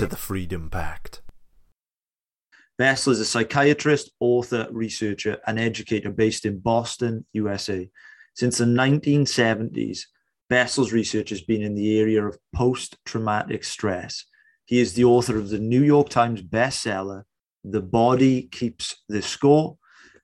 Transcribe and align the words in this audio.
to 0.00 0.06
the 0.06 0.16
Freedom 0.16 0.70
Pact. 0.70 1.20
Bessel 2.78 3.12
is 3.12 3.20
a 3.20 3.24
psychiatrist, 3.26 4.10
author, 4.18 4.66
researcher, 4.70 5.36
and 5.46 5.60
educator 5.60 6.10
based 6.10 6.46
in 6.46 6.58
Boston, 6.58 7.26
USA. 7.34 7.86
Since 8.34 8.56
the 8.56 8.64
1970s, 8.64 10.04
Bessel's 10.48 10.94
research 10.94 11.28
has 11.28 11.42
been 11.42 11.60
in 11.60 11.74
the 11.74 12.00
area 12.00 12.24
of 12.26 12.38
post 12.54 12.96
traumatic 13.04 13.62
stress. 13.62 14.24
He 14.64 14.80
is 14.80 14.94
the 14.94 15.04
author 15.04 15.36
of 15.36 15.50
the 15.50 15.58
New 15.58 15.82
York 15.82 16.08
Times 16.08 16.40
bestseller, 16.40 17.24
The 17.62 17.82
Body 17.82 18.44
Keeps 18.44 19.02
the 19.10 19.20
Score. 19.20 19.76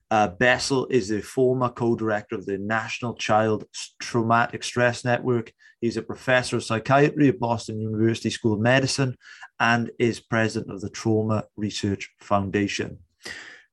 Uh, 0.09 0.29
Bessel 0.29 0.87
is 0.87 1.09
the 1.09 1.21
former 1.21 1.69
co 1.69 1.95
director 1.95 2.33
of 2.33 2.47
the 2.47 2.57
National 2.57 3.13
Child 3.13 3.65
Traumatic 3.99 4.63
Stress 4.63 5.05
Network. 5.05 5.51
He's 5.81 5.97
a 5.97 6.01
professor 6.01 6.55
of 6.55 6.63
psychiatry 6.63 7.27
at 7.27 7.39
Boston 7.39 7.79
University 7.79 8.31
School 8.31 8.53
of 8.53 8.59
Medicine 8.59 9.15
and 9.59 9.91
is 9.99 10.19
president 10.19 10.71
of 10.71 10.81
the 10.81 10.89
Trauma 10.89 11.45
Research 11.55 12.13
Foundation. 12.19 12.99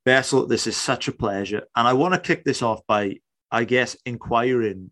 Bessel, 0.04 0.46
this 0.46 0.66
is 0.66 0.76
such 0.76 1.08
a 1.08 1.12
pleasure. 1.12 1.62
And 1.76 1.88
I 1.88 1.92
want 1.92 2.14
to 2.14 2.20
kick 2.20 2.44
this 2.44 2.62
off 2.62 2.80
by, 2.86 3.20
I 3.50 3.64
guess, 3.64 3.96
inquiring 4.04 4.90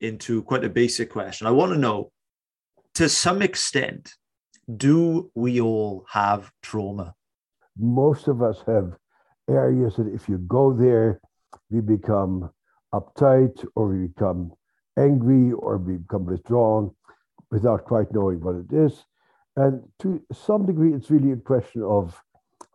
into 0.00 0.42
quite 0.42 0.64
a 0.64 0.68
basic 0.68 1.10
question. 1.10 1.46
I 1.46 1.52
want 1.52 1.72
to 1.72 1.78
know 1.78 2.12
to 2.94 3.08
some 3.08 3.40
extent, 3.40 4.12
do 4.76 5.30
we 5.34 5.60
all 5.60 6.04
have 6.10 6.50
trauma? 6.62 7.14
Most 7.78 8.28
of 8.28 8.42
us 8.42 8.58
have 8.66 8.92
areas 9.48 9.96
that 9.96 10.12
if 10.12 10.28
you 10.28 10.38
go 10.38 10.72
there, 10.72 11.20
we 11.70 11.80
become 11.80 12.50
uptight 12.94 13.66
or 13.74 13.88
we 13.88 14.08
become 14.08 14.52
angry 14.98 15.52
or 15.52 15.78
we 15.78 15.96
become 15.96 16.26
withdrawn 16.26 16.90
without 17.50 17.84
quite 17.84 18.12
knowing 18.12 18.40
what 18.40 18.56
it 18.56 18.72
is. 18.72 19.04
And 19.56 19.82
to 20.00 20.22
some 20.32 20.66
degree, 20.66 20.94
it's 20.94 21.10
really 21.10 21.32
a 21.32 21.36
question 21.36 21.82
of 21.82 22.20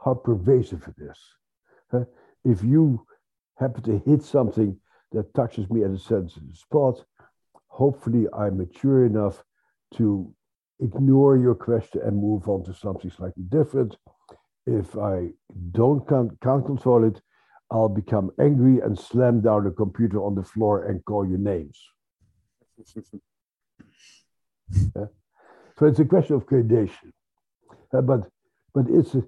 how 0.03 0.13
pervasive 0.13 0.87
it 0.87 0.95
is. 1.01 2.07
If 2.43 2.63
you 2.63 3.05
happen 3.55 3.83
to 3.83 3.99
hit 4.05 4.23
something 4.23 4.79
that 5.11 5.33
touches 5.33 5.69
me 5.69 5.83
at 5.83 5.91
a 5.91 5.97
sensitive 5.97 6.55
spot, 6.55 7.03
hopefully 7.67 8.27
I'm 8.33 8.57
mature 8.57 9.05
enough 9.05 9.43
to 9.95 10.33
ignore 10.79 11.37
your 11.37 11.55
question 11.55 12.01
and 12.05 12.17
move 12.17 12.47
on 12.47 12.63
to 12.65 12.73
something 12.73 13.09
slightly 13.09 13.43
different. 13.49 13.97
If 14.65 14.97
I 14.97 15.29
don't 15.71 16.07
can't, 16.07 16.39
can't 16.41 16.65
control 16.65 17.05
it, 17.05 17.21
I'll 17.71 17.89
become 17.89 18.31
angry 18.39 18.79
and 18.79 18.97
slam 18.97 19.41
down 19.41 19.63
the 19.63 19.71
computer 19.71 20.23
on 20.23 20.35
the 20.35 20.43
floor 20.43 20.85
and 20.85 21.03
call 21.05 21.27
you 21.27 21.37
names. 21.37 21.81
yeah? 24.95 25.05
So 25.77 25.85
it's 25.85 25.99
a 25.99 26.05
question 26.05 26.35
of 26.35 26.45
gradation. 26.45 27.13
Uh, 27.93 28.01
but, 28.01 28.21
but 28.73 28.85
it's 28.89 29.15
a, 29.15 29.23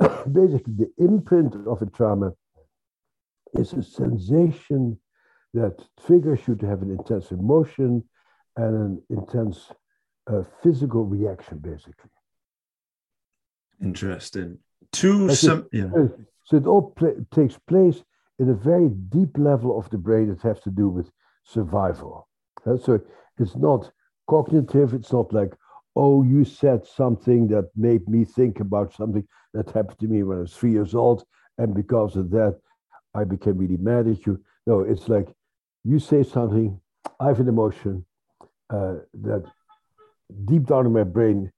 basically 0.28 0.74
the 0.74 0.90
imprint 0.98 1.54
of 1.66 1.82
a 1.82 1.86
trauma 1.86 2.32
is 3.54 3.72
a 3.72 3.82
sensation 3.82 4.98
that 5.54 5.82
triggers 6.06 6.40
you 6.46 6.54
to 6.56 6.66
have 6.66 6.82
an 6.82 6.90
intense 6.90 7.30
emotion 7.30 8.04
and 8.56 8.74
an 8.74 9.02
intense 9.10 9.70
uh, 10.30 10.42
physical 10.62 11.04
reaction, 11.04 11.58
basically. 11.58 12.10
Interesting. 13.82 14.58
Two 14.92 15.34
some, 15.34 15.66
yeah. 15.72 15.90
So 16.44 16.56
it 16.56 16.66
all 16.66 16.94
takes 17.34 17.58
place 17.66 18.02
in 18.38 18.50
a 18.50 18.54
very 18.54 18.88
deep 18.88 19.36
level 19.36 19.78
of 19.78 19.90
the 19.90 19.98
brain 19.98 20.28
that 20.28 20.42
has 20.42 20.60
to 20.60 20.70
do 20.70 20.88
with 20.88 21.10
survival. 21.44 22.28
Uh, 22.66 22.76
so 22.76 23.00
it's 23.38 23.56
not 23.56 23.90
cognitive. 24.28 24.94
It's 24.94 25.12
not 25.12 25.32
like, 25.32 25.54
oh, 25.98 26.22
you 26.22 26.44
said 26.44 26.86
something 26.86 27.48
that 27.48 27.68
made 27.76 28.08
me 28.08 28.24
think 28.24 28.60
about 28.60 28.94
something 28.94 29.26
that 29.52 29.68
happened 29.70 29.98
to 29.98 30.06
me 30.06 30.22
when 30.22 30.38
I 30.38 30.40
was 30.42 30.54
three 30.54 30.70
years 30.70 30.94
old, 30.94 31.24
and 31.58 31.74
because 31.74 32.14
of 32.14 32.30
that, 32.30 32.56
I 33.14 33.24
became 33.24 33.58
really 33.58 33.76
mad 33.76 34.06
at 34.06 34.24
you. 34.24 34.40
No, 34.64 34.80
it's 34.80 35.08
like 35.08 35.26
you 35.84 35.98
say 35.98 36.22
something, 36.22 36.80
I 37.18 37.26
have 37.26 37.40
an 37.40 37.48
emotion 37.48 38.06
uh, 38.70 38.96
that 39.22 39.44
deep 40.44 40.66
down 40.66 40.86
in 40.86 40.92
my 40.92 41.02
brain, 41.02 41.50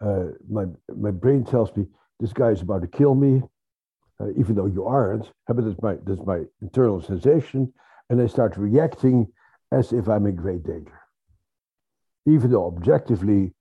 uh, 0.00 0.26
my 0.48 0.66
my 0.96 1.10
brain 1.10 1.44
tells 1.44 1.76
me 1.76 1.86
this 2.20 2.32
guy 2.32 2.50
is 2.50 2.62
about 2.62 2.82
to 2.82 2.86
kill 2.86 3.16
me, 3.16 3.42
uh, 4.20 4.30
even 4.36 4.54
though 4.54 4.66
you 4.66 4.84
aren't. 4.84 5.32
But 5.48 5.64
that's 5.64 5.82
my 5.82 5.96
that's 6.04 6.24
my 6.24 6.42
internal 6.62 7.02
sensation, 7.02 7.72
and 8.10 8.22
I 8.22 8.26
start 8.26 8.56
reacting 8.56 9.26
as 9.72 9.92
if 9.92 10.08
I'm 10.08 10.26
in 10.26 10.36
great 10.36 10.62
danger, 10.62 11.00
even 12.26 12.52
though 12.52 12.68
objectively 12.68 13.54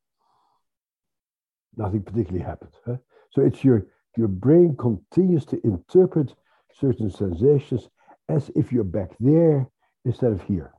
nothing 1.78 2.04
particularly 2.04 2.44
happened. 2.44 2.72
Huh? 2.86 2.98
So 3.32 3.42
it's 3.42 3.64
your 3.64 3.88
your 4.18 4.28
brain 4.28 4.76
continues 4.78 5.46
to 5.46 5.60
interpret 5.64 6.34
certain 6.74 7.10
sensations 7.10 7.88
as 8.30 8.50
if 8.56 8.72
you're 8.72 8.84
back 8.84 9.12
there 9.20 9.70
instead 10.06 10.32
of 10.32 10.42
here. 10.44 10.74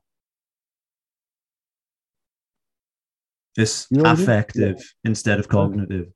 It's 3.56 3.86
you 3.90 3.98
know 3.98 4.10
affective 4.10 4.76
I 4.76 4.78
mean? 4.78 4.84
instead 5.04 5.38
of 5.38 5.48
cognitive. 5.48 6.08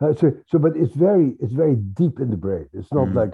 Uh, 0.00 0.12
so, 0.12 0.32
so, 0.46 0.58
but 0.58 0.76
it's 0.76 0.94
very, 0.94 1.34
it's 1.40 1.52
very 1.52 1.76
deep 1.76 2.20
in 2.20 2.30
the 2.30 2.36
brain. 2.36 2.68
It's 2.74 2.92
not 2.92 3.08
mm. 3.08 3.14
like, 3.14 3.32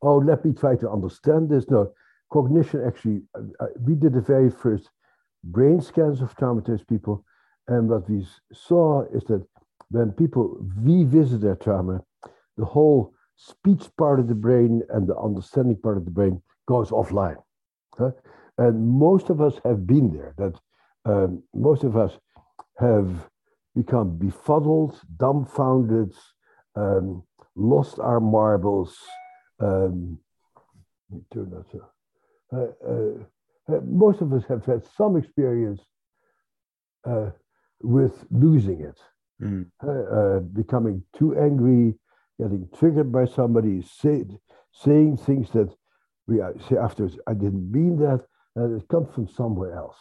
oh, 0.00 0.18
let 0.18 0.44
me 0.44 0.52
try 0.52 0.76
to 0.76 0.88
understand 0.88 1.50
this. 1.50 1.68
No, 1.68 1.92
cognition 2.32 2.84
actually. 2.86 3.22
Uh, 3.34 3.64
uh 3.64 3.66
we 3.80 3.94
did 3.94 4.12
the 4.12 4.20
very 4.20 4.50
first 4.50 4.90
brain 5.42 5.80
scans 5.80 6.20
of 6.20 6.36
traumatized 6.36 6.86
people, 6.86 7.24
and 7.68 7.88
what 7.88 8.08
we 8.08 8.24
saw 8.52 9.04
is 9.12 9.24
that 9.24 9.44
when 9.90 10.12
people 10.12 10.58
revisit 10.76 11.40
their 11.40 11.56
trauma, 11.56 12.02
the 12.56 12.64
whole 12.64 13.12
speech 13.36 13.84
part 13.98 14.20
of 14.20 14.28
the 14.28 14.34
brain 14.34 14.82
and 14.90 15.06
the 15.06 15.16
understanding 15.16 15.76
part 15.76 15.96
of 15.96 16.04
the 16.04 16.10
brain 16.10 16.40
goes 16.66 16.90
offline. 16.90 17.36
Huh? 17.98 18.10
And 18.58 18.88
most 18.88 19.30
of 19.30 19.40
us 19.40 19.60
have 19.64 19.86
been 19.86 20.12
there. 20.12 20.34
That 20.38 20.54
um, 21.04 21.42
most 21.54 21.84
of 21.84 21.96
us 21.96 22.12
have 22.78 23.28
become 23.74 24.16
befuddled, 24.16 25.00
dumbfounded, 25.16 26.14
um, 26.76 27.24
lost 27.56 27.98
our 27.98 28.20
marbles. 28.20 28.96
Um, 29.60 30.18
turn 31.32 31.50
that. 31.50 31.80
Uh, 32.52 32.56
uh, 32.86 33.74
uh, 33.76 33.80
most 33.84 34.20
of 34.20 34.32
us 34.32 34.44
have 34.48 34.64
had 34.64 34.84
some 34.96 35.16
experience 35.16 35.80
uh, 37.04 37.30
with 37.82 38.24
losing 38.30 38.80
it, 38.80 38.98
mm. 39.40 40.54
becoming 40.54 41.02
too 41.16 41.36
angry, 41.38 41.94
getting 42.40 42.68
triggered 42.76 43.12
by 43.12 43.24
somebody, 43.24 43.82
say, 43.82 44.24
saying 44.72 45.16
things 45.16 45.50
that 45.50 45.74
we 46.26 46.38
say 46.68 46.76
afterwards, 46.76 47.18
I 47.26 47.34
didn't 47.34 47.70
mean 47.70 47.98
that, 47.98 48.24
and 48.56 48.80
it 48.80 48.88
comes 48.88 49.14
from 49.14 49.28
somewhere 49.28 49.74
else. 49.74 49.98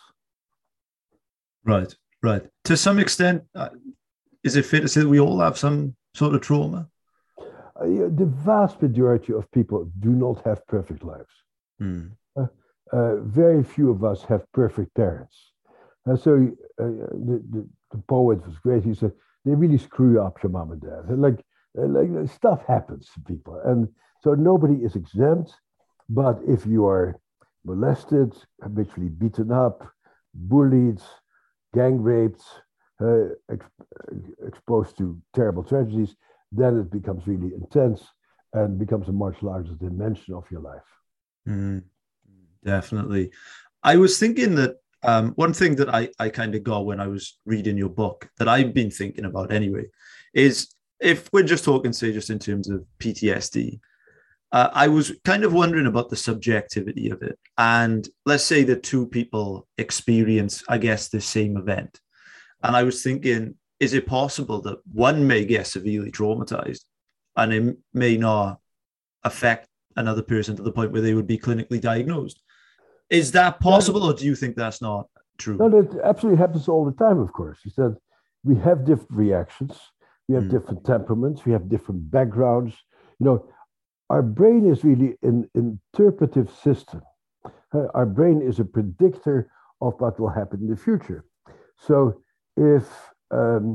Right. 1.66 1.94
Right. 2.24 2.44
To 2.64 2.78
some 2.78 3.00
extent, 3.00 3.44
uh, 3.54 3.70
is 4.44 4.56
it 4.56 4.66
fair 4.66 4.80
to 4.80 4.88
say 4.88 5.02
that 5.02 5.10
we 5.10 5.20
all 5.20 5.40
have 5.40 5.58
some 5.58 5.96
sort 6.16 6.34
of 6.34 6.42
trauma? 6.42 6.88
Uh, 7.40 7.86
yeah, 7.86 8.08
the 8.10 8.26
vast 8.26 8.82
majority 8.82 9.34
of 9.34 9.52
people 9.52 9.92
do 10.00 10.10
not 10.10 10.42
have 10.46 10.66
perfect 10.68 11.04
lives. 11.04 11.34
Mm. 11.82 12.12
Uh, 12.40 12.46
uh, 12.94 13.18
very 13.18 13.62
few 13.62 13.92
of 13.92 14.06
us 14.06 14.24
have 14.24 14.50
perfect 14.54 14.94
parents. 14.96 15.52
And 16.06 16.18
so 16.18 16.50
uh, 16.80 16.84
the, 16.84 17.44
the, 17.52 17.68
the, 17.92 17.98
poet 18.08 18.46
was 18.46 18.58
great. 18.60 18.84
He 18.84 18.94
said, 18.94 19.12
they 19.46 19.56
really 19.56 19.78
screw 19.78 20.22
up 20.22 20.42
your 20.42 20.52
mom 20.52 20.72
and 20.72 20.82
dad. 20.82 21.06
And 21.10 21.22
like, 21.22 21.44
like 21.76 22.30
stuff 22.30 22.64
happens 22.68 23.10
to 23.14 23.20
people. 23.22 23.62
And 23.66 23.88
so 24.22 24.34
nobody 24.34 24.76
is 24.84 24.96
exempt. 24.96 25.54
But 26.10 26.40
if 26.48 26.66
you 26.66 26.86
are 26.86 27.20
molested, 27.66 28.34
habitually 28.62 29.10
beaten 29.10 29.52
up, 29.52 29.88
bullied, 30.34 31.02
gang 31.74 32.02
raped, 32.02 32.44
uh, 33.02 33.30
ex- 33.52 33.66
exposed 34.46 34.98
to 34.98 35.20
terrible 35.34 35.64
tragedies, 35.64 36.16
then 36.52 36.80
it 36.80 36.92
becomes 36.92 37.26
really 37.28 37.54
intense 37.56 38.04
and 38.54 38.78
becomes 38.78 39.08
a 39.10 39.12
much 39.12 39.42
larger 39.42 39.74
dimension 39.74 40.34
of 40.36 40.44
your 40.52 40.62
life. 40.62 40.82
Mm, 41.48 41.84
definitely. 42.64 43.32
I 43.82 43.98
was 43.98 44.20
thinking 44.20 44.56
that 44.56 44.76
um, 45.04 45.32
one 45.32 45.54
thing 45.54 45.76
that 45.76 45.94
I, 45.94 46.10
I 46.20 46.30
kind 46.30 46.56
of 46.56 46.64
got 46.64 46.86
when 46.86 47.00
I 47.00 47.08
was 47.08 47.38
reading 47.46 47.78
your 47.78 47.90
book 47.90 48.30
that 48.38 48.48
I've 48.48 48.74
been 48.74 48.92
thinking 48.92 49.26
about 49.26 49.52
anyway 49.52 49.86
is 50.34 50.74
if 51.00 51.30
we're 51.34 51.44
just 51.44 51.66
talking, 51.66 51.94
say, 51.94 52.14
just 52.14 52.30
in 52.30 52.40
terms 52.40 52.70
of 52.70 52.86
PTSD, 53.00 53.80
uh, 54.54 54.70
I 54.72 54.88
was 54.88 55.12
kind 55.26 55.44
of 55.44 55.52
wondering 55.52 55.88
about 55.88 56.10
the 56.10 56.16
subjectivity 56.16 57.10
of 57.10 57.24
it. 57.24 57.38
And 57.58 58.08
let's 58.26 58.44
say 58.44 58.64
that 58.66 58.84
two 58.84 59.08
people 59.08 59.68
experience, 59.78 60.64
I 60.70 60.78
guess, 60.78 61.10
the 61.10 61.20
same 61.20 61.58
event. 61.58 62.00
And 62.62 62.76
I 62.76 62.84
was 62.84 63.02
thinking, 63.04 63.56
is 63.80 63.94
it 63.94 64.06
possible 64.06 64.62
that 64.62 64.78
one 64.92 65.26
may 65.28 65.44
get 65.44 65.68
severely 65.68 66.12
traumatized 66.12 66.82
and 67.36 67.52
it 67.52 67.78
may 67.94 68.16
not 68.16 68.60
affect 69.24 69.68
another 69.96 70.22
person 70.22 70.56
to 70.56 70.64
the 70.64 70.72
point 70.72 70.92
where 70.92 71.02
they 71.02 71.16
would 71.16 71.28
be 71.28 71.40
clinically 71.40 71.82
diagnosed? 71.82 72.40
Is 73.14 73.32
that 73.34 73.60
possible, 73.60 74.04
or 74.04 74.14
do 74.14 74.26
you 74.26 74.36
think 74.36 74.56
that's 74.56 74.82
not 74.82 75.08
true? 75.38 75.58
No, 75.58 75.70
that 75.70 76.02
absolutely 76.04 76.40
happens 76.40 76.68
all 76.68 76.84
the 76.84 76.98
time, 77.06 77.20
of 77.20 77.32
course. 77.32 77.60
Is 77.64 77.76
that 77.76 77.96
we 78.44 78.56
have 78.68 78.86
different 78.86 79.12
reactions, 79.26 79.74
we 80.28 80.34
have 80.36 80.46
Mm. 80.46 80.54
different 80.56 80.84
temperaments, 80.84 81.46
we 81.46 81.52
have 81.52 81.70
different 81.70 82.10
backgrounds. 82.10 82.74
You 83.20 83.26
know, 83.28 83.38
our 84.10 84.24
brain 84.24 84.66
is 84.66 84.84
really 84.84 85.12
an 85.22 85.48
interpretive 85.54 86.50
system. 86.66 87.02
Uh, 87.76 87.88
our 87.94 88.08
brain 88.08 88.42
is 88.42 88.60
a 88.60 88.66
predictor 88.66 89.38
of 89.80 89.92
what 90.02 90.20
will 90.20 90.34
happen 90.40 90.62
in 90.64 90.70
the 90.74 90.82
future. 90.88 91.24
So 91.78 91.96
if 92.58 92.86
um, 93.30 93.66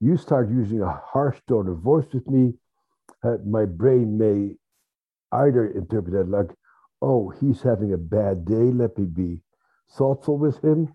you 0.00 0.16
start 0.18 0.50
using 0.50 0.82
a 0.82 0.92
harsh 1.12 1.38
tone 1.48 1.68
of 1.68 1.78
voice 1.78 2.08
with 2.12 2.26
me, 2.28 2.44
uh, 3.24 3.38
my 3.46 3.64
brain 3.64 4.18
may 4.18 4.56
either 5.44 5.64
interpret 5.80 6.12
that 6.14 6.28
like, 6.28 6.50
oh, 7.02 7.30
he's 7.40 7.60
having 7.60 7.92
a 7.92 7.98
bad 7.98 8.44
day, 8.44 8.54
let 8.54 8.96
me 8.96 9.04
be 9.04 9.40
thoughtful 9.96 10.38
with 10.38 10.62
him, 10.64 10.94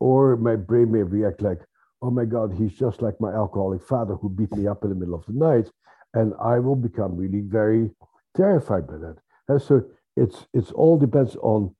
or 0.00 0.36
my 0.36 0.56
brain 0.56 0.92
may 0.92 1.02
react 1.02 1.40
like, 1.40 1.60
oh 2.02 2.10
my 2.10 2.24
God, 2.24 2.52
he's 2.52 2.74
just 2.74 3.00
like 3.00 3.18
my 3.20 3.32
alcoholic 3.32 3.82
father 3.82 4.14
who 4.16 4.28
beat 4.28 4.52
me 4.52 4.66
up 4.66 4.82
in 4.84 4.90
the 4.90 4.96
middle 4.96 5.14
of 5.14 5.24
the 5.26 5.32
night, 5.32 5.70
and 6.12 6.34
I 6.40 6.58
will 6.58 6.76
become 6.76 7.16
really 7.16 7.40
very 7.40 7.90
terrified 8.36 8.86
by 8.86 8.98
that. 8.98 9.16
And 9.48 9.62
so 9.62 9.84
it's 10.16 10.46
it's 10.52 10.72
all 10.72 10.98
depends 10.98 11.36
on 11.36 11.74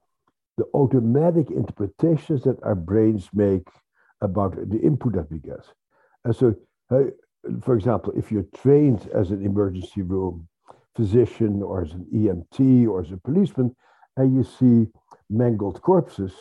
the 0.56 0.64
automatic 0.72 1.50
interpretations 1.50 2.44
that 2.44 2.62
our 2.62 2.74
brains 2.74 3.28
make 3.34 3.68
about 4.20 4.54
the 4.70 4.78
input 4.78 5.14
that 5.14 5.30
we 5.30 5.38
get. 5.38 5.66
And 6.24 6.34
so, 6.34 6.54
uh, 6.90 7.10
for 7.62 7.74
example, 7.74 8.12
if 8.16 8.30
you're 8.30 8.46
trained 8.54 9.10
as 9.14 9.30
an 9.30 9.44
emergency 9.44 10.02
room 10.02 10.48
physician 10.96 11.62
or 11.62 11.82
as 11.82 11.92
an 11.92 12.06
EMT 12.14 12.86
or 12.88 13.00
as 13.00 13.10
a 13.10 13.16
policeman, 13.16 13.74
and 14.16 14.34
you 14.34 14.44
see 14.44 14.90
mangled 15.30 15.80
corpses, 15.82 16.32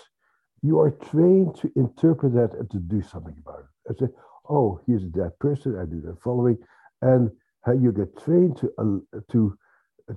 you 0.62 0.80
are 0.80 0.92
trained 0.92 1.56
to 1.56 1.72
interpret 1.76 2.34
that 2.34 2.54
and 2.54 2.70
to 2.72 2.78
do 2.78 3.02
something 3.02 3.36
about 3.40 3.60
it. 3.60 3.66
And 3.88 3.98
say, 3.98 4.16
oh, 4.50 4.80
here's 4.86 5.04
a 5.04 5.08
dead 5.08 5.38
person, 5.40 5.78
I 5.78 5.86
do 5.86 6.02
the 6.02 6.16
following. 6.24 6.58
And 7.02 7.32
how 7.64 7.74
you 7.74 7.92
get 7.92 8.18
trained 8.24 8.58
to, 8.58 8.72
uh, 8.78 9.20
to, 9.32 9.58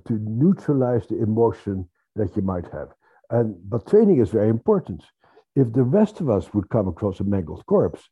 to 0.05 0.13
neutralize 0.13 1.07
the 1.07 1.21
emotion 1.21 1.87
that 2.15 2.35
you 2.35 2.41
might 2.41 2.65
have. 2.71 2.89
And, 3.29 3.55
but 3.69 3.87
training 3.87 4.19
is 4.19 4.29
very 4.29 4.49
important. 4.49 5.03
If 5.55 5.73
the 5.73 5.83
rest 5.83 6.21
of 6.21 6.29
us 6.29 6.53
would 6.53 6.69
come 6.69 6.87
across 6.87 7.19
a 7.19 7.23
mangled 7.23 7.65
corpse, 7.65 8.09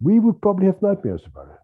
we 0.00 0.20
would 0.20 0.40
probably 0.40 0.66
have 0.66 0.80
nightmares 0.80 1.22
about 1.26 1.48
it. 1.48 1.58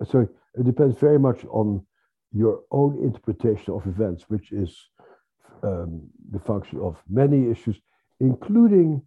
Uh, 0.00 0.04
so 0.04 0.28
it 0.54 0.64
depends 0.64 0.96
very 0.98 1.18
much 1.18 1.44
on 1.46 1.84
your 2.32 2.60
own 2.70 2.98
interpretation 3.02 3.74
of 3.74 3.86
events, 3.86 4.24
which 4.28 4.52
is 4.52 4.76
um, 5.62 6.02
the 6.30 6.38
function 6.38 6.78
of 6.80 6.96
many 7.08 7.50
issues, 7.50 7.80
including 8.20 9.02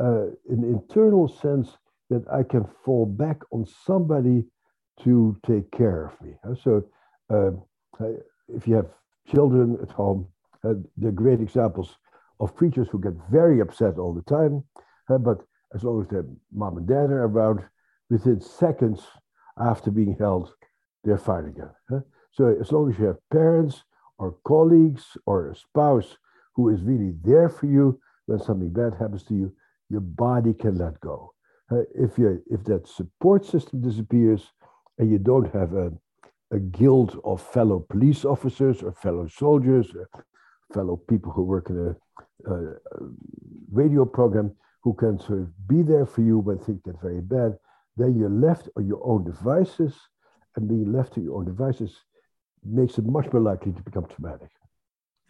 uh, 0.00 0.26
an 0.48 0.64
internal 0.64 1.28
sense 1.28 1.76
that 2.08 2.24
I 2.32 2.42
can 2.42 2.64
fall 2.84 3.06
back 3.06 3.38
on 3.52 3.66
somebody 3.86 4.44
to 5.04 5.36
take 5.46 5.70
care 5.70 6.06
of 6.06 6.20
me. 6.20 6.34
So, 6.62 6.84
um, 7.30 7.62
if 8.48 8.66
you 8.66 8.74
have 8.74 8.88
children 9.30 9.78
at 9.82 9.90
home, 9.90 10.26
uh, 10.64 10.74
they're 10.96 11.12
great 11.12 11.40
examples 11.40 11.96
of 12.40 12.56
creatures 12.56 12.88
who 12.90 13.00
get 13.00 13.12
very 13.30 13.60
upset 13.60 13.98
all 13.98 14.12
the 14.14 14.22
time, 14.22 14.64
uh, 15.10 15.18
but 15.18 15.38
as 15.74 15.84
long 15.84 16.02
as 16.02 16.08
their 16.08 16.24
mom 16.52 16.78
and 16.78 16.86
dad 16.86 17.10
are 17.10 17.24
around, 17.24 17.60
within 18.08 18.40
seconds 18.40 19.02
after 19.58 19.90
being 19.90 20.16
held, 20.18 20.52
they're 21.04 21.18
fine 21.18 21.46
again. 21.46 21.70
huh? 21.88 22.00
So 22.32 22.56
as 22.60 22.72
long 22.72 22.90
as 22.90 22.98
you 22.98 23.06
have 23.06 23.28
parents 23.30 23.84
or 24.18 24.36
colleagues 24.44 25.16
or 25.26 25.50
a 25.50 25.56
spouse 25.56 26.16
who 26.54 26.68
is 26.68 26.82
really 26.82 27.14
there 27.24 27.48
for 27.48 27.66
you 27.66 28.00
when 28.26 28.38
something 28.38 28.70
bad 28.70 28.94
happens 28.94 29.24
to 29.24 29.34
you, 29.34 29.52
your 29.88 30.00
body 30.00 30.54
can 30.54 30.76
let 30.78 31.00
go. 31.00 31.32
Uh, 31.70 31.82
if 31.94 32.18
you 32.18 32.42
if 32.50 32.64
that 32.64 32.86
support 32.86 33.44
system 33.44 33.80
disappears 33.80 34.52
and 34.98 35.10
you 35.10 35.18
don't 35.18 35.52
have 35.52 35.72
a, 35.74 35.92
a 36.50 36.58
guild 36.58 37.20
of 37.24 37.40
fellow 37.40 37.80
police 37.88 38.24
officers 38.24 38.82
or 38.82 38.92
fellow 38.92 39.26
soldiers, 39.28 39.94
or 39.94 40.08
fellow 40.72 40.96
people 40.96 41.32
who 41.32 41.42
work 41.42 41.70
in 41.70 41.78
a, 41.78 42.50
a, 42.50 42.54
a 42.54 42.74
radio 43.72 44.04
program 44.04 44.52
who 44.82 44.92
can 44.94 45.18
sort 45.18 45.40
of 45.40 45.68
be 45.68 45.82
there 45.82 46.06
for 46.06 46.22
you 46.22 46.38
when 46.38 46.58
things 46.58 46.80
get 46.84 47.00
very 47.00 47.20
bad, 47.20 47.56
then 47.96 48.16
you're 48.16 48.30
left 48.30 48.68
on 48.76 48.86
your 48.86 49.00
own 49.04 49.24
devices, 49.24 49.94
and 50.56 50.68
being 50.68 50.92
left 50.92 51.14
to 51.14 51.20
your 51.20 51.38
own 51.38 51.44
devices 51.44 52.04
makes 52.64 52.98
it 52.98 53.04
much 53.06 53.32
more 53.32 53.42
likely 53.42 53.72
to 53.72 53.82
become 53.82 54.06
traumatic. 54.06 54.50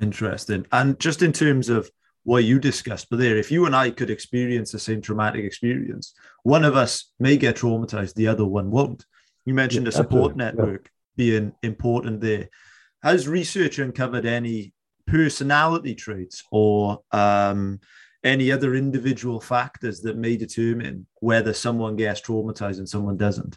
Interesting. 0.00 0.66
And 0.72 0.98
just 0.98 1.22
in 1.22 1.32
terms 1.32 1.68
of 1.68 1.90
what 2.24 2.44
you 2.44 2.58
discussed, 2.58 3.08
but 3.10 3.18
there, 3.18 3.36
if 3.36 3.50
you 3.50 3.66
and 3.66 3.74
I 3.74 3.90
could 3.90 4.10
experience 4.10 4.72
the 4.72 4.78
same 4.78 5.00
traumatic 5.00 5.44
experience, 5.44 6.14
one 6.42 6.64
of 6.64 6.76
us 6.76 7.12
may 7.18 7.36
get 7.36 7.56
traumatized, 7.56 8.14
the 8.14 8.28
other 8.28 8.44
one 8.44 8.70
won't. 8.70 9.04
You 9.44 9.54
mentioned 9.54 9.86
Yeah, 9.86 9.90
a 9.90 9.92
support 9.92 10.32
absolutely, 10.32 10.44
yeah. 10.44 10.50
network 10.50 10.90
being 11.16 11.52
important 11.62 12.20
there. 12.20 12.48
Has 13.02 13.26
research 13.26 13.78
uncovered 13.78 14.26
any 14.26 14.74
personality 15.06 15.94
traits 15.94 16.44
or 16.50 17.00
um, 17.12 17.80
any 18.22 18.52
other 18.52 18.74
individual 18.74 19.40
factors 19.40 20.00
that 20.02 20.16
may 20.16 20.36
determine 20.36 21.06
whether 21.20 21.54
someone 21.54 21.96
gets 21.96 22.20
traumatized 22.20 22.78
and 22.78 22.88
someone 22.88 23.16
doesn't? 23.16 23.56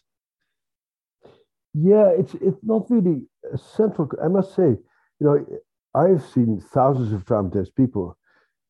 Yeah, 1.73 2.09
it's 2.09 2.35
it's 2.35 2.59
not 2.63 2.89
really 2.89 3.23
a 3.51 3.57
central. 3.57 4.09
I 4.23 4.27
must 4.27 4.55
say, 4.55 4.77
you 5.19 5.21
know, 5.21 5.45
I've 5.95 6.23
seen 6.23 6.61
thousands 6.73 7.13
of 7.13 7.25
traumatized 7.25 7.75
people 7.75 8.17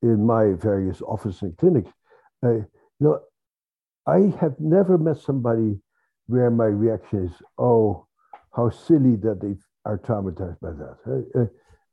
in 0.01 0.25
my 0.25 0.53
various 0.53 1.01
offices 1.01 1.41
and 1.41 1.57
clinics. 1.57 1.91
Uh, 2.43 2.51
you 2.53 2.67
know, 2.99 3.19
I 4.07 4.33
have 4.39 4.59
never 4.59 4.97
met 4.97 5.17
somebody 5.17 5.79
where 6.27 6.49
my 6.49 6.65
reaction 6.65 7.25
is, 7.25 7.41
"Oh, 7.57 8.07
how 8.51 8.69
silly 8.69 9.15
that 9.17 9.41
they 9.41 9.55
are 9.85 9.97
traumatized 9.97 10.59
by 10.61 10.71
that." 10.71 10.97
Uh, 11.05 11.39
uh, 11.41 11.47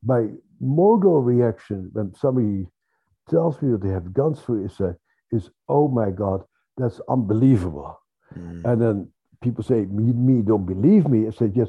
my 0.04 0.28
modal 0.60 1.20
reaction 1.22 1.90
when 1.92 2.14
somebody 2.14 2.68
tells 3.28 3.60
me 3.62 3.72
what 3.72 3.82
they 3.82 3.90
have 3.90 4.12
gone 4.12 4.34
through 4.34 4.64
is, 4.64 4.80
uh, 4.80 4.92
is 5.32 5.50
"Oh 5.68 5.88
my 5.88 6.10
God, 6.10 6.44
that's 6.76 7.00
unbelievable." 7.08 7.96
And 8.64 8.80
then 8.80 9.12
people 9.42 9.64
say, 9.64 9.86
me, 9.86 10.12
me 10.12 10.42
don't 10.42 10.66
believe 10.66 11.08
me. 11.08 11.26
I 11.26 11.30
say, 11.30 11.50
yes, 11.54 11.68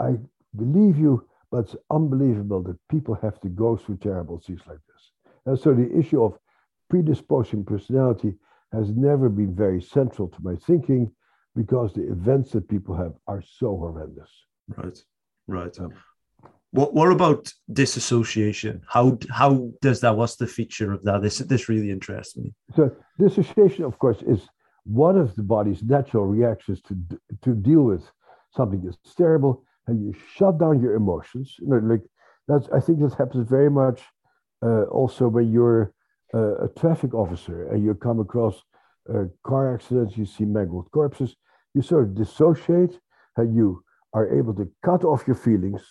I 0.00 0.16
believe 0.56 0.98
you, 0.98 1.26
but 1.50 1.66
it's 1.66 1.76
unbelievable 1.90 2.62
that 2.62 2.78
people 2.90 3.14
have 3.22 3.40
to 3.40 3.48
go 3.48 3.76
through 3.76 3.98
terrible 3.98 4.40
things 4.40 4.60
like 4.66 4.78
this. 4.88 5.10
And 5.46 5.58
so 5.58 5.74
the 5.74 5.90
issue 5.96 6.22
of 6.22 6.38
predisposing 6.88 7.64
personality 7.64 8.34
has 8.72 8.90
never 8.90 9.28
been 9.28 9.54
very 9.54 9.80
central 9.80 10.28
to 10.28 10.38
my 10.42 10.56
thinking 10.56 11.10
because 11.54 11.92
the 11.92 12.10
events 12.10 12.50
that 12.52 12.68
people 12.68 12.96
have 12.96 13.12
are 13.26 13.42
so 13.42 13.76
horrendous. 13.76 14.30
Right, 14.76 14.98
right. 15.46 15.76
What 16.72 16.92
what 16.92 17.12
about 17.12 17.52
disassociation? 17.72 18.82
How 18.88 19.16
how 19.30 19.70
does 19.80 20.00
that? 20.00 20.16
What's 20.16 20.36
the 20.36 20.48
feature 20.48 20.92
of 20.92 21.04
that? 21.04 21.22
This 21.22 21.38
this 21.38 21.68
really 21.68 21.90
interests 21.90 22.36
me. 22.36 22.52
So 22.74 22.90
disassociation, 23.16 23.84
of 23.84 23.96
course, 24.00 24.22
is 24.22 24.40
one 24.84 25.16
of 25.16 25.34
the 25.34 25.42
body's 25.42 25.82
natural 25.82 26.26
reactions 26.26 26.80
to 26.82 26.96
to 27.42 27.54
deal 27.54 27.82
with 27.82 28.10
something 28.54 28.82
that's 28.82 29.14
terrible, 29.14 29.64
and 29.86 30.02
you 30.04 30.14
shut 30.34 30.58
down 30.58 30.80
your 30.80 30.94
emotions. 30.94 31.56
You 31.58 31.68
know, 31.68 31.76
like 31.76 32.02
that's 32.48 32.68
I 32.70 32.80
think 32.80 33.00
this 33.00 33.14
happens 33.14 33.48
very 33.48 33.70
much 33.70 34.02
uh, 34.64 34.84
also 34.84 35.28
when 35.28 35.50
you're 35.52 35.92
uh, 36.34 36.64
a 36.64 36.68
traffic 36.68 37.14
officer 37.14 37.68
and 37.68 37.84
you 37.84 37.94
come 37.94 38.20
across 38.20 38.62
uh, 39.12 39.24
car 39.44 39.74
accidents, 39.74 40.16
you 40.16 40.26
see 40.26 40.44
mangled 40.44 40.90
corpses, 40.90 41.36
you 41.74 41.82
sort 41.82 42.04
of 42.04 42.14
dissociate, 42.14 42.98
and 43.36 43.54
you 43.54 43.82
are 44.12 44.32
able 44.38 44.54
to 44.54 44.70
cut 44.84 45.04
off 45.04 45.26
your 45.26 45.36
feelings. 45.36 45.82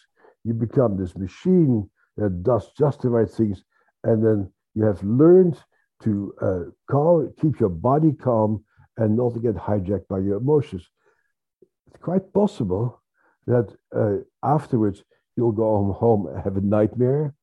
You 0.44 0.54
become 0.54 0.98
this 0.98 1.16
machine 1.16 1.90
that 2.18 2.44
does 2.44 2.72
just 2.78 3.02
the 3.02 3.10
right 3.10 3.30
things, 3.30 3.64
and 4.04 4.26
then 4.26 4.52
you 4.76 4.84
have 4.84 5.02
learned 5.04 5.58
to 6.04 6.34
uh, 6.42 6.60
calm, 6.90 7.34
keep 7.40 7.60
your 7.60 7.70
body 7.70 8.12
calm 8.12 8.64
and 8.98 9.16
not 9.16 9.34
to 9.34 9.40
get 9.40 9.56
hijacked 9.56 10.08
by 10.08 10.20
your 10.20 10.38
emotions. 10.38 10.88
It's 11.88 12.02
quite 12.02 12.34
possible 12.34 13.02
that 13.48 13.76
uh, 13.96 14.18
afterwards 14.44 15.04
you'll 15.36 15.52
go 15.52 15.92
home, 15.94 16.28
and 16.28 16.42
have 16.44 16.58
a 16.58 16.62
nightmare 16.62 17.34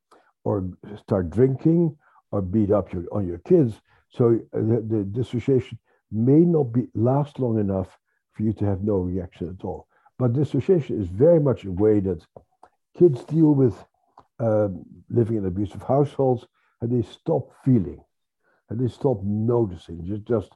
or 0.45 0.69
start 0.97 1.31
drinking 1.31 1.97
or 2.31 2.41
beat 2.41 2.71
up 2.71 2.93
your, 2.93 3.05
on 3.13 3.27
your 3.27 3.39
kids. 3.39 3.81
So 4.11 4.39
uh, 4.55 4.59
the, 4.59 4.85
the 4.89 5.05
dissociation 5.05 5.79
may 6.11 6.41
not 6.41 6.73
be 6.73 6.87
last 6.95 7.39
long 7.39 7.59
enough 7.59 7.99
for 8.33 8.43
you 8.43 8.53
to 8.55 8.65
have 8.65 8.83
no 8.83 8.97
reaction 8.97 9.57
at 9.59 9.65
all. 9.65 9.87
but 10.19 10.35
dissociation 10.35 11.01
is 11.01 11.09
very 11.09 11.41
much 11.41 11.65
a 11.65 11.73
way 11.73 11.99
that 12.01 12.25
kids 12.99 13.25
deal 13.25 13.55
with 13.55 13.75
um, 14.39 14.85
living 15.09 15.37
in 15.37 15.47
abusive 15.47 15.83
households 15.83 16.47
and 16.81 16.91
they 16.91 17.07
stop 17.07 17.51
feeling 17.65 18.01
and 18.69 18.79
they 18.79 18.89
stop 18.89 19.19
noticing. 19.25 20.05
Just, 20.05 20.25
just 20.25 20.51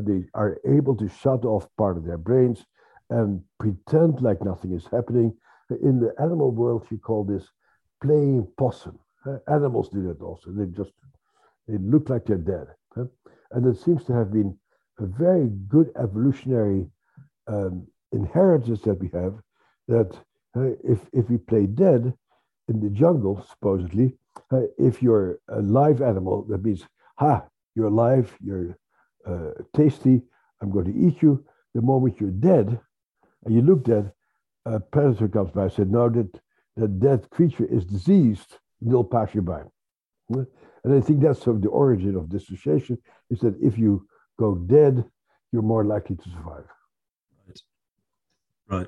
they 0.00 0.24
are 0.34 0.58
able 0.66 0.96
to 0.96 1.08
shut 1.08 1.44
off 1.44 1.68
part 1.76 1.96
of 1.96 2.04
their 2.04 2.18
brains 2.18 2.64
and 3.10 3.42
pretend 3.58 4.20
like 4.22 4.42
nothing 4.42 4.72
is 4.72 4.86
happening. 4.86 5.36
In 5.82 6.00
the 6.00 6.14
animal 6.20 6.50
world, 6.50 6.86
you 6.90 6.98
call 6.98 7.24
this 7.24 7.48
playing 8.02 8.46
possum. 8.58 8.98
Animals 9.48 9.88
do 9.88 10.02
that 10.08 10.20
also. 10.22 10.50
They 10.50 10.66
just 10.66 10.92
they 11.66 11.78
look 11.78 12.10
like 12.10 12.26
they're 12.26 12.36
dead. 12.36 12.66
And 12.96 13.66
it 13.66 13.78
seems 13.78 14.04
to 14.04 14.12
have 14.12 14.32
been 14.32 14.56
a 14.98 15.06
very 15.06 15.48
good 15.68 15.90
evolutionary 16.00 16.86
um, 17.46 17.86
inheritance 18.12 18.82
that 18.82 19.00
we 19.00 19.08
have 19.14 19.34
that 19.88 20.14
uh, 20.56 20.70
if, 20.84 21.00
if 21.12 21.28
we 21.28 21.36
play 21.36 21.66
dead 21.66 22.12
in 22.68 22.80
the 22.80 22.90
jungle, 22.90 23.44
supposedly, 23.50 24.16
uh, 24.52 24.62
if 24.78 25.02
you're 25.02 25.38
a 25.48 25.60
live 25.60 26.00
animal, 26.00 26.44
that 26.48 26.64
means, 26.64 26.84
ha, 27.16 27.44
you're 27.74 27.86
alive, 27.86 28.34
you're 28.40 28.76
uh, 29.26 29.50
tasty, 29.74 30.22
I'm 30.60 30.70
going 30.70 30.86
to 30.86 31.06
eat 31.06 31.22
you. 31.22 31.44
The 31.74 31.82
moment 31.82 32.20
you're 32.20 32.30
dead, 32.30 32.78
and 33.44 33.54
you 33.54 33.62
look 33.62 33.84
dead, 33.84 34.12
a 34.64 34.80
predator 34.80 35.28
comes 35.28 35.50
by 35.50 35.64
and 35.64 35.72
says, 35.72 35.88
no, 35.88 36.08
that, 36.08 36.40
that 36.76 37.00
dead 37.00 37.28
creature 37.30 37.66
is 37.66 37.84
diseased, 37.84 38.58
they'll 38.80 39.04
pass 39.04 39.34
you 39.34 39.42
by. 39.42 39.62
And 40.28 40.94
I 40.94 41.00
think 41.00 41.20
that's 41.20 41.42
sort 41.42 41.56
of 41.56 41.62
the 41.62 41.68
origin 41.68 42.16
of 42.16 42.28
dissociation, 42.28 42.98
is 43.30 43.40
that 43.40 43.56
if 43.62 43.78
you 43.78 44.06
go 44.38 44.54
dead, 44.54 45.04
you're 45.52 45.62
more 45.62 45.84
likely 45.84 46.16
to 46.16 46.28
survive. 46.30 46.64
Right. 47.46 47.62
Right. 48.68 48.86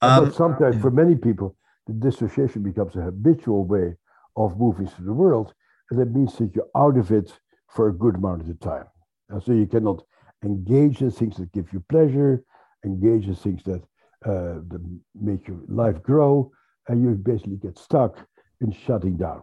Um, 0.00 0.24
but 0.24 0.34
sometimes, 0.34 0.80
for 0.80 0.90
many 0.90 1.14
people, 1.14 1.56
the 1.86 1.92
dissociation 1.92 2.62
becomes 2.62 2.96
a 2.96 3.02
habitual 3.02 3.64
way 3.64 3.96
of 4.36 4.58
moving 4.58 4.86
through 4.86 5.06
the 5.06 5.12
world, 5.12 5.54
and 5.90 6.00
that 6.00 6.10
means 6.14 6.36
that 6.38 6.54
you're 6.54 6.70
out 6.74 6.96
of 6.96 7.10
it 7.10 7.38
for 7.68 7.88
a 7.88 7.92
good 7.92 8.16
amount 8.16 8.40
of 8.40 8.48
the 8.48 8.54
time. 8.54 8.86
And 9.32 9.42
so 9.42 9.52
you 9.52 9.66
cannot 9.66 10.04
engage 10.44 11.00
in 11.00 11.10
things 11.10 11.36
that 11.38 11.50
give 11.52 11.72
you 11.72 11.82
pleasure, 11.88 12.44
engage 12.84 13.26
in 13.26 13.34
things 13.34 13.62
that, 13.64 13.82
uh, 14.24 14.60
that 14.68 14.80
make 15.20 15.48
your 15.48 15.60
life 15.68 16.02
grow, 16.02 16.52
and 16.88 17.02
you 17.02 17.10
basically 17.14 17.56
get 17.56 17.78
stuck 17.78 18.16
in 18.60 18.72
shutting 18.72 19.16
down. 19.16 19.42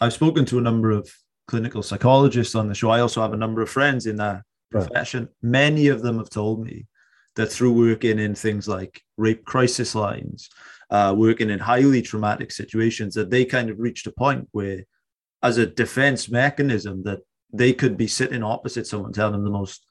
I've 0.00 0.12
spoken 0.12 0.44
to 0.46 0.58
a 0.58 0.62
number 0.62 0.90
of 0.90 1.10
clinical 1.48 1.82
psychologists 1.82 2.54
on 2.54 2.68
the 2.68 2.74
show. 2.74 2.90
I 2.90 3.00
also 3.00 3.20
have 3.22 3.32
a 3.32 3.36
number 3.36 3.62
of 3.62 3.68
friends 3.68 4.06
in 4.06 4.16
that 4.16 4.42
profession. 4.70 5.24
Right. 5.24 5.32
Many 5.42 5.88
of 5.88 6.02
them 6.02 6.18
have 6.18 6.30
told 6.30 6.64
me 6.64 6.86
that 7.34 7.46
through 7.46 7.72
working 7.72 8.18
in 8.18 8.34
things 8.34 8.68
like 8.68 9.02
rape 9.16 9.44
crisis 9.44 9.94
lines, 9.94 10.48
uh, 10.90 11.14
working 11.16 11.50
in 11.50 11.58
highly 11.58 12.02
traumatic 12.02 12.50
situations, 12.50 13.14
that 13.14 13.30
they 13.30 13.44
kind 13.44 13.70
of 13.70 13.78
reached 13.78 14.06
a 14.06 14.12
point 14.12 14.48
where, 14.52 14.84
as 15.42 15.58
a 15.58 15.66
defense 15.66 16.28
mechanism, 16.28 17.02
that 17.04 17.20
they 17.52 17.72
could 17.72 17.96
be 17.96 18.06
sitting 18.06 18.42
opposite 18.42 18.86
someone 18.86 19.12
telling 19.12 19.32
them 19.32 19.44
the 19.44 19.50
most 19.50 19.86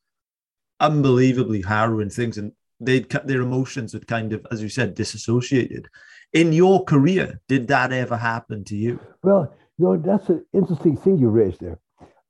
unbelievably 0.79 1.61
harrowing 1.61 2.09
things, 2.09 2.37
and 2.37 2.51
they'd 2.79 3.09
their 3.09 3.41
emotions 3.41 3.93
would 3.93 4.07
kind 4.07 4.33
of, 4.33 4.45
as 4.51 4.61
you 4.61 4.69
said, 4.69 4.93
disassociated. 4.93 5.87
In 6.33 6.51
your 6.51 6.83
career, 6.83 7.39
did 7.47 7.67
that 7.69 7.93
ever 7.93 8.17
happen 8.17 8.63
to 8.65 8.75
you? 8.75 8.99
Well, 9.23 9.53
you 9.77 9.85
know, 9.85 9.97
that's 9.97 10.29
an 10.29 10.45
interesting 10.53 10.97
thing 10.97 11.17
you 11.17 11.29
raised 11.29 11.61
there. 11.61 11.79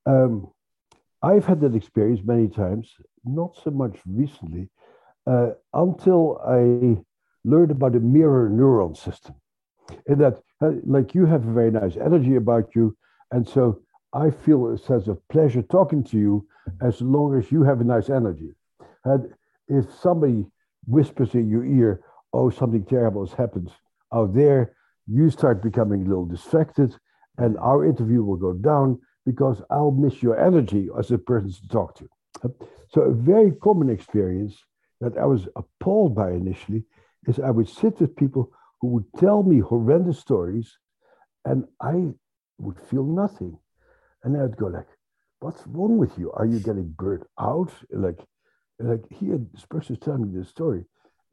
Um, 0.05 0.51
I've 1.21 1.45
had 1.45 1.61
that 1.61 1.75
experience 1.75 2.21
many 2.23 2.47
times, 2.47 2.93
not 3.23 3.57
so 3.63 3.71
much 3.71 3.97
recently, 4.05 4.69
uh, 5.25 5.51
until 5.73 6.39
I 6.45 7.01
learned 7.43 7.71
about 7.71 7.93
the 7.93 7.99
mirror 7.99 8.49
neuron 8.49 8.95
system. 8.95 9.35
In 10.07 10.19
that, 10.19 10.41
uh, 10.61 10.71
like 10.85 11.15
you 11.15 11.25
have 11.25 11.47
a 11.47 11.51
very 11.51 11.71
nice 11.71 11.95
energy 11.95 12.35
about 12.35 12.75
you, 12.75 12.95
and 13.31 13.47
so 13.47 13.81
I 14.15 14.29
feel 14.29 14.71
a 14.71 14.77
sense 14.77 15.07
of 15.07 15.27
pleasure 15.27 15.61
talking 15.61 16.01
to 16.05 16.17
you 16.17 16.47
as 16.81 17.01
long 17.01 17.37
as 17.37 17.51
you 17.51 17.63
have 17.63 17.81
a 17.81 17.83
nice 17.83 18.09
energy. 18.09 18.51
And 19.03 19.33
if 19.67 19.93
somebody 19.93 20.45
whispers 20.87 21.35
in 21.35 21.49
your 21.49 21.65
ear, 21.65 22.01
oh, 22.31 22.49
something 22.49 22.85
terrible 22.85 23.25
has 23.25 23.35
happened 23.37 23.71
out 24.13 24.33
there, 24.33 24.73
you 25.05 25.29
start 25.29 25.61
becoming 25.61 26.05
a 26.05 26.09
little 26.09 26.25
distracted, 26.25 26.95
and 27.37 27.57
our 27.57 27.85
interview 27.85 28.23
will 28.23 28.37
go 28.37 28.53
down 28.53 28.99
because 29.25 29.61
I'll 29.69 29.91
miss 29.91 30.23
your 30.23 30.39
energy 30.39 30.87
as 30.97 31.11
a 31.11 31.17
person 31.17 31.51
to 31.51 31.67
talk 31.67 31.95
to. 31.97 32.09
So, 32.89 33.01
a 33.01 33.13
very 33.13 33.51
common 33.51 33.89
experience 33.89 34.55
that 35.01 35.17
I 35.17 35.25
was 35.25 35.47
appalled 35.55 36.15
by 36.15 36.31
initially 36.31 36.85
is 37.27 37.39
I 37.39 37.51
would 37.51 37.67
sit 37.67 37.99
with 37.99 38.15
people 38.15 38.51
who 38.79 38.87
would 38.87 39.05
tell 39.17 39.43
me 39.43 39.59
horrendous 39.59 40.19
stories 40.19 40.77
and 41.43 41.65
I 41.81 42.13
would 42.59 42.79
feel 42.79 43.03
nothing. 43.03 43.57
And 44.25 44.35
I'd 44.35 44.57
go 44.57 44.65
like, 44.65 44.87
what's 45.39 45.65
wrong 45.67 45.97
with 45.97 46.17
you? 46.17 46.31
Are 46.33 46.45
you 46.45 46.59
getting 46.59 46.93
burnt 46.97 47.23
out? 47.39 47.71
Like, 47.91 48.19
like 48.79 49.03
here, 49.11 49.39
this 49.53 49.65
person's 49.65 49.99
telling 49.99 50.23
me 50.23 50.39
this 50.39 50.49
story. 50.49 50.83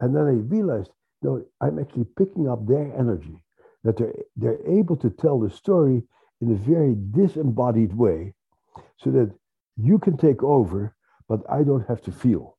And 0.01 0.15
then 0.15 0.23
I 0.23 0.55
realized, 0.55 0.91
no, 1.23 1.43
I'm 1.61 1.79
actually 1.79 2.07
picking 2.17 2.49
up 2.49 2.67
their 2.67 2.93
energy, 2.97 3.37
that 3.83 3.97
they're, 3.97 4.15
they're 4.37 4.67
able 4.69 4.97
to 4.97 5.11
tell 5.11 5.41
the 5.41 5.51
story 5.51 6.03
in 6.41 6.53
a 6.53 6.55
very 6.55 6.95
disembodied 7.13 7.97
way 7.97 8.35
so 8.99 9.11
that 9.11 9.33
you 9.77 9.99
can 9.99 10.17
take 10.17 10.43
over, 10.43 10.95
but 11.29 11.41
I 11.51 11.63
don't 11.63 11.89
have 11.89 12.03
to 12.03 12.13
feel. 12.13 12.59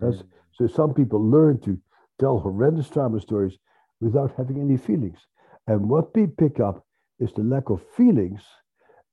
Right. 0.00 0.14
So 0.52 0.66
some 0.66 0.94
people 0.94 1.22
learn 1.22 1.60
to 1.60 1.78
tell 2.18 2.38
horrendous 2.38 2.88
trauma 2.88 3.20
stories 3.20 3.56
without 4.00 4.34
having 4.36 4.60
any 4.60 4.76
feelings. 4.76 5.18
And 5.66 5.88
what 5.88 6.14
we 6.14 6.26
pick 6.26 6.58
up 6.60 6.84
is 7.20 7.32
the 7.32 7.42
lack 7.42 7.70
of 7.70 7.82
feelings. 7.96 8.42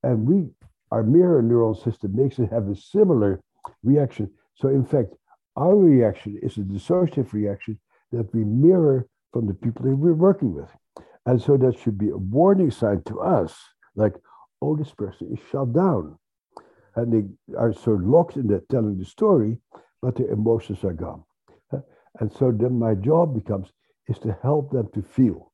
And 0.03 0.27
we, 0.27 0.49
our 0.91 1.03
mirror 1.03 1.41
neuron 1.43 1.81
system 1.83 2.15
makes 2.15 2.39
it 2.39 2.51
have 2.51 2.67
a 2.67 2.75
similar 2.75 3.39
reaction. 3.83 4.31
So 4.55 4.69
in 4.69 4.85
fact, 4.85 5.13
our 5.55 5.75
reaction 5.75 6.39
is 6.41 6.57
a 6.57 6.61
dissociative 6.61 7.33
reaction 7.33 7.79
that 8.11 8.33
we 8.33 8.43
mirror 8.43 9.07
from 9.31 9.47
the 9.47 9.53
people 9.53 9.85
that 9.85 9.95
we're 9.95 10.13
working 10.13 10.53
with. 10.53 10.69
And 11.25 11.41
so 11.41 11.55
that 11.57 11.77
should 11.79 11.97
be 11.97 12.09
a 12.09 12.17
warning 12.17 12.71
sign 12.71 13.03
to 13.03 13.19
us, 13.19 13.57
like, 13.95 14.15
oh, 14.61 14.75
this 14.75 14.91
person 14.93 15.31
is 15.31 15.39
shut 15.51 15.73
down. 15.73 16.17
And 16.95 17.13
they 17.13 17.55
are 17.57 17.73
so 17.73 17.91
locked 17.91 18.35
in 18.37 18.47
that 18.47 18.67
telling 18.69 18.97
the 18.97 19.05
story, 19.05 19.57
but 20.01 20.15
their 20.15 20.29
emotions 20.29 20.83
are 20.83 20.93
gone. 20.93 21.23
And 22.19 22.31
so 22.33 22.51
then 22.51 22.77
my 22.77 22.95
job 22.95 23.33
becomes 23.33 23.71
is 24.07 24.19
to 24.19 24.37
help 24.41 24.71
them 24.71 24.89
to 24.93 25.01
feel. 25.01 25.51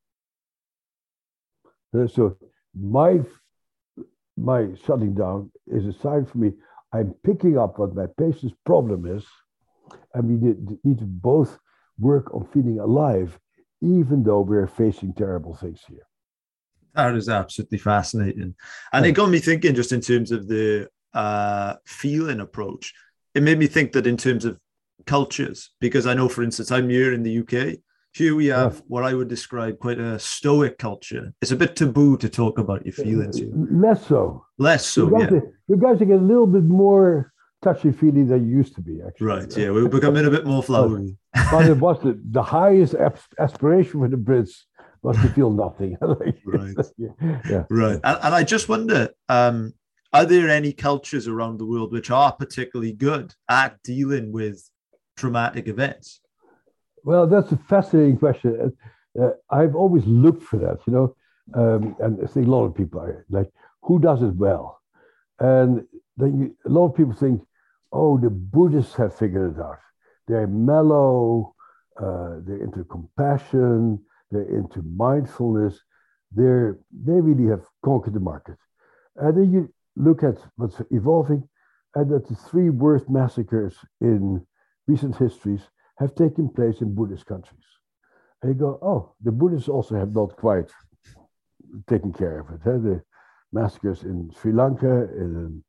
So 1.94 2.38
my 2.74 3.22
my 4.38 4.68
shutting 4.86 5.14
down 5.14 5.52
is 5.68 5.86
a 5.86 5.94
sign 5.94 6.26
for 6.26 6.38
me. 6.38 6.54
I'm 6.94 7.14
picking 7.24 7.58
up 7.58 7.80
what 7.80 7.96
my 7.96 8.06
patient's 8.18 8.56
problem 8.66 9.06
is, 9.06 9.26
and 10.14 10.30
we 10.30 10.48
need, 10.48 10.78
need 10.84 11.00
to 11.00 11.06
both 11.06 11.58
work 12.00 12.34
on 12.34 12.48
feeling 12.54 12.80
alive, 12.80 13.38
even 13.82 14.24
though 14.24 14.42
we're 14.42 14.68
facing 14.68 15.14
terrible 15.14 15.56
things 15.56 15.82
here. 15.88 16.08
That 16.94 17.16
is 17.16 17.30
absolutely 17.30 17.80
fascinating, 17.80 18.56
and 18.94 19.06
it 19.06 19.12
got 19.12 19.30
me 19.30 19.40
thinking 19.40 19.76
just 19.76 19.92
in 19.92 20.02
terms 20.02 20.32
of 20.32 20.48
the 20.48 20.88
uh, 21.14 21.76
feeling 21.86 22.40
approach. 22.40 22.94
It 23.36 23.44
made 23.44 23.60
me 23.60 23.68
think 23.68 23.92
that 23.92 24.08
in 24.08 24.18
terms 24.18 24.46
of 24.46 24.60
cultures 25.06 25.72
because 25.80 26.08
I 26.08 26.14
know, 26.14 26.30
for 26.30 26.44
instance, 26.44 26.72
I'm 26.72 26.90
here 26.90 27.14
in 27.14 27.24
the 27.24 27.40
UK. 27.40 27.78
Here 28.18 28.34
we 28.34 28.48
have 28.48 28.82
what 28.88 29.04
I 29.04 29.14
would 29.14 29.28
describe 29.28 29.78
quite 29.78 30.00
a 30.00 30.18
stoic 30.18 30.80
culture. 30.80 31.34
It's 31.40 31.52
a 31.52 31.56
bit 31.56 31.76
taboo 31.76 32.18
to 32.18 32.28
talk 32.28 32.58
about 32.58 32.84
your 32.84 32.94
feelings. 32.94 33.40
Less 33.54 34.08
so. 34.08 34.44
Less 34.58 34.88
so. 34.88 35.06
You 35.06 35.12
guys, 35.12 35.30
yeah. 35.32 35.38
are, 35.38 35.60
you 35.68 35.78
guys 35.78 36.02
are 36.02 36.06
getting 36.06 36.24
a 36.24 36.28
little 36.28 36.48
bit 36.48 36.64
more 36.64 37.32
touchy 37.62 37.92
feely 37.92 38.24
than 38.24 38.50
you 38.50 38.58
used 38.58 38.74
to 38.74 38.82
be. 38.82 39.02
Actually, 39.06 39.28
right? 39.28 39.58
Yeah, 39.58 39.70
we're 39.70 39.88
becoming 39.88 40.26
a 40.26 40.32
bit 40.32 40.48
more 40.48 40.64
flowery. 40.64 41.16
but 41.52 41.68
it 41.68 41.78
was 41.78 42.02
the, 42.02 42.20
the 42.32 42.42
highest 42.42 42.96
aspiration 43.38 44.00
for 44.00 44.08
the 44.08 44.18
Brits 44.18 44.64
was 45.04 45.16
to 45.18 45.30
feel 45.30 45.52
nothing. 45.52 45.96
right. 46.02 46.76
yeah. 46.98 47.66
Right. 47.70 48.00
And, 48.04 48.20
and 48.24 48.34
I 48.34 48.44
just 48.44 48.68
wonder. 48.68 49.10
Um, 49.30 49.76
are 50.12 50.26
there 50.26 50.50
any 50.50 50.74
cultures 50.74 51.28
around 51.28 51.60
the 51.60 51.68
world 51.68 51.92
which 51.92 52.10
are 52.10 52.32
particularly 52.32 52.94
good 52.94 53.36
at 53.48 53.84
dealing 53.84 54.32
with 54.32 54.68
traumatic 55.18 55.68
events? 55.68 56.22
Well, 57.08 57.26
that's 57.26 57.54
a 57.54 57.58
fascinating 57.58 58.18
question. 58.18 58.76
Uh, 59.18 59.30
I've 59.50 59.78
always 59.78 60.06
looked 60.06 60.44
for 60.44 60.58
that, 60.58 60.80
you 60.86 60.92
know, 60.92 61.16
um, 61.54 61.96
and 62.00 62.20
I 62.22 62.28
think 62.28 62.48
a 62.48 62.52
lot 62.52 62.66
of 62.66 62.76
people 62.76 63.00
are 63.00 63.26
like, 63.30 63.50
who 63.84 63.98
does 63.98 64.22
it 64.22 64.36
well? 64.36 64.82
And 65.40 65.86
then 66.18 66.38
you, 66.38 66.58
a 66.66 66.70
lot 66.70 66.88
of 66.90 66.96
people 66.98 67.14
think, 67.14 67.42
oh, 67.94 68.18
the 68.18 68.30
Buddhists 68.30 68.96
have 68.96 69.16
figured 69.16 69.56
it 69.56 69.62
out. 69.62 69.80
They're 70.28 70.48
mellow, 70.48 71.56
uh, 71.96 72.42
they're 72.46 72.62
into 72.62 72.84
compassion, 72.84 74.04
they're 74.30 74.58
into 74.58 74.82
mindfulness. 74.82 75.80
They're, 76.34 76.78
they 76.92 77.22
really 77.22 77.50
have 77.50 77.64
conquered 77.86 78.16
the 78.16 78.20
market. 78.20 78.58
And 79.16 79.38
then 79.38 79.54
you 79.54 79.74
look 79.96 80.24
at 80.24 80.40
what's 80.58 80.82
evolving, 80.92 81.48
and 81.96 82.12
that 82.12 82.28
the 82.28 82.36
three 82.36 82.70
worst 82.70 83.10
massacres 83.10 83.78
in 84.02 84.46
recent 84.88 85.16
histories 85.16 85.62
have 86.00 86.16
taken 86.16 86.50
place 86.50 86.82
in 86.82 86.94
Buddhist 86.94 87.26
countries. 87.26 87.64
And 88.42 88.54
you 88.54 88.60
go, 88.60 88.80
oh, 88.82 89.14
the 89.24 89.32
Buddhists 89.32 89.70
also 89.70 89.96
have 89.96 90.14
not 90.14 90.36
quite 90.36 90.70
taken 91.88 92.14
care 92.14 92.40
of 92.40 92.50
it. 92.50 92.62
Huh? 92.64 92.78
The 92.78 93.02
massacres 93.52 94.04
in 94.04 94.32
Sri 94.40 94.52
Lanka, 94.54 95.10
in 95.16 95.64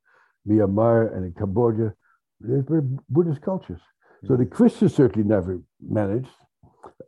Myanmar, 0.47 1.15
and 1.15 1.25
in 1.25 1.33
Cambodia, 1.33 1.93
they 2.41 2.61
were 2.67 2.81
Buddhist 3.09 3.41
cultures. 3.41 3.81
So 4.25 4.35
the 4.35 4.45
Christians 4.45 4.95
certainly 4.95 5.27
never 5.27 5.61
managed. 5.81 6.29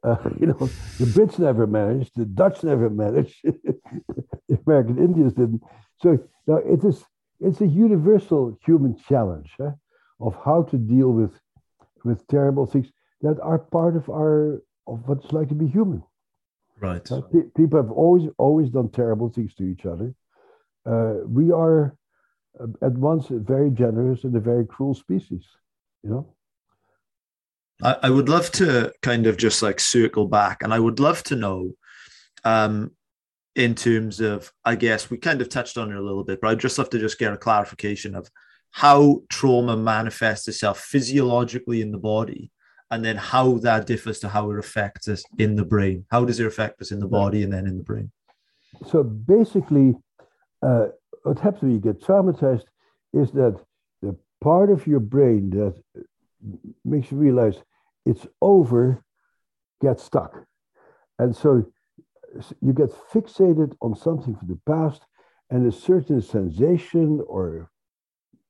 Uh, 0.04 0.18
you 0.40 0.48
know, 0.48 0.70
the 0.98 1.06
Brits 1.06 1.38
never 1.38 1.68
managed, 1.68 2.12
the 2.16 2.25
Dutch 2.25 2.63
never 2.63 2.90
managed, 2.90 3.36
the 3.44 4.60
American 4.66 4.98
Indians 4.98 5.34
didn't. 5.34 5.62
So 6.01 6.18
now 6.48 6.58
it 6.58 6.84
is 6.84 7.04
it's 7.40 7.62
a 7.62 7.68
universal 7.68 8.58
human 8.63 8.96
challenge 9.10 9.51
huh, 9.60 9.72
of 10.20 10.36
how 10.46 10.63
to 10.63 10.78
deal 10.78 11.10
with 11.10 11.40
with 12.04 12.25
terrible 12.28 12.66
things 12.66 12.88
that 13.22 13.40
are 13.42 13.60
part 13.60 13.96
of 13.96 14.10
our 14.10 14.62
of 14.88 15.08
what 15.08 15.24
it's 15.24 15.32
like 15.32 15.50
to 15.50 15.56
be 15.56 15.68
human. 15.68 16.04
Right. 16.80 17.10
Uh, 17.12 17.22
pe- 17.22 17.51
people 17.56 17.82
have 17.82 17.92
always 17.92 18.30
always 18.38 18.70
done 18.70 18.90
terrible 18.90 19.30
things 19.30 19.54
to 19.56 19.63
each 19.63 19.86
other. 19.86 20.13
Uh, 20.86 21.25
we 21.25 21.51
are 21.51 21.96
uh, 22.60 22.68
at 22.82 22.94
once 22.94 23.30
a 23.30 23.38
very 23.38 23.70
generous 23.70 24.24
and 24.24 24.36
a 24.36 24.40
very 24.40 24.66
cruel 24.66 24.96
species. 24.96 25.46
You 26.04 26.10
know. 26.10 26.36
I, 27.84 27.98
I 28.04 28.10
would 28.10 28.30
love 28.30 28.51
to 28.54 28.92
kind 29.01 29.28
of 29.28 29.38
just 29.38 29.62
like 29.62 29.80
circle 29.80 30.28
back, 30.28 30.63
and 30.63 30.74
I 30.74 30.80
would 30.80 31.00
love 31.00 31.24
to 31.25 31.36
know, 31.36 31.72
um, 32.44 32.92
in 33.56 33.75
terms 33.75 34.20
of, 34.20 34.51
I 34.63 34.75
guess 34.75 35.10
we 35.10 35.18
kind 35.18 35.42
of 35.42 35.50
touched 35.50 35.78
on 35.78 35.92
it 35.92 35.98
a 35.98 36.01
little 36.01 36.24
bit, 36.24 36.40
but 36.42 36.50
I'd 36.50 36.60
just 36.60 36.78
love 36.78 36.90
to 36.92 37.00
just 37.00 37.20
get 37.20 37.34
a 37.34 37.38
clarification 37.38 38.16
of 38.16 38.30
how 38.72 39.24
trauma 39.30 39.75
manifests 39.75 40.48
itself 40.48 40.80
physiologically 40.80 41.82
in 41.82 41.92
the 41.92 41.98
body, 41.98 42.50
and 42.91 43.03
then 43.03 43.15
how 43.15 43.53
that 43.60 43.88
differs 43.88 44.19
to 44.19 44.29
how 44.29 44.51
it 44.51 44.60
affects 44.60 45.07
us 45.07 45.24
in 45.38 45.55
the 45.55 45.65
brain. 45.65 46.05
How 46.12 46.25
does 46.25 46.39
it 46.39 46.45
affect 46.45 46.81
us 46.81 46.91
in 46.91 47.00
the 47.00 47.07
body 47.07 47.41
and 47.43 47.51
then 47.51 47.65
in 47.65 47.77
the 47.77 47.83
brain? 47.83 48.12
So 48.86 49.01
basically, 49.01 49.95
uh, 50.62 50.88
what 51.24 51.39
happens 51.39 51.62
when 51.63 51.71
you 51.71 51.79
get 51.79 52.01
traumatized 52.01 52.65
is 53.13 53.31
that 53.31 53.60
the 54.01 54.17
part 54.41 54.69
of 54.69 54.86
your 54.88 55.00
brain 55.00 55.50
that 55.51 55.75
makes 56.83 57.12
you 57.12 57.17
realize 57.17 57.55
it's 58.05 58.27
over 58.41 59.01
gets 59.81 60.03
stuck. 60.03 60.45
And 61.17 61.36
so 61.36 61.65
you 62.62 62.74
get 62.74 62.91
fixated 63.13 63.74
on 63.81 63.95
something 63.95 64.36
from 64.36 64.48
the 64.48 64.60
past, 64.65 65.01
and 65.50 65.67
a 65.67 65.71
certain 65.71 66.21
sensation 66.21 67.21
or 67.27 67.69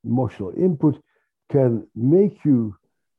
emotional 0.03 0.53
input 0.57 1.01
can 1.49 1.87
make 1.95 2.45
you 2.45 2.75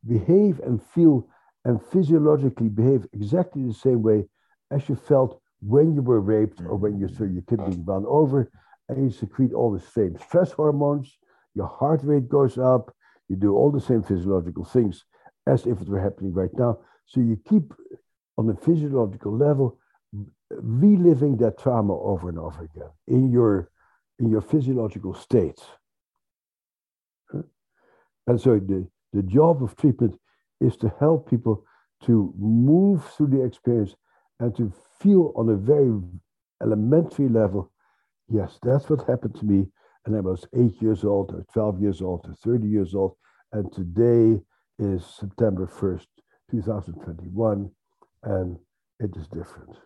behave 0.06 0.60
and 0.60 0.82
feel 0.82 1.28
and 1.64 1.80
physiologically 1.92 2.68
behave 2.68 3.06
exactly 3.12 3.62
the 3.62 3.74
same 3.74 4.02
way 4.02 4.26
as 4.70 4.88
you 4.88 4.96
felt 4.96 5.40
when 5.60 5.94
you 5.94 6.02
were 6.02 6.20
raped 6.20 6.60
or 6.60 6.76
when 6.76 6.98
you 6.98 7.08
saw 7.08 7.24
your 7.24 7.42
kid 7.42 7.58
being 7.58 7.84
run 7.84 8.04
over, 8.06 8.50
and 8.88 9.04
you 9.04 9.10
secrete 9.10 9.52
all 9.52 9.72
the 9.72 9.80
same 9.80 10.16
stress 10.18 10.50
hormones, 10.52 11.18
your 11.54 11.68
heart 11.68 12.00
rate 12.02 12.28
goes 12.28 12.58
up, 12.58 12.92
you 13.28 13.36
do 13.36 13.54
all 13.54 13.70
the 13.70 13.80
same 13.80 14.02
physiological 14.02 14.64
things 14.64 15.04
as 15.46 15.66
if 15.66 15.80
it 15.80 15.88
were 15.88 16.00
happening 16.00 16.32
right 16.32 16.52
now. 16.54 16.78
So 17.06 17.20
you 17.20 17.38
keep 17.48 17.72
on 18.36 18.50
a 18.50 18.56
physiological 18.56 19.36
level 19.36 19.78
reliving 20.50 21.36
that 21.38 21.58
trauma 21.58 21.96
over 21.98 22.28
and 22.28 22.38
over 22.38 22.64
again 22.64 22.90
in 23.06 23.30
your 23.30 23.70
in 24.18 24.30
your 24.30 24.42
physiological 24.42 25.14
states. 25.14 25.62
And 28.26 28.40
so 28.40 28.58
the, 28.58 28.86
the 29.12 29.22
job 29.22 29.62
of 29.62 29.76
treatment 29.76 30.18
is 30.60 30.76
to 30.78 30.92
help 30.98 31.28
people 31.28 31.64
to 32.04 32.32
move 32.38 33.04
through 33.16 33.28
the 33.28 33.42
experience 33.42 33.94
and 34.40 34.56
to 34.56 34.72
feel 35.00 35.32
on 35.36 35.48
a 35.48 35.56
very 35.56 35.92
elementary 36.62 37.28
level, 37.28 37.70
yes, 38.28 38.58
that's 38.62 38.88
what 38.88 39.06
happened 39.06 39.34
to 39.36 39.44
me. 39.44 39.66
And 40.04 40.16
I 40.16 40.20
was 40.20 40.46
eight 40.54 40.80
years 40.82 41.04
old, 41.04 41.32
or 41.32 41.44
12 41.52 41.80
years 41.80 42.02
old, 42.02 42.26
or 42.28 42.34
30 42.34 42.66
years 42.66 42.94
old. 42.94 43.16
And 43.52 43.72
today 43.72 44.40
is 44.78 45.04
September 45.04 45.66
1st, 45.66 46.06
2021, 46.50 47.70
and 48.24 48.58
it 48.98 49.16
is 49.16 49.28
different. 49.28 49.76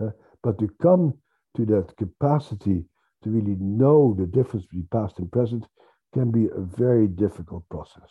Uh, 0.00 0.10
but 0.42 0.58
to 0.58 0.68
come 0.80 1.14
to 1.56 1.66
that 1.66 1.94
capacity 1.98 2.84
to 3.22 3.30
really 3.30 3.56
know 3.60 4.14
the 4.18 4.26
difference 4.26 4.64
between 4.66 4.88
past 4.90 5.18
and 5.18 5.30
present 5.30 5.66
can 6.14 6.30
be 6.30 6.46
a 6.46 6.60
very 6.60 7.06
difficult 7.06 7.64
process. 7.70 8.10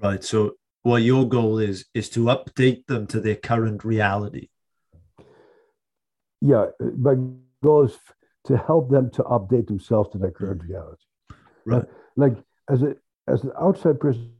Right. 0.00 0.22
So 0.22 0.52
what 0.82 1.02
your 1.02 1.28
goal 1.28 1.58
is 1.58 1.86
is 1.94 2.08
to 2.10 2.26
update 2.26 2.86
them 2.86 3.06
to 3.08 3.20
their 3.20 3.36
current 3.36 3.84
reality. 3.84 4.48
Yeah, 6.40 6.66
my 6.98 7.14
goal 7.62 7.84
is 7.84 7.98
to 8.44 8.56
help 8.56 8.90
them 8.90 9.10
to 9.10 9.22
update 9.24 9.66
themselves 9.66 10.10
to 10.12 10.18
their 10.18 10.30
current 10.30 10.62
reality. 10.62 11.02
Right. 11.64 11.84
Like 12.16 12.36
as 12.70 12.82
a 12.82 12.94
as 13.26 13.42
an 13.42 13.52
outside 13.60 13.98
person, 13.98 14.32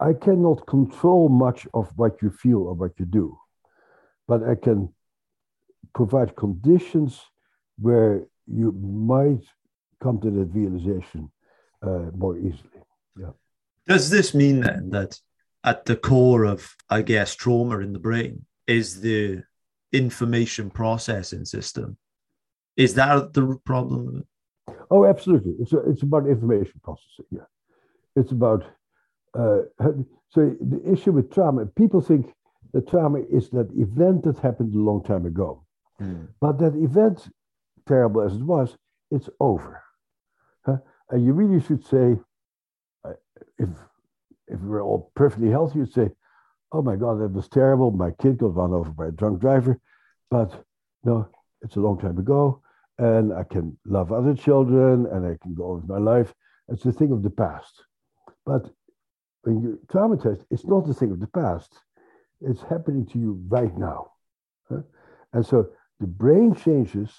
I 0.00 0.12
cannot 0.12 0.66
control 0.66 1.28
much 1.28 1.66
of 1.72 1.90
what 1.96 2.20
you 2.22 2.30
feel 2.30 2.58
or 2.58 2.74
what 2.74 2.92
you 2.98 3.06
do, 3.06 3.38
but 4.28 4.42
I 4.42 4.54
can 4.54 4.92
provide 5.94 6.36
conditions 6.36 7.20
where 7.78 8.26
you 8.46 8.72
might 8.72 9.44
come 10.02 10.20
to 10.20 10.30
that 10.30 10.50
realization 10.52 11.30
uh, 11.82 12.10
more 12.14 12.36
easily. 12.36 12.82
Yeah. 13.18 13.32
Does 13.86 14.10
this 14.10 14.34
mean 14.34 14.60
then 14.60 14.90
that 14.90 15.18
at 15.64 15.84
the 15.84 15.96
core 15.96 16.44
of, 16.44 16.74
I 16.88 17.02
guess, 17.02 17.34
trauma 17.34 17.78
in 17.80 17.92
the 17.92 17.98
brain 17.98 18.46
is 18.66 19.00
the 19.00 19.42
information 19.92 20.70
processing 20.70 21.44
system? 21.44 21.96
Is 22.76 22.94
that 22.94 23.32
the 23.32 23.58
problem? 23.64 24.24
Oh, 24.90 25.04
absolutely. 25.04 25.54
It's, 25.60 25.72
it's 25.72 26.02
about 26.02 26.26
information 26.28 26.80
processing. 26.82 27.26
Yeah. 27.30 27.46
It's 28.16 28.32
about, 28.32 28.64
uh, 29.38 29.62
so 30.28 30.56
the 30.60 30.80
issue 30.90 31.12
with 31.12 31.32
trauma, 31.32 31.66
people 31.66 32.00
think 32.00 32.32
the 32.72 32.80
trauma 32.80 33.20
is 33.30 33.50
that 33.50 33.68
event 33.76 34.24
that 34.24 34.38
happened 34.38 34.74
a 34.74 34.78
long 34.78 35.02
time 35.02 35.26
ago. 35.26 35.64
Mm. 36.00 36.28
But 36.40 36.58
that 36.58 36.74
event, 36.76 37.28
terrible 37.86 38.22
as 38.22 38.34
it 38.34 38.42
was, 38.42 38.76
it's 39.10 39.28
over. 39.40 39.82
Huh? 40.64 40.78
And 41.10 41.24
you 41.24 41.32
really 41.32 41.60
should 41.60 41.84
say, 41.84 42.16
if 43.60 43.68
if 44.48 44.60
we 44.60 44.68
were 44.68 44.82
all 44.82 45.12
perfectly 45.14 45.50
healthy, 45.50 45.78
you'd 45.78 45.92
say, 45.92 46.10
"Oh 46.72 46.82
my 46.82 46.96
God, 46.96 47.20
that 47.20 47.32
was 47.32 47.48
terrible. 47.48 47.90
My 47.90 48.10
kid 48.22 48.38
got 48.38 48.56
run 48.56 48.72
over 48.72 48.90
by 48.90 49.06
a 49.08 49.12
drunk 49.12 49.40
driver." 49.40 49.78
But 50.30 50.50
no, 51.04 51.28
it's 51.62 51.76
a 51.76 51.80
long 51.80 51.98
time 51.98 52.18
ago, 52.18 52.62
and 52.98 53.32
I 53.32 53.44
can 53.44 53.78
love 53.84 54.12
other 54.12 54.34
children, 54.34 55.06
and 55.06 55.26
I 55.26 55.36
can 55.42 55.54
go 55.54 55.70
on 55.70 55.76
with 55.80 55.88
my 55.88 55.98
life. 55.98 56.34
It's 56.68 56.86
a 56.86 56.92
thing 56.92 57.12
of 57.12 57.22
the 57.22 57.30
past. 57.30 57.84
But 58.44 58.70
when 59.42 59.60
you're 59.62 59.78
traumatized, 59.88 60.44
it's 60.50 60.66
not 60.66 60.88
a 60.88 60.94
thing 60.94 61.10
of 61.10 61.20
the 61.20 61.26
past. 61.26 61.72
It's 62.40 62.62
happening 62.62 63.06
to 63.06 63.18
you 63.18 63.42
right 63.48 63.76
now. 63.76 64.12
And 65.32 65.44
so 65.44 65.70
the 65.98 66.06
brain 66.06 66.54
changes 66.54 67.10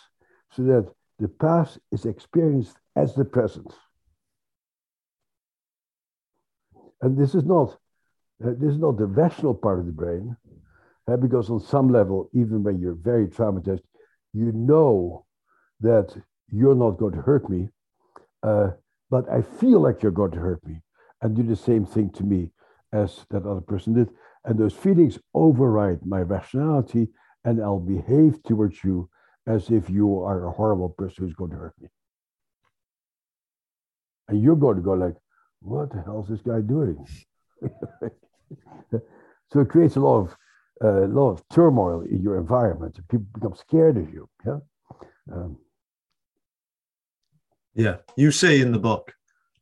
so 0.51 0.63
that 0.63 0.85
the 1.19 1.27
past 1.27 1.79
is 1.91 2.05
experienced 2.05 2.77
as 2.95 3.13
the 3.13 3.25
present. 3.25 3.71
And 7.01 7.17
this 7.17 7.35
is 7.35 7.43
not 7.43 7.77
uh, 8.43 8.53
this 8.57 8.71
is 8.71 8.79
not 8.79 8.97
the 8.97 9.05
rational 9.05 9.53
part 9.53 9.79
of 9.79 9.85
the 9.85 9.91
brain, 9.91 10.35
uh, 11.07 11.17
because 11.17 11.49
on 11.49 11.59
some 11.59 11.91
level, 11.91 12.29
even 12.33 12.63
when 12.63 12.79
you're 12.79 12.95
very 12.95 13.27
traumatized, 13.27 13.83
you 14.33 14.51
know 14.51 15.25
that 15.79 16.15
you're 16.49 16.75
not 16.75 16.97
going 16.97 17.13
to 17.13 17.21
hurt 17.21 17.49
me, 17.49 17.69
uh, 18.43 18.71
but 19.09 19.29
I 19.29 19.41
feel 19.41 19.79
like 19.79 20.01
you're 20.01 20.11
going 20.11 20.31
to 20.31 20.39
hurt 20.39 20.65
me, 20.65 20.81
and 21.21 21.35
do 21.35 21.43
the 21.43 21.55
same 21.55 21.85
thing 21.85 22.09
to 22.11 22.23
me 22.23 22.51
as 22.91 23.25
that 23.29 23.45
other 23.45 23.61
person 23.61 23.93
did, 23.93 24.09
and 24.45 24.57
those 24.57 24.73
feelings 24.73 25.19
override 25.33 26.05
my 26.05 26.21
rationality, 26.21 27.09
and 27.45 27.61
I'll 27.61 27.79
behave 27.79 28.41
towards 28.43 28.83
you 28.83 29.09
as 29.47 29.69
if 29.69 29.89
you 29.89 30.23
are 30.23 30.45
a 30.45 30.51
horrible 30.51 30.89
person 30.89 31.25
who's 31.25 31.35
going 31.35 31.51
to 31.51 31.57
hurt 31.57 31.75
me. 31.79 31.89
And 34.27 34.41
you're 34.41 34.55
going 34.55 34.77
to 34.77 34.81
go 34.81 34.93
like, 34.93 35.15
what 35.61 35.91
the 35.91 36.01
hell 36.01 36.23
is 36.23 36.29
this 36.29 36.41
guy 36.41 36.61
doing? 36.61 37.05
so 39.51 39.59
it 39.59 39.69
creates 39.69 39.95
a 39.95 39.99
lot 39.99 40.19
of 40.19 40.35
a 40.81 41.03
uh, 41.03 41.07
lot 41.07 41.29
of 41.29 41.47
turmoil 41.49 42.01
in 42.01 42.23
your 42.23 42.37
environment. 42.39 42.99
People 43.07 43.27
become 43.33 43.55
scared 43.55 43.97
of 43.97 44.11
you. 44.11 44.27
Yeah. 44.43 44.57
Um, 45.31 45.57
yeah. 47.75 47.97
You 48.17 48.31
say 48.31 48.59
in 48.59 48.71
the 48.71 48.79
book, 48.79 49.13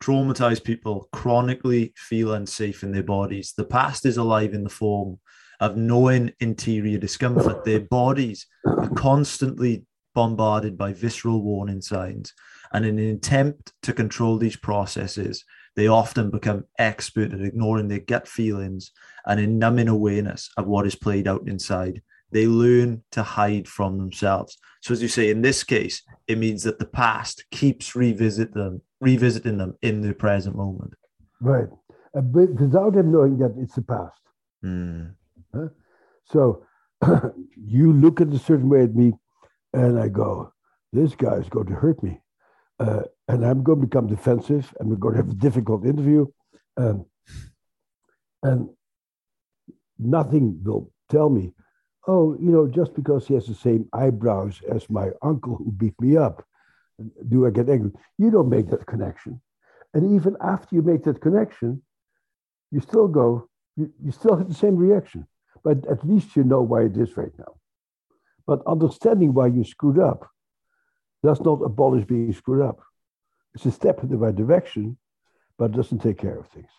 traumatized 0.01 0.63
people 0.63 1.09
chronically 1.11 1.93
feel 1.97 2.33
unsafe 2.33 2.83
in 2.83 2.93
their 2.93 3.03
bodies. 3.03 3.53
The 3.55 3.65
past 3.65 4.05
is 4.05 4.15
alive 4.15 4.53
in 4.53 4.63
the 4.63 4.69
form 4.69 5.19
of 5.59 5.75
knowing 5.75 6.31
interior 6.39 6.97
discomfort. 6.97 7.63
Their 7.65 7.81
bodies 7.81 8.47
are 8.65 8.89
constantly 8.89 9.85
bombarded 10.15 10.77
by 10.77 10.93
visceral 10.93 11.41
warning 11.41 11.81
signs. 11.81 12.33
And 12.71 12.85
in 12.85 12.97
an 12.97 13.09
attempt 13.09 13.73
to 13.83 13.93
control 13.93 14.37
these 14.37 14.55
processes, 14.55 15.43
they 15.79 15.87
often 15.87 16.29
become 16.29 16.65
expert 16.77 17.33
at 17.33 17.41
ignoring 17.41 17.87
their 17.87 17.99
gut 17.99 18.27
feelings 18.27 18.91
and 19.25 19.39
in 19.39 19.57
numbing 19.57 19.87
awareness 19.87 20.49
of 20.57 20.67
what 20.67 20.85
is 20.85 20.95
played 20.95 21.27
out 21.27 21.47
inside. 21.47 22.01
They 22.31 22.47
learn 22.47 23.03
to 23.11 23.23
hide 23.23 23.67
from 23.67 23.97
themselves. 23.97 24.57
So, 24.81 24.93
as 24.93 25.01
you 25.01 25.07
say, 25.07 25.29
in 25.29 25.41
this 25.41 25.63
case, 25.63 26.03
it 26.27 26.37
means 26.37 26.63
that 26.63 26.79
the 26.79 26.85
past 26.85 27.45
keeps 27.51 27.95
revisit 27.95 28.53
them, 28.53 28.81
revisiting 28.99 29.57
them 29.57 29.75
in 29.81 30.01
the 30.01 30.13
present 30.13 30.55
moment. 30.55 30.93
Right. 31.41 31.67
Uh, 32.15 32.21
but 32.21 32.49
without 32.59 32.93
them 32.93 33.11
knowing 33.11 33.37
that 33.39 33.55
it's 33.57 33.75
the 33.75 33.81
past. 33.81 34.21
Mm. 34.63 35.13
Huh? 35.55 35.69
So 36.25 36.65
you 37.55 37.93
look 37.93 38.21
at 38.21 38.27
a 38.27 38.39
certain 38.39 38.69
way 38.69 38.83
at 38.83 38.95
me, 38.95 39.13
and 39.73 39.99
I 39.99 40.09
go, 40.09 40.53
this 40.91 41.15
guy 41.15 41.35
is 41.35 41.49
going 41.49 41.67
to 41.67 41.75
hurt 41.75 42.01
me. 42.03 42.21
Uh, 42.79 43.03
and 43.29 43.45
I'm 43.45 43.61
going 43.61 43.79
to 43.79 43.85
become 43.85 44.07
defensive, 44.07 44.73
and 44.79 44.89
we're 44.89 44.95
going 44.95 45.13
to 45.13 45.21
have 45.21 45.29
a 45.29 45.35
difficult 45.35 45.85
interview. 45.85 46.25
Um, 46.77 47.05
and 48.41 48.69
nothing 49.99 50.59
will 50.63 50.91
tell 51.09 51.29
me, 51.29 51.53
oh, 52.07 52.35
you 52.39 52.49
know, 52.49 52.67
just 52.67 52.95
because 52.95 53.27
he 53.27 53.35
has 53.35 53.45
the 53.45 53.53
same 53.53 53.87
eyebrows 53.93 54.61
as 54.73 54.89
my 54.89 55.09
uncle 55.21 55.55
who 55.57 55.71
beat 55.71 55.93
me 56.01 56.17
up, 56.17 56.43
do 57.27 57.45
I 57.45 57.51
get 57.51 57.69
angry? 57.69 57.91
You 58.17 58.31
don't 58.31 58.49
make 58.49 58.71
that 58.71 58.87
connection. 58.87 59.39
And 59.93 60.15
even 60.15 60.35
after 60.41 60.75
you 60.75 60.81
make 60.81 61.03
that 61.03 61.21
connection, 61.21 61.83
you 62.71 62.81
still 62.81 63.07
go, 63.07 63.47
you, 63.77 63.93
you 64.03 64.11
still 64.11 64.37
have 64.37 64.49
the 64.49 64.55
same 64.55 64.75
reaction. 64.75 65.27
But 65.63 65.85
at 65.85 66.03
least 66.03 66.35
you 66.35 66.43
know 66.43 66.63
why 66.63 66.85
it 66.85 66.97
is 66.97 67.15
right 67.15 67.37
now. 67.37 67.57
But 68.47 68.65
understanding 68.65 69.35
why 69.35 69.47
you 69.47 69.63
screwed 69.63 69.99
up 69.99 70.27
does 71.23 71.39
not 71.41 71.61
abolish 71.61 72.05
being 72.05 72.33
screwed 72.33 72.63
up. 72.63 72.79
It's 73.59 73.65
a 73.65 73.71
step 73.71 74.01
in 74.03 74.09
the 74.09 74.15
right 74.15 74.33
direction, 74.33 74.97
but 75.57 75.71
it 75.71 75.75
doesn't 75.75 75.99
take 75.99 76.17
care 76.17 76.39
of 76.39 76.47
things. 76.47 76.69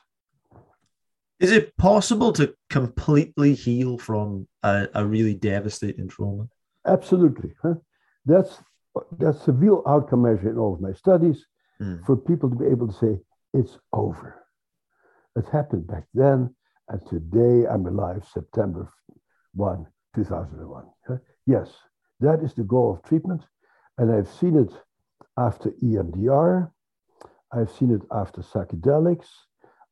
Is 1.39 1.53
it 1.53 1.77
possible 1.77 2.33
to 2.33 2.55
completely 2.71 3.53
heal 3.53 3.99
from 3.99 4.49
a, 4.63 4.89
a 4.95 5.05
really 5.05 5.35
devastating 5.35 6.09
trauma? 6.09 6.49
Absolutely. 6.87 7.53
Huh? 7.63 7.75
That's 8.25 8.63
that's 9.19 9.45
the 9.45 9.53
real 9.53 9.83
outcome 9.87 10.23
measure 10.23 10.49
in 10.49 10.57
all 10.57 10.73
of 10.73 10.81
my 10.81 10.93
studies 10.93 11.45
Mm. 11.83 12.05
for 12.05 12.15
people 12.15 12.51
to 12.51 12.57
be 12.57 12.67
able 12.67 12.89
to 12.89 12.93
say, 12.93 13.19
it's 13.55 13.79
over. 13.95 14.45
It 15.35 15.47
happened 15.47 15.87
back 15.87 16.05
then, 16.13 16.55
and 16.91 17.07
today 17.07 17.67
I'm 17.67 17.87
alive, 17.87 18.23
September 18.31 18.93
1, 19.55 19.87
2001. 20.15 20.85
Huh? 21.09 21.17
Yes, 21.47 21.71
that 22.21 22.41
is 22.41 22.53
the 22.53 22.65
goal 22.65 22.93
of 22.93 23.03
treatment. 23.03 23.43
And 23.97 24.13
I've 24.13 24.29
seen 24.29 24.59
it 24.59 24.71
after 25.41 25.71
EMDR, 25.83 26.71
I've 27.53 27.71
seen 27.71 27.91
it 27.93 28.03
after 28.13 28.43
psychedelics, 28.43 29.29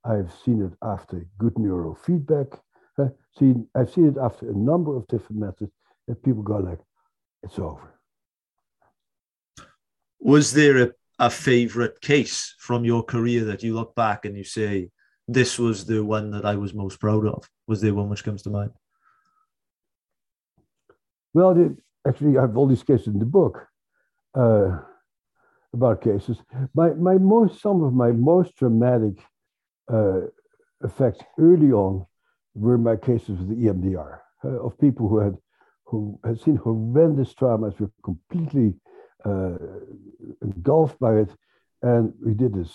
I've 0.04 0.32
seen 0.44 0.62
it 0.62 0.72
after 0.82 1.26
good 1.38 1.54
neurofeedback. 1.54 2.60
Huh? 2.96 3.08
Seen, 3.38 3.66
I've 3.74 3.90
seen 3.90 4.08
it 4.08 4.16
after 4.20 4.50
a 4.50 4.54
number 4.54 4.96
of 4.96 5.06
different 5.08 5.40
methods 5.40 5.72
that 6.06 6.22
people 6.22 6.42
go 6.42 6.58
like, 6.58 6.80
it's 7.42 7.58
over. 7.58 7.94
Was 10.20 10.52
there 10.52 10.76
a, 10.82 10.90
a 11.18 11.30
favorite 11.30 12.00
case 12.00 12.54
from 12.58 12.84
your 12.84 13.02
career 13.02 13.44
that 13.44 13.62
you 13.62 13.74
look 13.74 13.94
back 13.94 14.24
and 14.24 14.36
you 14.36 14.44
say, 14.44 14.90
this 15.26 15.58
was 15.58 15.84
the 15.84 16.04
one 16.04 16.30
that 16.30 16.44
I 16.44 16.56
was 16.56 16.74
most 16.74 17.00
proud 17.00 17.26
of? 17.26 17.48
Was 17.66 17.80
there 17.80 17.94
one 17.94 18.08
which 18.08 18.24
comes 18.24 18.42
to 18.42 18.50
mind? 18.50 18.72
Well, 21.34 21.54
the, 21.54 21.76
actually, 22.06 22.36
I 22.38 22.42
have 22.42 22.56
all 22.56 22.66
these 22.66 22.82
cases 22.82 23.08
in 23.08 23.18
the 23.18 23.26
book 23.26 23.66
uh, 24.34 24.78
about 25.72 26.02
cases. 26.02 26.38
My, 26.74 26.90
my 26.90 27.18
most, 27.18 27.60
some 27.60 27.82
of 27.82 27.92
my 27.92 28.12
most 28.12 28.56
dramatic 28.56 29.18
uh, 29.92 30.22
effects 30.82 31.22
early 31.38 31.72
on 31.72 32.06
were 32.54 32.78
my 32.78 32.96
cases 32.96 33.38
with 33.38 33.48
the 33.48 33.66
EMDR 33.66 34.18
uh, 34.44 34.48
of 34.48 34.78
people 34.78 35.08
who 35.08 35.18
had 35.18 35.36
who 35.84 36.20
had 36.22 36.38
seen 36.38 36.56
horrendous 36.56 37.32
traumas, 37.32 37.80
were 37.80 37.90
completely 38.04 38.74
uh, 39.24 39.56
engulfed 40.42 40.98
by 40.98 41.14
it, 41.14 41.30
and 41.80 42.12
we 42.22 42.34
did 42.34 42.52
this 42.52 42.74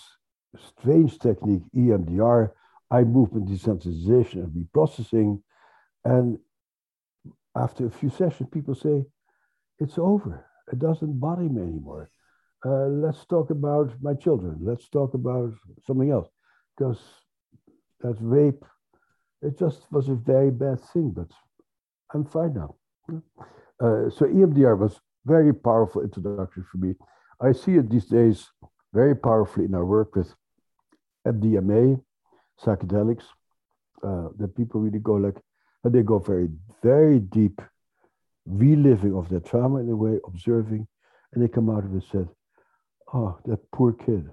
strange 0.58 1.20
technique, 1.20 1.62
EMDR, 1.76 2.50
eye 2.90 3.04
movement 3.04 3.48
desensitization 3.48 4.42
and 4.42 4.50
reprocessing, 4.50 5.40
and 6.04 6.38
after 7.56 7.86
a 7.86 7.90
few 7.90 8.10
sessions, 8.10 8.48
people 8.50 8.74
say, 8.74 9.04
it's 9.78 9.98
over. 9.98 10.44
It 10.72 10.78
doesn't 10.78 11.20
bother 11.20 11.42
me 11.42 11.62
anymore. 11.62 12.10
Uh, 12.66 12.86
let's 12.86 13.26
talk 13.26 13.50
about 13.50 13.92
my 14.00 14.14
children. 14.14 14.56
Let's 14.60 14.88
talk 14.88 15.14
about 15.14 15.52
something 15.86 16.10
else. 16.10 16.28
Because 16.76 16.98
that 18.00 18.16
rape, 18.20 18.64
it 19.42 19.58
just 19.58 19.90
was 19.92 20.08
a 20.08 20.14
very 20.14 20.50
bad 20.50 20.80
thing, 20.80 21.10
but 21.10 21.28
I'm 22.14 22.24
fine 22.24 22.54
now. 22.54 22.74
Uh, 23.80 24.08
so 24.08 24.26
EMDR 24.26 24.78
was 24.78 24.98
very 25.26 25.52
powerful 25.52 26.02
introduction 26.02 26.64
for 26.70 26.78
me. 26.78 26.94
I 27.40 27.52
see 27.52 27.74
it 27.76 27.90
these 27.90 28.06
days 28.06 28.48
very 28.92 29.14
powerfully 29.14 29.66
in 29.66 29.74
our 29.74 29.84
work 29.84 30.16
with 30.16 30.34
MDMA, 31.26 32.00
psychedelics, 32.62 33.24
uh, 34.02 34.28
that 34.38 34.56
people 34.56 34.80
really 34.80 35.00
go 35.00 35.14
like, 35.14 35.36
and 35.82 35.94
they 35.94 36.02
go 36.02 36.18
very, 36.18 36.48
very 36.82 37.18
deep, 37.18 37.60
reliving 38.46 39.14
of 39.14 39.28
their 39.28 39.40
trauma 39.40 39.80
in 39.80 39.90
a 39.90 39.96
way, 39.96 40.18
observing, 40.26 40.86
and 41.32 41.42
they 41.42 41.48
come 41.48 41.68
out 41.68 41.84
of 41.84 41.90
it 41.90 41.94
and 41.94 42.04
said, 42.04 42.28
"Oh, 43.14 43.38
that 43.46 43.70
poor 43.70 43.92
kid, 43.92 44.28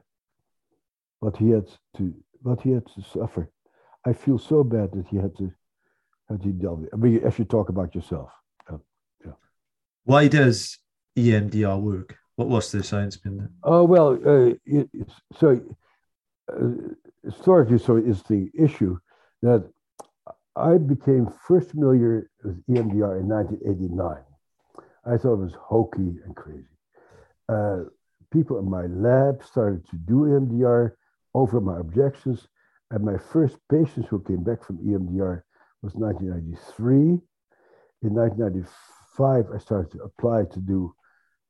what 1.20 1.38
he 1.38 1.52
had 1.52 1.68
to, 1.98 2.14
what 2.42 2.62
he 2.62 2.72
had 2.72 2.86
to 2.96 3.02
suffer. 3.04 3.50
I 4.06 4.14
feel 4.14 4.40
so 4.40 4.64
bad 4.64 4.92
that 4.94 5.06
he 5.08 5.18
had 5.18 5.38
to, 5.38 5.52
had 6.28 6.42
to 6.42 6.50
deal 6.50 6.76
with. 6.76 6.88
It. 6.88 6.94
I 6.94 6.98
mean, 6.98 7.22
if 7.24 7.38
you 7.38 7.46
talk 7.46 7.70
about 7.70 7.94
yourself, 7.94 8.32
uh, 8.68 8.78
yeah. 9.24 9.34
Why 10.06 10.28
does 10.28 10.80
EMDR 11.16 11.80
work? 11.80 12.18
What 12.36 12.50
was 12.50 12.72
the 12.72 12.84
science 12.84 13.18
behind 13.18 13.42
that? 13.42 13.50
Oh 13.64 13.84
well, 13.84 14.14
uh, 14.26 14.56
it, 14.66 14.90
so 15.38 15.62
uh, 16.52 16.70
historically, 17.24 17.78
so 17.78 17.98
is 17.98 18.24
the 18.24 18.50
issue 18.58 18.98
that 19.44 19.70
I 20.56 20.78
became 20.78 21.32
first 21.48 21.70
familiar 21.70 22.30
with 22.44 22.66
EMDR 22.68 23.20
in 23.20 23.28
1989. 23.28 24.18
I 25.06 25.18
thought 25.18 25.34
it 25.34 25.38
was 25.38 25.54
hokey 25.60 26.20
and 26.26 26.36
crazy. 26.36 26.66
Uh, 27.48 27.84
people 28.32 28.60
in 28.60 28.70
my 28.70 28.86
lab 28.88 29.44
started 29.44 29.88
to 29.90 29.96
do 29.98 30.22
EMDR 30.22 30.92
over 31.34 31.62
my 31.62 31.80
objections, 31.80 32.48
and 32.90 33.04
my 33.04 33.18
first 33.18 33.58
patients 33.70 34.08
who 34.10 34.22
came 34.22 34.44
back 34.44 34.64
from 34.64 34.78
EMDR 34.78 35.44
was 35.82 35.94
1993. 35.96 37.22
In 38.04 38.14
1995, 38.14 39.46
I 39.54 39.58
started 39.60 39.92
to 39.92 40.04
apply 40.04 40.46
to 40.46 40.60
do 40.60 40.94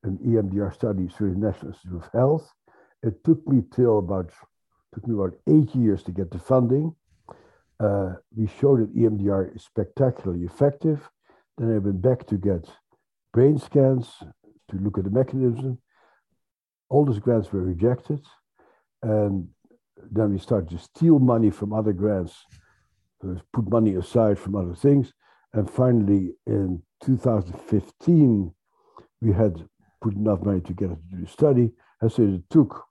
an 0.04 0.17
EMDR 0.26 0.74
study 0.74 1.08
through 1.08 1.34
the 1.34 1.39
National 1.39 1.72
Institute 1.72 2.04
of 2.04 2.10
Health. 2.13 2.52
It 3.04 3.24
took 3.24 3.48
me 3.48 3.63
till 3.74 4.00
about 4.00 4.32
took 4.94 5.08
me 5.08 5.15
about 5.15 5.34
eight 5.48 5.74
years 5.74 6.04
to 6.04 6.12
get 6.12 6.32
the 6.32 6.39
funding. 6.39 6.94
Uh, 7.80 8.15
we 8.36 8.48
showed 8.60 8.82
that 8.82 8.96
EMDR 8.96 9.56
is 9.56 9.63
spectacularly 9.63 10.44
effective. 10.44 11.10
Then 11.58 11.74
I 11.74 11.78
went 11.78 12.02
back 12.02 12.28
to 12.28 12.36
get 12.36 12.70
brain 13.34 13.58
scans 13.58 14.17
to 14.70 14.78
look 14.78 14.98
at 14.98 15.06
the 15.06 15.10
mechanism. 15.10 15.80
All 16.91 17.06
those 17.06 17.19
grants 17.19 17.51
were 17.54 17.62
rejected. 17.62 18.19
And 19.01 19.47
then 20.12 20.34
we 20.34 20.39
started 20.39 20.69
to 20.71 20.77
steal 20.77 21.19
money 21.19 21.49
from 21.49 21.71
other 21.73 21.93
grants, 21.93 22.36
put 23.54 23.69
money 23.69 23.95
aside 23.95 24.38
from 24.38 24.56
other 24.56 24.75
things. 24.75 25.13
And 25.54 25.69
finally, 25.69 26.34
in 26.45 26.84
2015, 27.04 28.54
we 29.21 29.32
had 29.32 29.65
put 30.01 30.15
enough 30.15 30.41
money 30.41 30.60
together 30.60 30.95
to 30.95 31.15
do 31.15 31.21
the 31.23 31.32
study. 31.32 31.71
And 32.01 32.12
so 32.12 32.23
it 32.23 32.49
took 32.49 32.84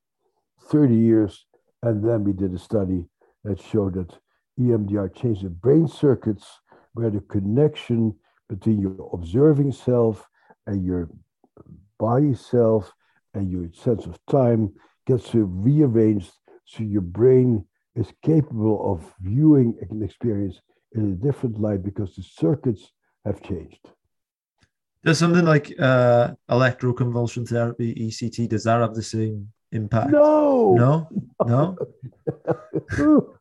30 0.63 0.95
years. 0.95 1.47
And 1.83 2.03
then 2.03 2.25
we 2.25 2.33
did 2.33 2.55
a 2.55 2.59
study 2.59 3.05
that 3.45 3.61
showed 3.61 3.95
that 3.95 4.19
EMDR 4.59 5.15
changed 5.15 5.45
the 5.45 5.51
brain 5.51 5.87
circuits 5.89 6.47
where 6.95 7.11
the 7.11 7.21
connection 7.21 8.15
between 8.49 8.81
your 8.81 9.11
observing 9.13 9.73
self 9.73 10.27
and 10.67 10.85
your 10.85 11.11
body 11.99 12.35
self 12.35 12.93
and 13.35 13.51
your 13.51 13.69
sense 13.73 14.07
of 14.07 14.19
time 14.31 14.73
gets 15.07 15.35
rearranged 15.35 16.33
so 16.65 16.83
your 16.83 17.03
brain 17.03 17.65
is 17.97 18.13
capable 18.23 18.93
of 18.93 19.15
viewing 19.21 19.77
an 19.91 20.03
experience 20.03 20.61
in 20.93 21.13
a 21.13 21.15
different 21.27 21.61
light 21.61 21.83
because 21.83 22.15
the 22.15 22.23
circuits 22.23 22.93
have 23.25 23.43
changed. 23.43 23.81
Does 25.05 25.19
something 25.19 25.45
like 25.45 25.73
uh, 25.79 26.33
electroconvulsion 26.51 27.49
therapy, 27.49 27.95
ECT, 27.95 28.49
does 28.49 28.65
that 28.65 28.81
have 28.81 28.95
the 28.95 29.03
same 29.03 29.49
impact? 29.73 30.11
No, 30.11 30.75
No? 30.75 31.09
No? 31.47 31.77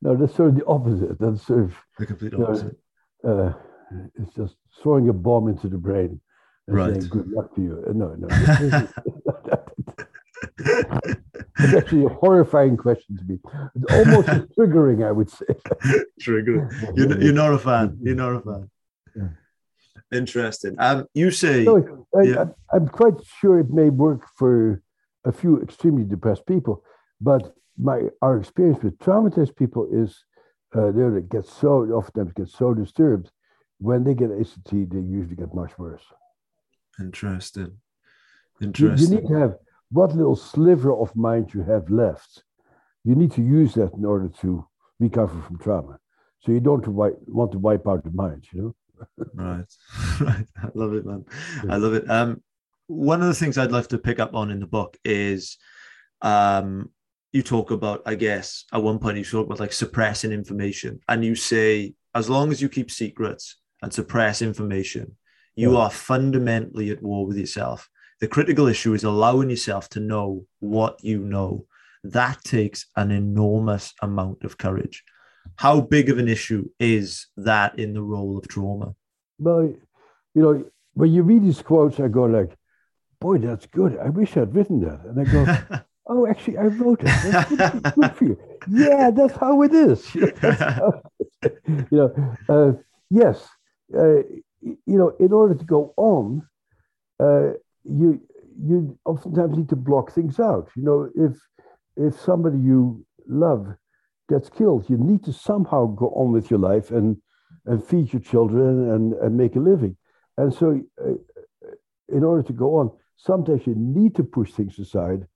no, 0.00 0.16
that's 0.16 0.34
sort 0.34 0.50
of 0.50 0.56
the 0.56 0.66
opposite. 0.66 1.18
That's 1.18 1.46
sort 1.46 1.64
of 1.64 1.74
The 1.98 2.06
complete 2.06 2.32
you 2.32 2.38
know, 2.38 2.46
opposite. 2.46 2.76
uh, 3.24 3.52
it's 4.18 4.34
just 4.34 4.56
throwing 4.82 5.08
a 5.08 5.12
bomb 5.12 5.48
into 5.48 5.68
the 5.68 5.78
brain 5.78 6.20
Right. 6.68 6.94
saying 6.94 7.08
good 7.08 7.28
luck 7.30 7.54
to 7.54 7.62
you. 7.62 7.84
Uh, 7.88 7.92
No, 7.92 8.14
no. 8.14 8.28
it's 11.58 11.74
actually 11.74 12.04
a 12.04 12.08
horrifying 12.08 12.76
question 12.76 13.16
to 13.18 13.24
me. 13.24 13.38
It's 13.74 13.92
almost 13.92 14.28
triggering, 14.58 15.04
I 15.06 15.12
would 15.12 15.30
say. 15.30 15.46
triggering. 16.20 16.70
You're, 16.96 17.20
you're 17.20 17.32
not 17.32 17.52
a 17.54 17.58
fan. 17.58 17.98
You're 18.02 18.14
not 18.14 18.36
a 18.36 18.40
fan. 18.40 18.70
Yeah. 19.16 19.28
Interesting. 20.16 20.76
Um, 20.78 21.06
you 21.14 21.30
say. 21.30 21.64
No, 21.64 22.06
I, 22.16 22.22
yeah. 22.22 22.44
I, 22.72 22.76
I'm 22.76 22.88
quite 22.88 23.14
sure 23.40 23.58
it 23.60 23.70
may 23.70 23.88
work 23.90 24.26
for 24.36 24.82
a 25.24 25.32
few 25.32 25.60
extremely 25.60 26.04
depressed 26.04 26.46
people, 26.46 26.84
but 27.20 27.54
my 27.78 28.02
our 28.20 28.36
experience 28.38 28.82
with 28.82 28.98
traumatized 28.98 29.56
people 29.56 29.88
is 29.92 30.24
uh, 30.74 30.90
they 30.90 31.20
get 31.22 31.46
so 31.46 31.84
oftentimes 31.84 32.32
get 32.34 32.48
so 32.48 32.74
disturbed 32.74 33.30
when 33.82 34.04
they 34.04 34.14
get 34.14 34.30
ECT, 34.30 34.90
they 34.92 35.00
usually 35.00 35.34
get 35.34 35.52
much 35.54 35.76
worse. 35.76 36.04
Interesting. 37.00 37.78
Interesting. 38.60 39.10
you 39.10 39.20
need 39.20 39.28
to 39.28 39.34
have 39.34 39.56
what 39.90 40.14
little 40.14 40.36
sliver 40.36 40.92
of 40.94 41.14
mind 41.16 41.52
you 41.54 41.62
have 41.62 41.90
left. 41.90 42.44
You 43.04 43.14
need 43.14 43.32
to 43.32 43.42
use 43.42 43.74
that 43.74 43.92
in 43.94 44.04
order 44.04 44.28
to 44.40 44.66
recover 45.00 45.40
from 45.42 45.58
trauma. 45.58 45.98
So 46.40 46.52
you 46.52 46.60
don't 46.60 46.86
want 46.88 47.52
to 47.52 47.58
wipe 47.58 47.86
out 47.86 48.04
the 48.04 48.10
mind, 48.10 48.46
you 48.52 48.62
know. 48.62 48.74
right, 49.34 49.64
right. 50.20 50.46
I 50.56 50.68
love 50.74 50.94
it, 50.94 51.04
man. 51.04 51.24
I 51.68 51.76
love 51.76 51.94
it. 51.94 52.08
Um, 52.08 52.42
one 52.86 53.20
of 53.20 53.28
the 53.28 53.34
things 53.34 53.58
I'd 53.58 53.72
love 53.72 53.88
to 53.88 53.98
pick 53.98 54.20
up 54.20 54.34
on 54.34 54.50
in 54.50 54.60
the 54.60 54.66
book 54.66 54.96
is, 55.04 55.56
um, 56.20 56.90
you 57.32 57.42
talk 57.42 57.70
about, 57.70 58.02
I 58.06 58.14
guess, 58.14 58.64
at 58.72 58.82
one 58.82 58.98
point 58.98 59.18
you 59.18 59.24
talk 59.24 59.46
about 59.46 59.60
like 59.60 59.72
suppressing 59.72 60.32
information, 60.32 61.00
and 61.08 61.24
you 61.24 61.34
say 61.34 61.94
as 62.14 62.28
long 62.28 62.52
as 62.52 62.60
you 62.60 62.68
keep 62.68 62.90
secrets 62.90 63.56
and 63.80 63.92
suppress 63.92 64.42
information, 64.42 65.16
you 65.56 65.72
Yeah. 65.72 65.78
are 65.80 65.90
fundamentally 65.90 66.90
at 66.90 67.02
war 67.02 67.26
with 67.26 67.36
yourself. 67.36 67.88
The 68.20 68.28
critical 68.28 68.66
issue 68.68 68.94
is 68.94 69.04
allowing 69.04 69.50
yourself 69.50 69.88
to 69.90 70.00
know 70.00 70.46
what 70.60 71.02
you 71.02 71.18
know. 71.20 71.66
That 72.04 72.42
takes 72.44 72.86
an 72.96 73.10
enormous 73.10 73.92
amount 74.02 74.44
of 74.44 74.58
courage. 74.58 75.04
How 75.56 75.80
big 75.80 76.08
of 76.08 76.18
an 76.18 76.28
issue 76.28 76.68
is 76.78 77.26
that 77.36 77.78
in 77.78 77.94
the 77.94 78.02
role 78.02 78.38
of 78.38 78.46
trauma? 78.48 78.94
Well, 79.38 79.64
you 80.34 80.42
know, 80.42 80.64
when 80.94 81.12
you 81.12 81.22
read 81.22 81.42
these 81.44 81.62
quotes, 81.62 81.98
I 82.00 82.08
go 82.08 82.24
like, 82.24 82.56
boy, 83.20 83.38
that's 83.38 83.66
good. 83.66 83.98
I 83.98 84.08
wish 84.08 84.36
I'd 84.36 84.54
written 84.54 84.80
that. 84.80 85.00
And 85.04 85.20
I 85.20 85.24
go, 85.24 85.80
oh, 86.06 86.26
actually, 86.26 86.58
I 86.58 86.66
wrote 86.66 87.00
it. 87.02 87.06
That's 87.06 87.48
good, 87.48 87.82
good 87.94 88.12
for 88.16 88.24
you. 88.24 88.38
Yeah, 88.70 89.10
that's 89.10 89.36
how 89.36 89.62
it 89.62 89.72
is. 89.74 90.14
You 90.14 90.20
know, 90.22 90.32
that's 90.40 90.60
how- 90.60 91.02
you 91.66 91.86
know, 91.90 92.36
uh, 92.48 92.72
yes, 93.10 93.48
uh, 93.98 94.22
you 94.62 94.98
know, 94.98 95.12
in 95.18 95.32
order 95.32 95.54
to 95.54 95.64
go 95.64 95.92
on, 95.96 96.46
uh, 97.20 97.52
you 97.84 98.20
you 98.60 98.98
oftentimes 99.04 99.56
need 99.56 99.68
to 99.70 99.76
block 99.76 100.12
things 100.12 100.38
out. 100.38 100.70
You 100.76 100.84
know, 100.84 101.10
if 101.14 101.36
if 101.96 102.20
somebody 102.20 102.58
you 102.58 103.04
love 103.26 103.66
gets 104.28 104.48
killed, 104.48 104.88
you 104.88 104.96
need 104.96 105.24
to 105.24 105.32
somehow 105.32 105.86
go 105.86 106.08
on 106.10 106.32
with 106.32 106.50
your 106.50 106.60
life 106.60 106.90
and 106.90 107.16
and 107.66 107.84
feed 107.84 108.12
your 108.12 108.22
children 108.22 108.90
and, 108.90 109.12
and 109.14 109.36
make 109.36 109.56
a 109.56 109.60
living. 109.60 109.96
And 110.36 110.52
so, 110.52 110.80
uh, 111.04 111.14
in 112.08 112.24
order 112.24 112.42
to 112.42 112.52
go 112.52 112.76
on, 112.76 112.90
sometimes 113.16 113.66
you 113.66 113.74
need 113.76 114.14
to 114.16 114.24
push 114.24 114.52
things 114.52 114.78
aside. 114.78 115.26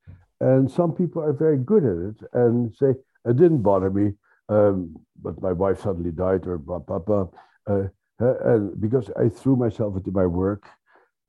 And 0.41 0.71
some 0.71 0.93
people 0.93 1.23
are 1.23 1.33
very 1.33 1.59
good 1.59 1.85
at 1.85 1.97
it 2.11 2.29
and 2.33 2.75
say, 2.75 2.95
it 3.25 3.37
didn't 3.37 3.63
bother 3.63 3.91
me, 3.91 4.13
um, 4.49 4.97
but 5.21 5.41
my 5.41 5.53
wife 5.53 5.81
suddenly 5.81 6.11
died, 6.11 6.47
or 6.47 6.59
blah, 6.59 6.79
blah, 6.79 6.99
blah. 6.99 7.27
Uh, 7.67 7.85
and 8.19 8.81
because 8.81 9.11
I 9.17 9.29
threw 9.29 9.57
myself 9.57 9.97
into 9.97 10.11
my 10.11 10.27
work. 10.27 10.69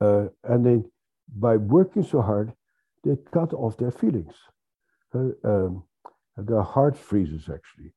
Uh, 0.00 0.26
and 0.44 0.64
then 0.64 0.90
by 1.36 1.56
working 1.56 2.04
so 2.04 2.22
hard, 2.22 2.52
they 3.04 3.16
cut 3.32 3.52
off 3.52 3.76
their 3.76 3.90
feelings. 3.90 4.34
Uh, 5.14 5.30
um, 5.44 5.82
their 6.36 6.62
heart 6.62 6.96
freezes, 6.96 7.48
actually. 7.52 7.92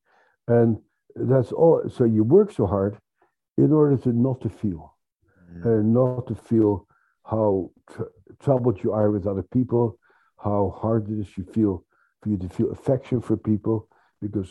And 0.47 0.79
that's 1.15 1.51
all. 1.51 1.83
So 1.89 2.03
you 2.03 2.23
work 2.23 2.51
so 2.51 2.65
hard 2.65 2.97
in 3.57 3.71
order 3.71 3.97
to 3.97 4.09
not 4.09 4.41
to 4.41 4.49
feel, 4.49 4.95
and 5.63 5.93
not 5.93 6.27
to 6.27 6.35
feel 6.35 6.87
how 7.23 7.71
tr- 7.91 8.03
troubled 8.39 8.83
you 8.83 8.93
are 8.93 9.11
with 9.11 9.27
other 9.27 9.43
people, 9.43 9.99
how 10.37 10.75
hard 10.81 11.09
it 11.09 11.19
is 11.19 11.37
you 11.37 11.43
feel 11.43 11.85
for 12.21 12.29
you 12.29 12.37
to 12.37 12.49
feel 12.49 12.71
affection 12.71 13.21
for 13.21 13.37
people, 13.37 13.87
because 14.21 14.49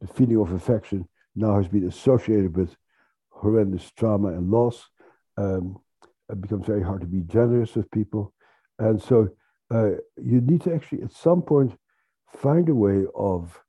the 0.00 0.06
feeling 0.06 0.38
of 0.38 0.52
affection 0.52 1.08
now 1.34 1.56
has 1.56 1.68
been 1.68 1.86
associated 1.88 2.56
with 2.56 2.76
horrendous 3.42 3.90
trauma 3.92 4.28
and 4.28 4.50
loss. 4.50 4.88
Um, 5.36 5.78
it 6.30 6.40
becomes 6.40 6.66
very 6.66 6.82
hard 6.82 7.00
to 7.02 7.06
be 7.06 7.20
generous 7.20 7.74
with 7.74 7.90
people, 7.90 8.32
and 8.78 9.02
so 9.02 9.28
uh, 9.72 9.90
you 10.16 10.40
need 10.40 10.62
to 10.62 10.74
actually 10.74 11.02
at 11.02 11.12
some 11.12 11.42
point 11.42 11.76
find 12.36 12.68
a 12.68 12.74
way 12.74 13.04
of 13.14 13.60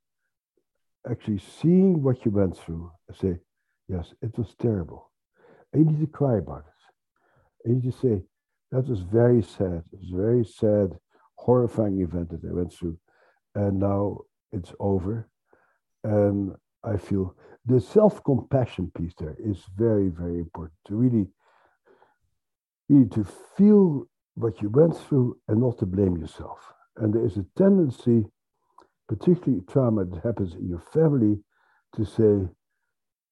actually 1.10 1.40
seeing 1.40 2.02
what 2.02 2.24
you 2.26 2.32
went 2.32 2.58
through 2.58 2.92
and 3.08 3.18
say, 3.18 3.40
yes, 3.88 4.14
it 4.22 4.38
was 4.38 4.56
terrible. 4.60 5.12
And 5.72 5.86
you 5.86 5.92
need 5.92 6.06
to 6.06 6.12
cry 6.12 6.38
about 6.38 6.66
it. 6.68 7.66
And 7.66 7.76
you 7.76 7.82
need 7.82 7.94
to 7.94 8.00
say, 8.00 8.24
that 8.72 8.88
was 8.88 9.02
very 9.02 9.44
sad. 9.44 9.84
It 9.92 10.00
was 10.00 10.12
a 10.14 10.18
very 10.18 10.46
sad, 10.46 10.98
horrifying 11.36 12.02
event 12.02 12.30
that 12.30 12.48
I 12.48 12.54
went 12.54 12.74
through. 12.74 12.98
And 13.56 13.80
now 13.80 14.20
it's 14.52 14.74
over. 14.80 15.30
And 16.04 16.56
I 16.84 16.98
feel 16.98 17.36
the 17.66 17.80
self 17.80 18.24
compassion 18.24 18.92
piece 18.96 19.14
there 19.18 19.36
is 19.40 19.64
very, 19.76 20.10
very 20.10 20.38
important 20.40 20.78
to 20.88 20.96
really, 20.96 21.28
really 22.90 23.10
to 23.10 23.26
feel 23.58 24.08
what 24.36 24.62
you 24.62 24.70
went 24.70 24.98
through 24.98 25.38
and 25.48 25.62
not 25.62 25.78
to 25.80 25.86
blame 25.86 26.18
yourself. 26.18 26.74
And 26.98 27.14
there 27.14 27.26
is 27.26 27.38
a 27.38 27.46
tendency, 27.58 28.26
particularly 29.08 29.64
trauma 29.68 30.06
that 30.06 30.24
happens 30.24 30.56
in 30.56 30.68
your 30.68 30.84
family, 30.94 31.40
to 31.96 32.06
say, 32.06 32.50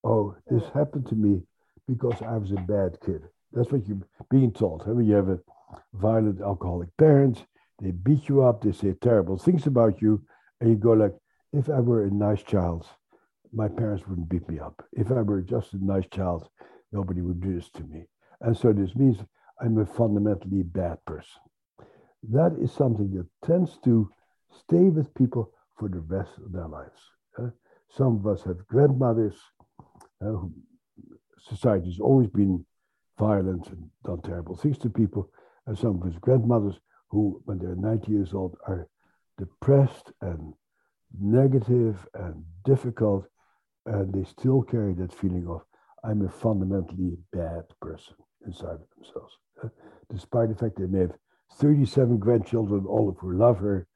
oh, 0.04 0.36
this 0.48 0.62
happened 0.72 1.06
to 1.08 1.14
me 1.14 1.42
because 1.86 2.22
I 2.22 2.36
was 2.36 2.52
a 2.52 2.56
bad 2.56 2.98
kid. 3.04 3.22
That's 3.52 3.70
what 3.70 3.86
you're 3.86 3.98
being 4.30 4.52
taught. 4.52 4.86
When 4.86 5.04
you 5.04 5.14
have 5.14 5.28
a 5.28 5.40
violent 5.94 6.40
alcoholic 6.40 6.96
parent, 6.96 7.44
they 7.80 7.90
beat 7.90 8.28
you 8.28 8.42
up, 8.42 8.62
they 8.62 8.72
say 8.72 8.94
terrible 9.00 9.36
things 9.36 9.66
about 9.66 10.00
you, 10.00 10.22
and 10.60 10.70
you 10.70 10.76
go 10.76 10.92
like, 10.92 11.14
if 11.52 11.68
I 11.68 11.80
were 11.80 12.04
a 12.04 12.10
nice 12.10 12.42
child, 12.42 12.86
my 13.52 13.68
parents 13.68 14.06
wouldn't 14.06 14.28
beat 14.28 14.48
me 14.48 14.58
up. 14.58 14.84
If 14.92 15.10
I 15.10 15.22
were 15.22 15.42
just 15.42 15.74
a 15.74 15.84
nice 15.84 16.06
child, 16.10 16.48
nobody 16.92 17.20
would 17.20 17.40
do 17.40 17.54
this 17.54 17.70
to 17.70 17.82
me. 17.82 18.04
And 18.40 18.56
so 18.56 18.72
this 18.72 18.94
means 18.94 19.18
I'm 19.60 19.78
a 19.78 19.86
fundamentally 19.86 20.62
bad 20.62 21.04
person. 21.04 21.40
That 22.30 22.56
is 22.60 22.72
something 22.72 23.10
that 23.14 23.26
tends 23.46 23.78
to 23.84 24.10
stay 24.50 24.84
with 24.84 25.14
people 25.14 25.52
for 25.78 25.88
the 25.88 26.00
rest 26.00 26.32
of 26.44 26.52
their 26.52 26.68
lives. 26.68 27.00
uh. 27.38 27.50
some 27.88 28.16
of 28.16 28.26
us 28.26 28.42
have 28.44 28.66
grandmothers. 28.66 29.36
Uh, 30.24 30.46
has 31.50 31.98
always 32.00 32.28
been 32.28 32.64
violent 33.18 33.66
and 33.68 33.90
done 34.04 34.20
terrible 34.22 34.56
things 34.56 34.78
to 34.78 34.88
people. 34.88 35.28
And 35.66 35.76
some 35.76 36.00
of 36.00 36.08
us 36.08 36.18
grandmothers 36.20 36.78
who, 37.08 37.42
when 37.44 37.58
they're 37.58 37.74
90 37.74 38.10
years 38.10 38.32
old, 38.32 38.56
are 38.66 38.88
depressed 39.38 40.12
and 40.20 40.54
negative 41.20 42.06
and 42.14 42.44
difficult, 42.64 43.26
and 43.86 44.12
they 44.12 44.24
still 44.24 44.62
carry 44.62 44.94
that 44.94 45.12
feeling 45.12 45.46
of, 45.48 45.62
I'm 46.04 46.24
a 46.24 46.28
fundamentally 46.28 47.16
bad 47.32 47.64
person 47.80 48.14
inside 48.46 48.80
of 48.80 48.86
themselves. 48.96 49.34
uh, 49.62 49.68
despite 50.10 50.48
the 50.48 50.54
fact 50.54 50.78
they 50.78 50.86
may 50.86 51.00
have 51.00 51.14
37 51.54 52.18
grandchildren, 52.18 52.86
all 52.86 53.08
of 53.08 53.18
who 53.18 53.32
love 53.32 53.58
her, 53.58 53.86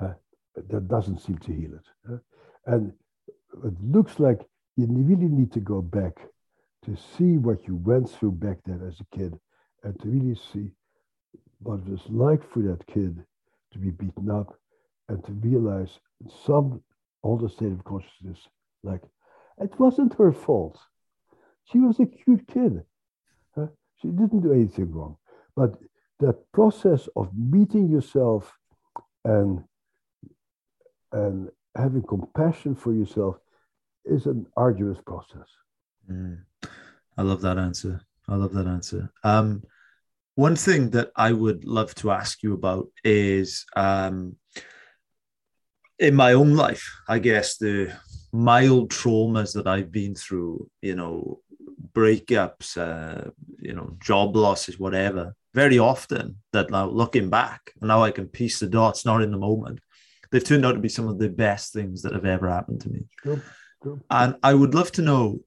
uh, 0.00 0.12
that 0.68 0.88
doesn't 0.88 1.20
seem 1.20 1.38
to 1.38 1.52
heal 1.52 1.74
it. 1.74 2.12
uh. 2.12 2.18
and 2.66 2.92
it 3.64 3.74
looks 3.82 4.20
like 4.20 4.46
you 4.76 4.86
really 4.86 5.28
need 5.28 5.52
to 5.52 5.60
go 5.60 5.80
back 5.80 6.18
to 6.84 6.96
see 7.16 7.38
what 7.38 7.66
you 7.66 7.76
went 7.76 8.08
through 8.08 8.32
back 8.32 8.58
then 8.64 8.80
as 8.86 9.00
a 9.00 9.16
kid 9.16 9.38
and 9.82 9.98
to 10.00 10.08
really 10.08 10.38
see 10.52 10.70
what 11.60 11.80
it 11.80 11.88
was 11.88 12.02
like 12.08 12.48
for 12.50 12.60
that 12.60 12.86
kid 12.86 13.24
to 13.72 13.78
be 13.78 13.90
beaten 13.90 14.30
up 14.30 14.54
and 15.08 15.24
to 15.24 15.32
realize 15.32 15.98
some 16.46 16.82
older 17.22 17.48
state 17.48 17.72
of 17.72 17.82
consciousness, 17.84 18.38
like 18.82 19.02
it 19.58 19.78
wasn't 19.78 20.14
her 20.14 20.32
fault. 20.32 20.78
She 21.64 21.78
was 21.78 21.98
a 22.00 22.06
cute 22.06 22.46
kid. 22.46 22.82
She 24.02 24.08
didn't 24.08 24.42
do 24.42 24.52
anything 24.52 24.92
wrong. 24.92 25.16
But 25.54 25.78
that 26.20 26.50
process 26.52 27.08
of 27.16 27.30
meeting 27.36 27.88
yourself 27.88 28.52
and 29.24 29.64
and 31.12 31.50
having 31.74 32.02
compassion 32.02 32.74
for 32.74 32.92
yourself 32.92 33.36
is 34.04 34.26
an 34.26 34.46
arduous 34.56 34.98
process. 35.06 35.48
Mm. 36.10 36.38
I 37.16 37.22
love 37.22 37.40
that 37.42 37.58
answer. 37.58 38.00
I 38.28 38.36
love 38.36 38.52
that 38.54 38.66
answer. 38.66 39.10
Um, 39.24 39.62
one 40.34 40.56
thing 40.56 40.90
that 40.90 41.10
I 41.16 41.32
would 41.32 41.64
love 41.64 41.94
to 41.96 42.10
ask 42.10 42.42
you 42.42 42.52
about 42.52 42.88
is 43.04 43.64
um, 43.74 44.36
in 45.98 46.14
my 46.14 46.34
own 46.34 46.54
life, 46.54 46.84
I 47.08 47.18
guess 47.18 47.56
the 47.56 47.96
mild 48.36 48.90
traumas 48.90 49.54
that 49.54 49.66
I've 49.66 49.90
been 49.90 50.14
through, 50.14 50.68
you 50.82 50.94
know, 50.94 51.40
breakups, 51.92 52.76
uh, 52.76 53.30
you 53.58 53.72
know, 53.72 53.96
job 54.00 54.36
losses, 54.36 54.78
whatever, 54.78 55.34
very 55.54 55.78
often 55.78 56.36
that 56.52 56.70
now 56.70 56.86
looking 56.86 57.30
back, 57.30 57.72
now 57.80 58.02
I 58.02 58.10
can 58.10 58.28
piece 58.28 58.60
the 58.60 58.66
dots, 58.66 59.06
not 59.06 59.22
in 59.22 59.30
the 59.30 59.38
moment, 59.38 59.80
they've 60.30 60.44
turned 60.44 60.66
out 60.66 60.72
to 60.72 60.80
be 60.80 60.88
some 60.88 61.08
of 61.08 61.18
the 61.18 61.30
best 61.30 61.72
things 61.72 62.02
that 62.02 62.12
have 62.12 62.26
ever 62.26 62.48
happened 62.48 62.82
to 62.82 62.90
me. 62.90 63.04
True, 63.22 63.42
true. 63.82 64.00
And 64.10 64.36
I 64.42 64.52
would 64.54 64.74
love 64.74 64.92
to 64.92 65.02
know 65.02 65.40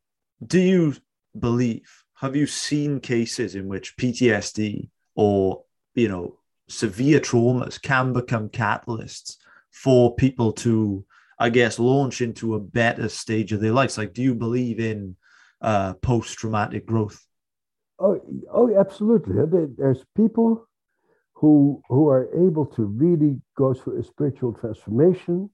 do 0.46 0.60
you 0.60 0.96
believe, 1.38 2.04
have 2.16 2.36
you 2.36 2.48
seen 2.48 3.00
cases 3.00 3.56
in 3.56 3.68
which 3.68 3.98
PTSD 3.98 4.90
or, 5.16 5.64
you 5.96 6.08
know, 6.08 6.40
severe 6.70 7.20
traumas 7.20 7.82
can 7.82 8.14
become 8.14 8.50
catalysts 8.50 9.36
for 9.72 10.16
people 10.16 10.54
to, 10.54 11.06
I 11.40 11.50
guess, 11.50 11.80
launch 11.80 12.22
into 12.22 12.56
a 12.56 12.60
better 12.60 13.08
stage 13.08 13.54
of 13.54 13.62
their 13.62 13.72
lives? 13.72 13.98
Like, 13.98 14.14
do 14.14 14.22
you 14.22 14.36
believe 14.36 14.80
in 14.80 15.16
uh, 15.62 15.94
post 15.94 16.38
traumatic 16.38 16.86
growth? 16.86 17.26
Oh, 18.00 18.20
oh, 18.52 18.78
absolutely. 18.78 19.36
There's 19.78 20.04
people 20.16 20.68
who 21.34 21.82
who 21.88 22.10
are 22.10 22.28
able 22.36 22.66
to 22.66 22.84
really 22.84 23.42
go 23.58 23.74
through 23.74 24.00
a 24.00 24.04
spiritual 24.04 24.54
transformation. 24.54 25.50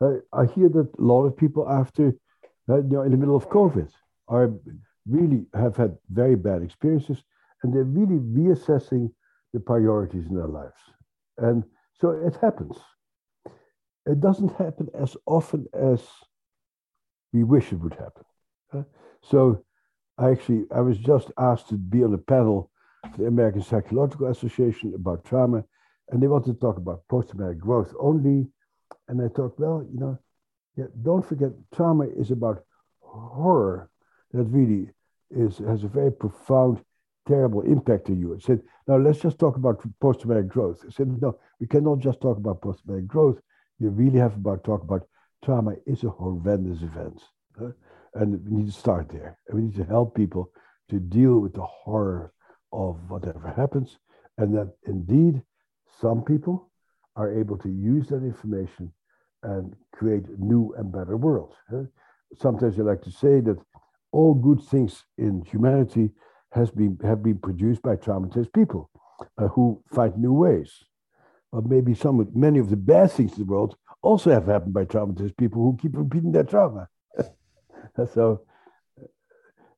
Uh, 0.00 0.14
I 0.32 0.46
hear 0.46 0.68
that 0.68 0.88
a 0.98 1.02
lot 1.02 1.24
of 1.24 1.36
people 1.36 1.68
after, 1.70 2.12
uh, 2.68 2.78
you 2.78 2.90
know, 2.90 3.02
in 3.02 3.12
the 3.12 3.16
middle 3.16 3.36
of 3.36 3.48
COVID, 3.48 3.90
are 4.28 4.52
really 5.08 5.46
have 5.54 5.76
had 5.76 5.96
very 6.10 6.34
bad 6.34 6.62
experiences, 6.62 7.22
and 7.62 7.72
they're 7.72 7.84
really 7.84 8.18
reassessing 8.18 9.12
the 9.52 9.60
priorities 9.60 10.26
in 10.26 10.34
their 10.34 10.48
lives. 10.48 10.80
And 11.38 11.64
so 12.00 12.10
it 12.10 12.36
happens. 12.40 12.76
It 14.06 14.20
doesn't 14.20 14.56
happen 14.56 14.88
as 14.94 15.16
often 15.26 15.66
as 15.74 16.00
we 17.32 17.42
wish 17.44 17.72
it 17.72 17.80
would 17.80 17.94
happen. 17.94 18.24
Uh, 18.72 18.82
so 19.22 19.64
I 20.16 20.30
actually 20.30 20.64
I 20.74 20.80
was 20.80 20.98
just 20.98 21.30
asked 21.38 21.68
to 21.68 21.74
be 21.74 22.04
on 22.04 22.14
a 22.14 22.18
panel 22.18 22.70
for 23.12 23.18
the 23.18 23.26
American 23.26 23.62
Psychological 23.62 24.28
Association 24.28 24.94
about 24.94 25.24
trauma, 25.24 25.64
and 26.08 26.22
they 26.22 26.28
wanted 26.28 26.54
to 26.54 26.60
talk 26.60 26.76
about 26.76 27.02
post-traumatic 27.08 27.58
growth 27.58 27.92
only. 27.98 28.48
And 29.08 29.20
I 29.20 29.28
thought, 29.28 29.58
well, 29.58 29.84
you 29.92 29.98
know, 29.98 30.18
yeah, 30.76 30.86
don't 31.02 31.26
forget, 31.26 31.50
trauma 31.74 32.06
is 32.06 32.30
about 32.30 32.64
horror 33.00 33.90
that 34.32 34.44
really 34.44 34.90
is 35.30 35.58
has 35.58 35.82
a 35.84 35.88
very 35.88 36.12
profound, 36.12 36.80
terrible 37.26 37.62
impact 37.62 38.08
on 38.08 38.20
you. 38.20 38.34
I 38.34 38.38
said, 38.38 38.60
now 38.86 38.96
let's 38.96 39.18
just 39.18 39.38
talk 39.38 39.56
about 39.56 39.82
post-traumatic 40.00 40.48
growth. 40.48 40.84
I 40.86 40.90
said, 40.90 41.20
no, 41.20 41.38
we 41.60 41.66
cannot 41.66 41.98
just 41.98 42.20
talk 42.20 42.36
about 42.36 42.60
post-traumatic 42.60 43.08
growth. 43.08 43.40
You 43.78 43.90
really 43.90 44.18
have 44.18 44.34
to 44.42 44.56
talk 44.64 44.82
about 44.82 45.06
trauma 45.44 45.74
is 45.86 46.04
a 46.04 46.10
horrendous 46.10 46.82
event. 46.82 47.22
And 48.14 48.44
we 48.48 48.62
need 48.62 48.66
to 48.66 48.72
start 48.72 49.08
there. 49.10 49.38
And 49.48 49.58
we 49.58 49.64
need 49.66 49.76
to 49.76 49.84
help 49.84 50.14
people 50.14 50.50
to 50.88 50.98
deal 50.98 51.38
with 51.38 51.54
the 51.54 51.64
horror 51.64 52.32
of 52.72 52.98
whatever 53.10 53.48
happens, 53.48 53.98
and 54.38 54.54
that 54.56 54.72
indeed 54.86 55.42
some 56.00 56.22
people 56.22 56.70
are 57.16 57.32
able 57.32 57.56
to 57.58 57.68
use 57.68 58.08
that 58.08 58.22
information 58.22 58.92
and 59.42 59.74
create 59.92 60.24
new 60.38 60.74
and 60.76 60.92
better 60.92 61.16
world. 61.16 61.54
Sometimes 62.38 62.78
I 62.78 62.82
like 62.82 63.02
to 63.02 63.10
say 63.10 63.40
that 63.40 63.58
all 64.12 64.34
good 64.34 64.62
things 64.62 65.04
in 65.18 65.42
humanity 65.44 66.10
has 66.52 66.70
been 66.70 66.98
have 67.02 67.22
been 67.22 67.38
produced 67.38 67.82
by 67.82 67.96
traumatized 67.96 68.52
people 68.52 68.90
uh, 69.38 69.48
who 69.48 69.82
find 69.92 70.16
new 70.16 70.32
ways. 70.32 70.84
But 71.52 71.66
maybe 71.66 71.94
some 71.94 72.20
of 72.20 72.34
many 72.34 72.58
of 72.58 72.70
the 72.70 72.76
bad 72.76 73.12
things 73.12 73.32
in 73.32 73.38
the 73.38 73.44
world 73.44 73.76
also 74.02 74.30
have 74.30 74.46
happened 74.46 74.74
by 74.74 74.84
traumatized 74.84 75.36
people 75.36 75.62
who 75.62 75.78
keep 75.80 75.96
repeating 75.96 76.32
their 76.32 76.44
trauma. 76.44 76.88
so 78.14 78.42
uh, 79.00 79.04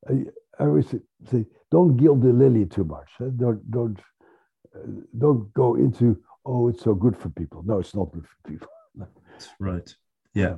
I, 0.09 0.13
I 0.63 0.67
always 0.67 0.89
say 0.91 1.47
don't 1.71 1.97
gild 1.97 2.23
the 2.23 2.33
lily 2.33 2.67
too 2.67 2.85
much. 2.85 3.09
Don't 3.19 3.71
don't 3.71 3.99
uh, 4.75 4.87
don't 5.17 5.53
go 5.55 5.77
into 5.77 6.21
oh 6.45 6.69
it's 6.69 6.83
so 6.83 6.95
good 6.95 7.17
for 7.17 7.29
people. 7.31 7.63
No, 7.65 7.79
it's 7.79 7.95
not 7.95 8.13
good 8.13 8.27
for 8.27 8.51
people. 8.51 8.69
right. 9.61 9.95
Yeah, 10.35 10.57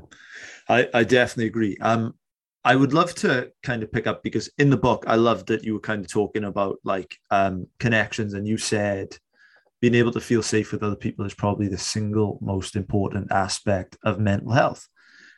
I 0.68 0.88
I 0.92 1.04
definitely 1.04 1.46
agree. 1.46 1.76
Um, 1.80 2.14
I 2.64 2.76
would 2.76 2.92
love 2.92 3.14
to 3.16 3.50
kind 3.62 3.82
of 3.82 3.90
pick 3.90 4.06
up 4.06 4.22
because 4.22 4.50
in 4.58 4.68
the 4.70 4.76
book 4.76 5.04
I 5.06 5.16
love 5.16 5.46
that 5.46 5.64
you 5.64 5.74
were 5.74 5.80
kind 5.80 6.04
of 6.04 6.10
talking 6.10 6.44
about 6.44 6.78
like 6.84 7.18
um 7.30 7.66
connections, 7.78 8.34
and 8.34 8.46
you 8.46 8.58
said 8.58 9.16
being 9.80 9.94
able 9.94 10.12
to 10.12 10.20
feel 10.20 10.42
safe 10.42 10.72
with 10.72 10.82
other 10.82 10.96
people 10.96 11.24
is 11.24 11.34
probably 11.34 11.68
the 11.68 11.78
single 11.78 12.38
most 12.42 12.76
important 12.76 13.32
aspect 13.32 13.96
of 14.04 14.18
mental 14.18 14.52
health. 14.52 14.86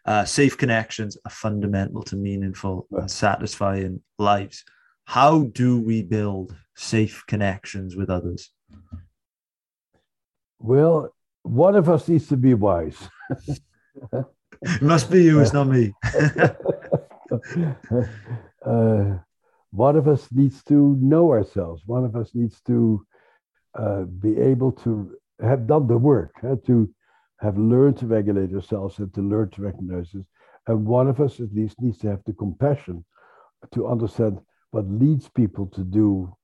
Uh, 0.05 0.25
safe 0.25 0.59
connections 0.59 1.17
are 1.25 1.31
fundamental 1.31 2.03
to 2.03 2.17
meaningful 2.17 2.87
and 2.91 3.11
satisfying 3.11 4.01
lives 4.19 4.65
how 5.05 5.43
do 5.45 5.81
we 5.81 6.03
build 6.03 6.55
safe 6.75 7.25
connections 7.27 7.97
with 7.97 8.11
others? 8.11 8.51
Well, 10.59 11.15
one 11.43 11.77
of 11.77 11.89
us 11.89 12.09
needs 12.09 12.29
to 12.29 12.37
be 12.37 12.55
wise. 12.55 12.97
it 14.63 14.81
must 14.81 15.11
be 15.11 15.25
you, 15.25 15.41
it's 15.41 15.53
not 15.53 15.67
me. 15.67 15.93
uh, 18.65 19.19
one 19.71 19.97
of 19.97 20.07
us 20.07 20.29
needs 20.31 20.63
to 20.65 20.97
know 21.01 21.31
ourselves. 21.31 21.83
One 21.87 22.05
of 22.05 22.15
us 22.15 22.31
needs 22.35 22.61
to 22.63 23.05
uh, 23.75 24.03
be 24.03 24.39
able 24.39 24.73
to 24.73 25.17
have 25.41 25.67
done 25.67 25.87
the 25.87 25.97
work, 25.97 26.33
uh, 26.45 26.57
to 26.67 26.89
have 27.41 27.59
learned 27.59 27.97
to 27.99 28.07
regulate 28.07 28.55
ourselves 28.55 28.99
and 28.99 29.13
to 29.15 29.21
learn 29.21 29.51
to 29.51 29.63
recognize 29.63 30.11
this. 30.13 30.27
And 30.67 30.87
one 30.87 31.09
of 31.09 31.21
us 31.21 31.41
at 31.41 31.53
least 31.53 31.81
needs 31.81 31.99
to 31.99 32.09
have 32.09 32.23
the 32.25 32.33
compassion 32.33 33.05
to 33.73 33.89
understand 33.89 34.39
what 34.71 34.89
leads 34.89 35.29
people 35.29 35.67
to 35.67 35.83
do 35.83 36.35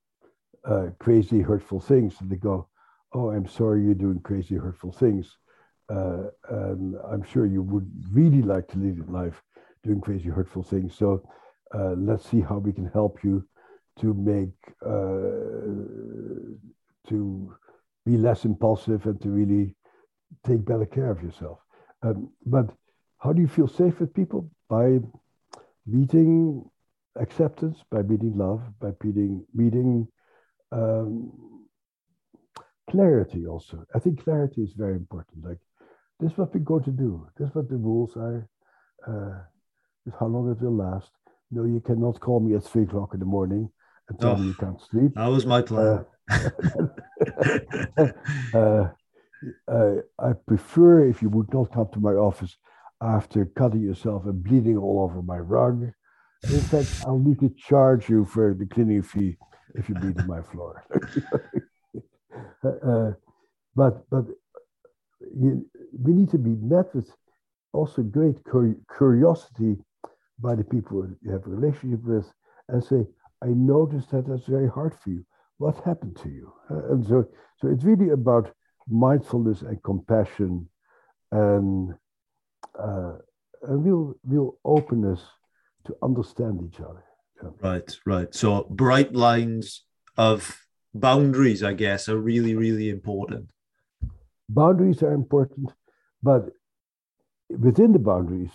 uh, 0.64 0.88
crazy, 0.98 1.40
hurtful 1.40 1.80
things. 1.80 2.16
And 2.20 2.30
they 2.30 2.36
go, 2.36 2.68
Oh, 3.12 3.30
I'm 3.30 3.46
sorry 3.46 3.82
you're 3.82 3.94
doing 3.94 4.20
crazy, 4.20 4.56
hurtful 4.56 4.92
things. 4.92 5.38
Uh, 5.90 6.24
and 6.50 6.96
I'm 7.10 7.22
sure 7.22 7.46
you 7.46 7.62
would 7.62 7.90
really 8.12 8.42
like 8.42 8.68
to 8.68 8.78
lead 8.78 8.98
a 8.98 9.10
life 9.10 9.42
doing 9.82 10.00
crazy, 10.00 10.28
hurtful 10.28 10.62
things. 10.62 10.94
So 10.94 11.22
uh, 11.74 11.92
let's 11.96 12.28
see 12.28 12.40
how 12.40 12.58
we 12.58 12.72
can 12.72 12.90
help 12.92 13.24
you 13.24 13.46
to 14.00 14.12
make, 14.12 14.50
uh, 14.84 15.72
to 17.08 17.54
be 18.06 18.16
less 18.16 18.44
impulsive 18.44 19.06
and 19.06 19.20
to 19.20 19.28
really 19.30 19.74
take 20.46 20.64
better 20.64 20.86
care 20.86 21.10
of 21.10 21.22
yourself. 21.22 21.58
Um, 22.02 22.30
but 22.46 22.70
how 23.18 23.32
do 23.32 23.40
you 23.40 23.48
feel 23.48 23.68
safe 23.68 24.00
with 24.00 24.14
people? 24.14 24.50
By 24.68 25.00
meeting 25.86 26.64
acceptance, 27.16 27.78
by 27.90 28.02
meeting 28.02 28.36
love, 28.36 28.62
by 28.80 28.92
meeting, 29.02 29.44
meeting 29.54 30.06
um, 30.72 31.66
clarity 32.90 33.46
also. 33.46 33.84
I 33.94 33.98
think 33.98 34.22
clarity 34.22 34.62
is 34.62 34.72
very 34.76 34.96
important. 34.96 35.44
Like, 35.44 35.58
this 36.20 36.32
is 36.32 36.38
what 36.38 36.54
we're 36.54 36.60
going 36.60 36.84
to 36.84 36.90
do. 36.90 37.26
This 37.36 37.48
is 37.48 37.54
what 37.54 37.68
the 37.68 37.76
rules 37.76 38.16
are. 38.16 38.48
Uh, 39.06 39.40
how 40.18 40.26
long 40.26 40.50
it 40.50 40.62
will 40.62 40.76
last. 40.76 41.10
No, 41.50 41.64
you 41.64 41.80
cannot 41.80 42.20
call 42.20 42.40
me 42.40 42.54
at 42.56 42.64
three 42.64 42.84
o'clock 42.84 43.14
in 43.14 43.20
the 43.20 43.26
morning 43.26 43.70
and 44.08 44.24
oh, 44.24 44.36
you 44.36 44.54
can't 44.54 44.80
sleep. 44.90 45.14
That 45.14 45.26
was 45.26 45.46
my 45.46 45.62
plan. 45.62 46.04
Uh, 47.98 48.08
uh, 48.54 48.88
uh, 49.68 49.94
I 50.18 50.32
prefer 50.46 51.08
if 51.08 51.22
you 51.22 51.28
would 51.30 51.52
not 51.52 51.72
come 51.72 51.88
to 51.92 52.00
my 52.00 52.12
office 52.12 52.56
after 53.00 53.44
cutting 53.44 53.82
yourself 53.82 54.24
and 54.24 54.42
bleeding 54.42 54.76
all 54.76 55.02
over 55.02 55.22
my 55.22 55.38
rug. 55.38 55.90
In 56.44 56.60
fact, 56.60 57.02
I'll 57.06 57.18
need 57.18 57.40
to 57.40 57.50
charge 57.50 58.08
you 58.08 58.24
for 58.24 58.54
the 58.54 58.66
cleaning 58.66 59.02
fee 59.02 59.36
if 59.74 59.88
you 59.88 59.94
bleed 59.94 60.20
on 60.20 60.26
my 60.26 60.42
floor. 60.42 60.84
uh, 62.64 63.12
but 63.74 64.08
but 64.10 64.24
you, 65.20 65.66
we 65.92 66.12
need 66.12 66.30
to 66.30 66.38
be 66.38 66.56
met 66.56 66.94
with 66.94 67.10
also 67.72 68.02
great 68.02 68.36
curiosity 68.96 69.76
by 70.40 70.54
the 70.54 70.64
people 70.64 71.08
you 71.22 71.32
have 71.32 71.46
a 71.46 71.50
relationship 71.50 72.02
with 72.04 72.32
and 72.68 72.82
say, 72.82 73.06
I 73.42 73.48
noticed 73.48 74.10
that 74.10 74.26
that's 74.26 74.46
very 74.46 74.68
hard 74.68 74.94
for 74.94 75.10
you. 75.10 75.24
What 75.58 75.82
happened 75.84 76.16
to 76.22 76.28
you? 76.28 76.52
Uh, 76.70 76.92
and 76.92 77.06
so, 77.06 77.28
so 77.60 77.68
it's 77.68 77.84
really 77.84 78.10
about 78.10 78.52
mindfulness 78.88 79.62
and 79.62 79.82
compassion 79.82 80.68
and, 81.32 81.94
uh, 82.78 83.14
a 83.66 83.76
real, 83.76 84.14
real 84.24 84.58
openness 84.64 85.20
to 85.86 85.96
understand 86.02 86.62
each 86.62 86.80
other. 86.80 87.04
Yeah. 87.42 87.50
Right, 87.60 87.98
right. 88.06 88.34
So 88.34 88.66
bright 88.70 89.14
lines 89.14 89.84
of 90.16 90.64
boundaries, 90.94 91.62
I 91.62 91.72
guess, 91.72 92.08
are 92.08 92.18
really, 92.18 92.54
really 92.54 92.88
important. 92.88 93.50
Boundaries 94.48 95.02
are 95.02 95.12
important, 95.12 95.72
but 96.22 96.50
within 97.50 97.92
the 97.92 97.98
boundaries, 97.98 98.50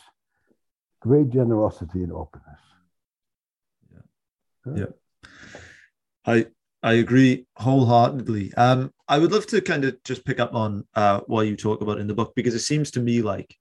great 1.02 1.30
generosity 1.30 2.04
and 2.04 2.12
openness. 2.12 2.60
Yeah. 4.66 4.86
I 6.26 6.48
I 6.82 6.94
agree 6.94 7.46
wholeheartedly. 7.56 8.54
Um, 8.56 8.92
I 9.08 9.18
would 9.18 9.32
love 9.32 9.48
to 9.48 9.62
kind 9.62 9.86
of 9.86 10.02
just 10.04 10.26
pick 10.26 10.40
up 10.40 10.54
on 10.54 10.86
uh, 10.96 11.22
what 11.28 11.48
you 11.48 11.56
talk 11.56 11.82
about 11.82 12.00
in 12.00 12.08
the 12.08 12.14
book 12.14 12.34
because 12.36 12.54
it 12.54 12.60
seems 12.60 12.92
to 12.92 13.00
me 13.00 13.22
like 13.22 13.56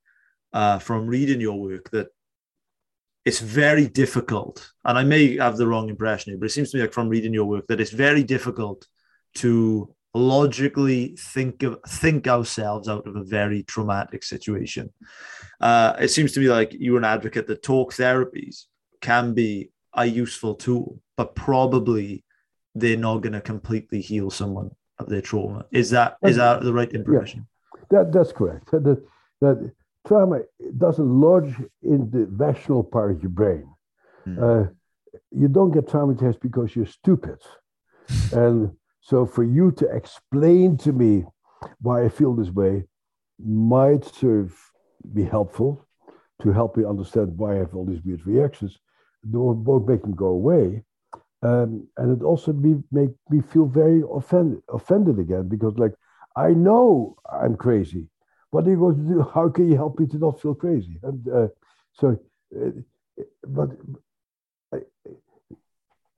uh, 0.52 0.78
from 0.78 1.06
reading 1.06 1.40
your 1.40 1.60
work 1.60 1.90
that 1.90 2.08
it's 3.24 3.38
very 3.38 3.86
difficult, 3.86 4.72
and 4.84 4.98
I 4.98 5.04
may 5.04 5.36
have 5.36 5.56
the 5.56 5.68
wrong 5.68 5.88
impression 5.88 6.32
here, 6.32 6.38
but 6.38 6.46
it 6.46 6.52
seems 6.52 6.72
to 6.72 6.76
me 6.76 6.82
like 6.82 6.92
from 6.92 7.08
reading 7.08 7.32
your 7.32 7.44
work 7.44 7.68
that 7.68 7.80
it's 7.80 7.92
very 7.92 8.24
difficult 8.24 8.86
to 9.36 9.94
logically 10.14 11.16
think 11.18 11.62
of 11.62 11.78
think 11.86 12.26
ourselves 12.26 12.88
out 12.88 13.06
of 13.06 13.16
a 13.16 13.22
very 13.22 13.62
traumatic 13.62 14.24
situation. 14.24 14.92
Uh, 15.60 15.94
it 16.00 16.08
seems 16.08 16.32
to 16.32 16.40
me 16.40 16.48
like 16.48 16.74
you're 16.78 16.98
an 16.98 17.04
advocate 17.04 17.46
that 17.46 17.62
talk 17.62 17.92
therapies 17.92 18.64
can 19.00 19.32
be 19.32 19.70
a 19.94 20.06
useful 20.06 20.54
tool, 20.54 21.00
but 21.16 21.34
probably 21.34 22.24
they're 22.74 22.96
not 22.96 23.18
going 23.18 23.34
to 23.34 23.40
completely 23.40 24.00
heal 24.00 24.30
someone 24.30 24.70
of 24.98 25.08
their 25.08 25.20
trauma. 25.20 25.66
Is 25.70 25.90
that 25.90 26.16
is 26.22 26.36
that 26.36 26.62
the 26.62 26.72
right 26.72 26.90
impression? 26.92 27.46
Yeah, 27.74 27.98
that 27.98 28.12
that's 28.12 28.32
correct. 28.32 28.70
That 28.70 29.02
that 29.40 29.72
trauma 30.06 30.40
doesn't 30.78 31.20
lodge 31.20 31.54
in 31.82 32.10
the 32.10 32.26
rational 32.26 32.82
part 32.82 33.10
of 33.12 33.22
your 33.22 33.30
brain. 33.30 33.68
Mm. 34.26 34.66
Uh, 34.66 34.70
you 35.30 35.48
don't 35.48 35.72
get 35.72 35.86
traumatized 35.86 36.40
because 36.40 36.74
you're 36.74 36.86
stupid, 36.86 37.38
and 38.32 38.72
so 39.00 39.26
for 39.26 39.44
you 39.44 39.72
to 39.72 39.86
explain 39.88 40.76
to 40.78 40.92
me 40.92 41.24
why 41.80 42.04
I 42.04 42.08
feel 42.08 42.34
this 42.34 42.50
way 42.50 42.84
might 43.44 44.04
serve 44.04 44.56
be 45.12 45.24
helpful 45.24 45.86
to 46.40 46.52
help 46.52 46.76
me 46.76 46.84
understand 46.84 47.36
why 47.36 47.54
I 47.54 47.58
have 47.58 47.74
all 47.74 47.84
these 47.84 48.02
weird 48.04 48.26
reactions. 48.26 48.78
Won't 49.24 49.88
make 49.88 50.02
them 50.02 50.14
go 50.14 50.26
away. 50.26 50.82
Um, 51.42 51.88
and 51.96 52.16
it 52.16 52.24
also 52.24 52.52
be, 52.52 52.76
make 52.92 53.10
me 53.28 53.40
feel 53.40 53.66
very 53.66 54.02
offended, 54.12 54.62
offended 54.72 55.18
again 55.18 55.48
because, 55.48 55.76
like, 55.76 55.94
I 56.36 56.50
know 56.50 57.16
I'm 57.30 57.56
crazy. 57.56 58.08
What 58.50 58.66
are 58.66 58.70
you 58.70 58.78
going 58.78 58.96
to 58.96 59.14
do? 59.14 59.22
How 59.34 59.48
can 59.48 59.70
you 59.70 59.76
help 59.76 59.98
me 59.98 60.06
to 60.08 60.18
not 60.18 60.40
feel 60.40 60.54
crazy? 60.54 61.00
And 61.02 61.28
uh, 61.28 61.48
so, 61.92 62.18
uh, 62.54 62.70
but 63.46 63.70
I, 64.72 64.78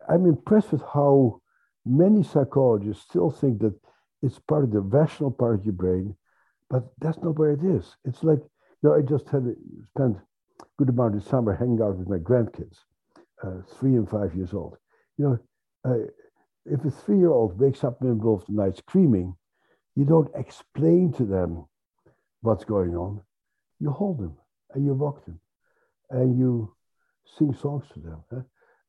I'm 0.08 0.26
impressed 0.26 0.72
with 0.72 0.82
how 0.82 1.40
many 1.84 2.22
psychologists 2.22 3.04
still 3.04 3.30
think 3.30 3.60
that 3.60 3.74
it's 4.22 4.38
part 4.38 4.64
of 4.64 4.72
the 4.72 4.80
rational 4.80 5.30
part 5.30 5.54
of 5.54 5.64
your 5.64 5.74
brain, 5.74 6.16
but 6.70 6.84
that's 6.98 7.18
not 7.18 7.38
where 7.38 7.52
it 7.52 7.62
is. 7.62 7.96
It's 8.04 8.22
like, 8.22 8.40
you 8.40 8.88
know, 8.88 8.94
I 8.94 9.02
just 9.02 9.28
had 9.28 9.54
spent 9.86 10.16
a 10.60 10.64
good 10.78 10.88
amount 10.88 11.16
of 11.16 11.24
summer 11.24 11.54
hanging 11.54 11.80
out 11.82 11.96
with 11.96 12.08
my 12.08 12.18
grandkids, 12.18 12.78
uh, 13.42 13.62
three 13.78 13.94
and 13.94 14.08
five 14.08 14.34
years 14.34 14.52
old. 14.52 14.76
You 15.18 15.24
know, 15.24 15.38
uh, 15.90 16.06
if 16.66 16.84
a 16.84 16.90
three-year-old 16.90 17.58
wakes 17.58 17.84
up 17.84 18.00
in 18.00 18.08
the 18.08 18.14
middle 18.14 18.34
of 18.34 18.46
the 18.46 18.52
night 18.52 18.76
screaming, 18.78 19.36
you 19.96 20.04
don't 20.04 20.30
explain 20.34 21.12
to 21.14 21.24
them 21.24 21.66
what's 22.40 22.64
going 22.64 22.96
on. 22.96 23.20
You 23.80 23.90
hold 23.90 24.18
them 24.18 24.36
and 24.72 24.84
you 24.84 24.92
rock 24.92 25.24
them 25.24 25.40
and 26.10 26.38
you 26.38 26.74
sing 27.38 27.54
songs 27.54 27.84
to 27.92 28.00
them. 28.00 28.24
Huh? 28.32 28.40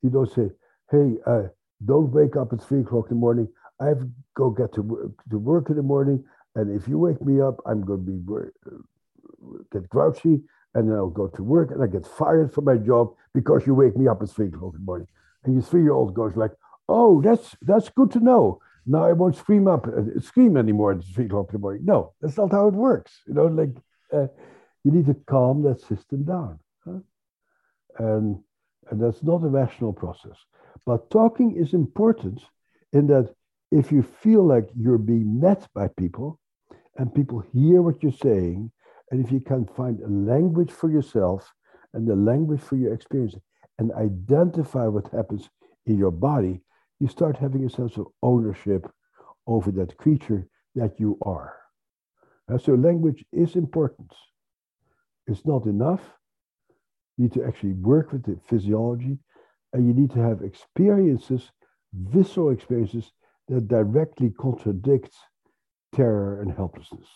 You 0.01 0.09
don't 0.09 0.31
say, 0.31 0.49
hey, 0.91 1.15
uh, 1.25 1.43
don't 1.83 2.11
wake 2.11 2.35
up 2.37 2.53
at 2.53 2.63
three 2.63 2.81
o'clock 2.81 3.07
in 3.09 3.17
the 3.17 3.19
morning. 3.19 3.47
I 3.79 3.87
have 3.87 3.99
to 3.99 4.09
go 4.35 4.49
get 4.49 4.73
to 4.75 4.81
work, 4.81 5.11
to 5.29 5.37
work 5.37 5.69
in 5.69 5.75
the 5.75 5.83
morning. 5.83 6.23
And 6.55 6.79
if 6.79 6.87
you 6.87 6.97
wake 6.97 7.21
me 7.21 7.41
up, 7.41 7.57
I'm 7.65 7.81
going 7.83 8.05
to 8.05 8.11
be 8.11 8.17
get 9.71 9.89
grouchy 9.89 10.41
and 10.75 10.89
then 10.89 10.97
I'll 10.97 11.09
go 11.09 11.27
to 11.27 11.43
work 11.43 11.71
and 11.71 11.81
I 11.81 11.87
get 11.87 12.05
fired 12.05 12.53
from 12.53 12.65
my 12.65 12.75
job 12.75 13.13
because 13.33 13.65
you 13.65 13.73
wake 13.73 13.97
me 13.97 14.07
up 14.07 14.21
at 14.21 14.29
three 14.29 14.47
o'clock 14.47 14.73
in 14.73 14.81
the 14.81 14.85
morning. 14.85 15.07
And 15.43 15.53
your 15.53 15.63
three-year-old 15.63 16.13
goes 16.13 16.35
like, 16.35 16.51
"Oh, 16.87 17.21
that's 17.21 17.55
that's 17.61 17.89
good 17.89 18.11
to 18.11 18.19
know. 18.19 18.59
Now 18.85 19.05
I 19.05 19.13
won't 19.13 19.35
scream 19.35 19.67
up, 19.67 19.87
uh, 19.87 20.19
scream 20.19 20.57
anymore 20.57 20.91
at 20.91 21.03
three 21.03 21.25
o'clock 21.25 21.47
in 21.49 21.53
the 21.53 21.59
morning." 21.59 21.85
No, 21.85 22.13
that's 22.21 22.37
not 22.37 22.51
how 22.51 22.67
it 22.67 22.73
works. 22.73 23.21
You 23.25 23.33
know, 23.33 23.45
like 23.45 23.75
uh, 24.11 24.27
you 24.83 24.91
need 24.91 25.05
to 25.07 25.15
calm 25.25 25.63
that 25.63 25.79
system 25.81 26.23
down, 26.23 26.59
huh? 26.85 26.99
and 27.97 28.43
and 28.89 29.01
that's 29.01 29.23
not 29.23 29.43
a 29.43 29.47
rational 29.47 29.93
process. 29.93 30.37
But 30.85 31.09
talking 31.09 31.55
is 31.55 31.73
important 31.73 32.41
in 32.91 33.07
that 33.07 33.33
if 33.71 33.91
you 33.91 34.03
feel 34.03 34.43
like 34.43 34.69
you're 34.77 34.97
being 34.97 35.39
met 35.39 35.67
by 35.73 35.87
people 35.87 36.39
and 36.97 37.13
people 37.13 37.39
hear 37.53 37.81
what 37.81 38.03
you're 38.03 38.11
saying, 38.11 38.71
and 39.11 39.23
if 39.23 39.31
you 39.31 39.39
can 39.39 39.65
find 39.65 39.99
a 40.01 40.07
language 40.07 40.71
for 40.71 40.89
yourself 40.89 41.51
and 41.93 42.07
the 42.07 42.15
language 42.15 42.61
for 42.61 42.75
your 42.75 42.93
experience 42.93 43.35
and 43.77 43.91
identify 43.93 44.87
what 44.87 45.07
happens 45.09 45.49
in 45.85 45.97
your 45.97 46.11
body, 46.11 46.61
you 46.99 47.07
start 47.07 47.37
having 47.37 47.65
a 47.65 47.69
sense 47.69 47.97
of 47.97 48.07
ownership 48.23 48.89
over 49.47 49.71
that 49.71 49.97
creature 49.97 50.47
that 50.75 50.99
you 50.99 51.17
are. 51.21 51.55
And 52.47 52.61
so 52.61 52.73
language 52.73 53.25
is 53.31 53.55
important. 53.55 54.11
It's 55.27 55.45
not 55.45 55.65
enough. 55.65 56.01
You 57.17 57.25
need 57.25 57.33
to 57.33 57.45
actually 57.45 57.73
work 57.73 58.11
with 58.11 58.23
the 58.23 58.39
physiology 58.47 59.19
and 59.73 59.87
you 59.87 59.93
need 59.93 60.11
to 60.11 60.19
have 60.19 60.41
experiences, 60.41 61.51
visceral 61.93 62.51
experiences 62.51 63.11
that 63.47 63.67
directly 63.67 64.31
contradict 64.31 65.13
terror 65.93 66.41
and 66.41 66.51
helplessness. 66.51 67.07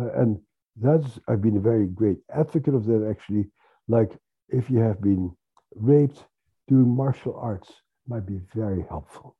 And 0.00 0.40
that's, 0.76 1.18
I've 1.28 1.42
been 1.42 1.56
a 1.56 1.60
very 1.60 1.86
great 1.86 2.18
advocate 2.34 2.74
of 2.74 2.86
that 2.86 3.06
actually. 3.08 3.50
Like 3.88 4.12
if 4.48 4.70
you 4.70 4.78
have 4.78 5.00
been 5.00 5.30
raped, 5.74 6.24
doing 6.68 6.88
martial 6.88 7.36
arts 7.36 7.70
might 8.06 8.26
be 8.26 8.40
very 8.54 8.84
helpful. 8.88 9.36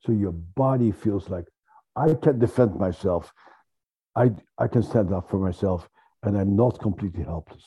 So 0.00 0.12
your 0.12 0.32
body 0.32 0.92
feels 0.92 1.28
like, 1.28 1.46
I 1.96 2.14
can 2.14 2.38
defend 2.38 2.76
myself. 2.76 3.32
I, 4.14 4.30
I 4.58 4.68
can 4.68 4.82
stand 4.82 5.12
up 5.12 5.28
for 5.28 5.38
myself 5.38 5.88
and 6.22 6.36
I'm 6.36 6.56
not 6.56 6.80
completely 6.80 7.24
helpless. 7.24 7.64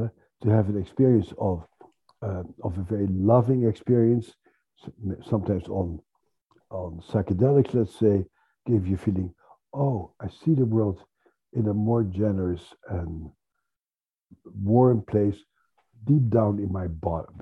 Uh, 0.00 0.08
to 0.42 0.48
have 0.48 0.68
an 0.68 0.80
experience 0.80 1.32
of 1.38 1.66
uh, 2.22 2.44
of 2.62 2.78
a 2.78 2.82
very 2.82 3.08
loving 3.08 3.68
experience, 3.68 4.32
sometimes 5.28 5.66
on 5.68 6.00
on 6.70 7.00
psychedelics, 7.08 7.74
let's 7.74 7.98
say, 7.98 8.24
give 8.66 8.86
you 8.86 8.96
feeling, 8.96 9.34
oh, 9.74 10.12
I 10.20 10.28
see 10.28 10.54
the 10.54 10.64
world 10.64 11.04
in 11.52 11.68
a 11.68 11.74
more 11.74 12.02
generous 12.02 12.62
and 12.88 13.30
warm 14.44 15.02
place, 15.02 15.36
deep 16.04 16.28
down 16.30 16.58
in 16.58 16.72
my 16.72 16.86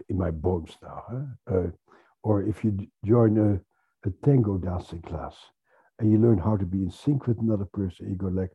in 0.09 0.19
my 0.19 0.31
bones 0.31 0.77
now. 0.83 1.05
Huh? 1.09 1.55
Uh, 1.55 1.67
or 2.23 2.43
if 2.43 2.65
you 2.65 2.77
join 3.05 3.39
a, 3.39 4.09
a 4.09 4.13
tango 4.25 4.59
dancing 4.59 5.03
class 5.03 5.35
and 5.99 6.11
you 6.11 6.19
learn 6.19 6.39
how 6.39 6.57
to 6.57 6.67
be 6.67 6.79
in 6.79 6.91
sync 6.91 7.27
with 7.27 7.41
another 7.41 7.65
person, 7.65 8.11
you 8.11 8.17
go 8.17 8.27
like, 8.27 8.51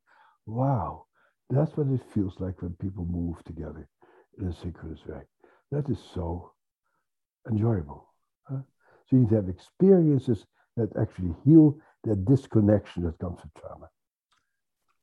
wow, 0.46 1.06
that's 1.50 1.76
what 1.76 1.88
it 1.88 2.02
feels 2.14 2.40
like 2.40 2.62
when 2.62 2.74
people 2.74 3.06
move 3.06 3.44
together 3.44 3.88
in 4.40 4.48
a 4.48 4.54
synchronous 4.54 5.06
way. 5.08 5.22
That 5.72 5.90
is 5.90 6.00
so 6.14 6.52
enjoyable. 7.50 8.08
Huh? 8.44 8.62
So 9.08 9.16
you 9.16 9.20
need 9.20 9.30
to 9.30 9.36
have 9.36 9.50
experiences 9.50 10.46
that 10.78 10.96
actually 11.00 11.36
heal 11.44 11.78
that 12.04 12.26
disconnection 12.26 13.04
that 13.04 13.18
comes 13.20 13.40
with 13.42 13.54
trauma. 13.60 13.90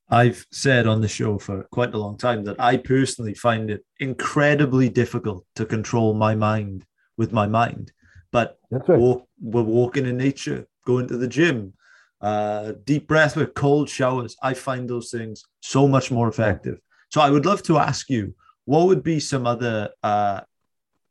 I've 0.08 0.46
said 0.50 0.86
on 0.86 1.00
the 1.00 1.08
show 1.08 1.38
for 1.38 1.64
quite 1.72 1.94
a 1.94 1.98
long 1.98 2.18
time 2.18 2.44
that 2.44 2.60
I 2.60 2.76
personally 2.76 3.34
find 3.34 3.70
it 3.70 3.84
incredibly 3.98 4.88
difficult 4.88 5.46
to 5.56 5.64
control 5.64 6.14
my 6.14 6.34
mind 6.34 6.84
with 7.16 7.32
my 7.32 7.46
mind. 7.46 7.92
But 8.30 8.58
That's 8.70 8.88
right. 8.88 8.98
walk, 8.98 9.26
we're 9.40 9.62
walking 9.62 10.06
in 10.06 10.16
nature, 10.16 10.66
going 10.84 11.08
to 11.08 11.16
the 11.16 11.28
gym, 11.28 11.74
uh, 12.20 12.72
deep 12.84 13.08
breath 13.08 13.36
with 13.36 13.54
cold 13.54 13.88
showers. 13.88 14.36
I 14.42 14.54
find 14.54 14.88
those 14.88 15.10
things 15.10 15.44
so 15.60 15.88
much 15.88 16.10
more 16.10 16.28
effective. 16.28 16.78
So 17.10 17.20
I 17.20 17.30
would 17.30 17.46
love 17.46 17.62
to 17.64 17.78
ask 17.78 18.08
you, 18.08 18.34
what 18.64 18.86
would 18.86 19.02
be 19.02 19.18
some 19.18 19.46
other 19.46 19.90
uh, 20.02 20.40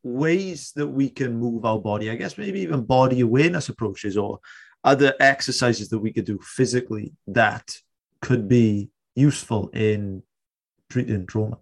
ways 0.03 0.71
that 0.75 0.87
we 0.87 1.09
can 1.09 1.37
move 1.37 1.65
our 1.65 1.79
body, 1.79 2.09
I 2.09 2.15
guess 2.15 2.37
maybe 2.37 2.61
even 2.61 2.83
body 2.83 3.21
awareness 3.21 3.69
approaches 3.69 4.17
or 4.17 4.39
other 4.83 5.13
exercises 5.19 5.89
that 5.89 5.99
we 5.99 6.11
could 6.11 6.25
do 6.25 6.39
physically 6.41 7.13
that 7.27 7.77
could 8.21 8.47
be 8.47 8.91
useful 9.15 9.69
in 9.73 10.23
treating 10.89 11.25
trauma? 11.25 11.57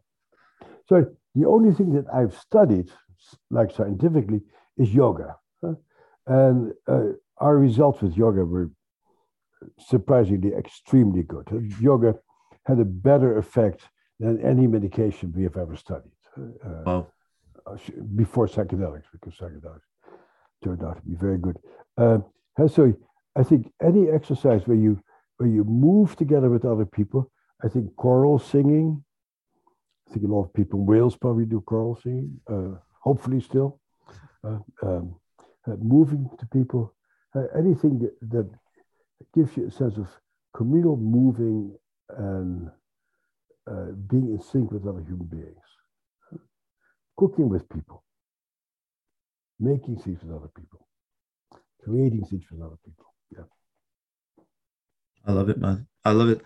So 0.88 1.06
the 1.36 1.48
only 1.48 1.74
thing 1.74 1.94
that 1.94 2.06
I've 2.14 2.36
studied, 2.38 2.90
like 3.50 3.72
scientifically, 3.72 4.42
is 4.78 4.94
yoga. 4.94 5.36
And 6.28 6.74
uh, 6.88 7.14
our 7.38 7.58
results 7.58 8.02
with 8.02 8.16
yoga 8.16 8.46
were 8.46 8.70
surprisingly 9.80 10.54
extremely 10.54 11.24
good. 11.24 11.74
Yoga 11.82 12.16
had 12.66 12.80
a 12.80 12.86
better 12.86 13.38
effect 13.38 13.82
than 14.20 14.40
any 14.46 14.68
medication 14.68 15.34
we 15.36 15.44
have 15.44 15.58
ever 15.58 15.76
studied. 15.76 16.12
Uh, 16.38 16.84
wow. 16.86 17.08
Before 18.16 18.48
psychedelics, 18.48 19.04
because 19.12 19.34
psychedelics 19.38 19.82
turned 20.64 20.84
out 20.84 20.98
to 20.98 21.02
be 21.04 21.16
very 21.16 21.38
good. 21.38 21.58
Uh, 21.98 22.20
so 22.68 22.94
I 23.36 23.44
think 23.44 23.72
any 23.82 24.10
exercise 24.10 24.68
where 24.68 24.78
you 24.78 25.02
where 25.40 25.50
you 25.50 25.64
move 25.64 26.16
together 26.16 26.50
with 26.50 26.66
other 26.66 26.86
people, 26.86 27.32
I 27.64 27.70
think 27.70 27.96
choral 27.96 28.38
singing. 28.40 29.04
I 30.08 30.14
think 30.14 30.26
a 30.26 30.28
lot 30.28 30.44
of 30.44 30.54
people 30.54 30.80
in 30.80 30.86
Wales 30.86 31.16
probably 31.16 31.46
do 31.46 31.62
choral 31.62 31.96
singing. 31.96 32.40
Uh, 32.48 32.76
hopefully, 33.02 33.40
still 33.40 33.80
uh, 34.44 34.60
um, 34.84 35.16
uh, 35.66 35.76
moving 35.82 36.30
to 36.40 36.46
people, 36.48 36.94
uh, 37.36 37.46
anything 37.58 38.00
that, 38.00 38.14
that, 38.30 38.50
gives 39.36 39.58
you 39.58 39.68
a 39.68 39.72
sense 39.72 39.98
of 39.98 40.08
communal 40.56 40.96
moving 40.96 41.76
and 42.18 42.72
being 44.10 44.30
in 44.34 44.42
sync 44.42 44.72
with 44.72 44.88
other 44.88 45.02
human 45.02 45.28
beings 45.28 45.70
cooking 47.20 47.50
with 47.50 47.68
people, 47.68 48.02
making 49.60 50.00
seeds 50.00 50.24
with 50.24 50.34
other 50.34 50.50
people, 50.56 50.88
creating 51.84 52.24
seeds 52.24 52.46
with 52.50 52.62
other 52.62 52.78
people. 52.86 53.14
Yeah. 53.36 53.44
I 55.26 55.32
love 55.32 55.50
it, 55.50 55.58
man. 55.60 55.88
I 56.06 56.12
love 56.12 56.30
it. 56.30 56.42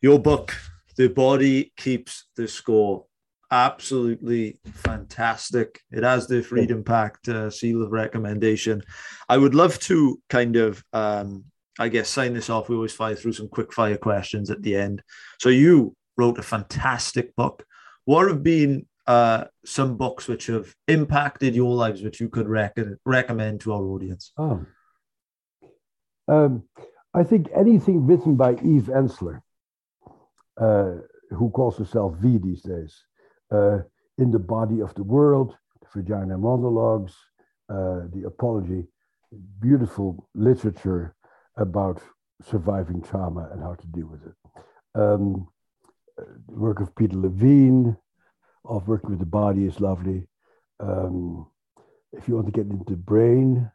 Your 0.00 0.18
book, 0.18 0.54
The 0.96 1.08
Body 1.08 1.72
Keeps 1.76 2.26
the 2.36 2.48
Score, 2.48 3.06
absolutely 3.50 4.58
fantastic. 4.64 5.80
It 5.90 6.02
has 6.02 6.26
the 6.26 6.42
Freedom 6.42 6.82
Pact 6.82 7.28
uh, 7.28 7.50
seal 7.50 7.82
of 7.82 7.92
recommendation. 7.92 8.82
I 9.28 9.36
would 9.36 9.54
love 9.54 9.78
to 9.80 10.20
kind 10.30 10.56
of, 10.56 10.82
um, 10.92 11.44
I 11.78 11.88
guess, 11.88 12.08
sign 12.08 12.32
this 12.32 12.50
off. 12.50 12.68
We 12.68 12.76
always 12.76 12.94
fire 12.94 13.14
through 13.14 13.34
some 13.34 13.48
quick 13.48 13.72
fire 13.72 13.98
questions 13.98 14.50
at 14.50 14.62
the 14.62 14.74
end. 14.76 15.02
So 15.38 15.50
you 15.50 15.94
wrote 16.16 16.38
a 16.38 16.42
fantastic 16.42 17.36
book. 17.36 17.64
What 18.04 18.28
have 18.28 18.42
been 18.42 18.86
uh, 19.06 19.44
some 19.64 19.96
books 19.96 20.28
which 20.28 20.46
have 20.46 20.74
impacted 20.88 21.54
your 21.54 21.74
lives, 21.74 22.02
which 22.02 22.20
you 22.20 22.28
could 22.28 22.48
rec- 22.48 22.78
recommend 23.04 23.60
to 23.62 23.72
our 23.72 23.82
audience? 23.82 24.32
Oh. 24.38 24.64
Um, 26.28 26.64
I 27.14 27.24
think 27.24 27.48
anything 27.54 28.06
written 28.06 28.36
by 28.36 28.52
Eve 28.54 28.88
Ensler, 28.88 29.42
uh, 30.56 30.92
who 31.30 31.50
calls 31.50 31.76
herself 31.78 32.16
V 32.16 32.38
these 32.38 32.62
days, 32.62 33.04
uh, 33.50 33.78
in 34.18 34.30
the 34.30 34.38
body 34.38 34.80
of 34.80 34.94
the 34.94 35.02
world, 35.02 35.56
the 35.80 36.00
vagina 36.00 36.38
monologues, 36.38 37.14
uh, 37.68 38.02
the 38.12 38.24
apology, 38.26 38.86
beautiful 39.60 40.28
literature 40.34 41.14
about 41.56 42.00
surviving 42.42 43.02
trauma 43.02 43.48
and 43.52 43.62
how 43.62 43.74
to 43.74 43.86
deal 43.88 44.06
with 44.06 44.20
it. 44.26 44.34
Um, 44.94 45.48
the 46.16 46.54
work 46.54 46.80
of 46.80 46.94
Peter 46.96 47.16
Levine, 47.16 47.96
of 48.64 48.88
working 48.88 49.10
with 49.10 49.18
the 49.18 49.26
body 49.26 49.64
is 49.64 49.80
lovely. 49.80 50.26
Um, 50.80 51.46
if 52.12 52.28
you 52.28 52.34
want 52.34 52.46
to 52.46 52.52
get 52.52 52.70
into 52.70 52.90
the 52.90 52.96
brain, 52.96 53.70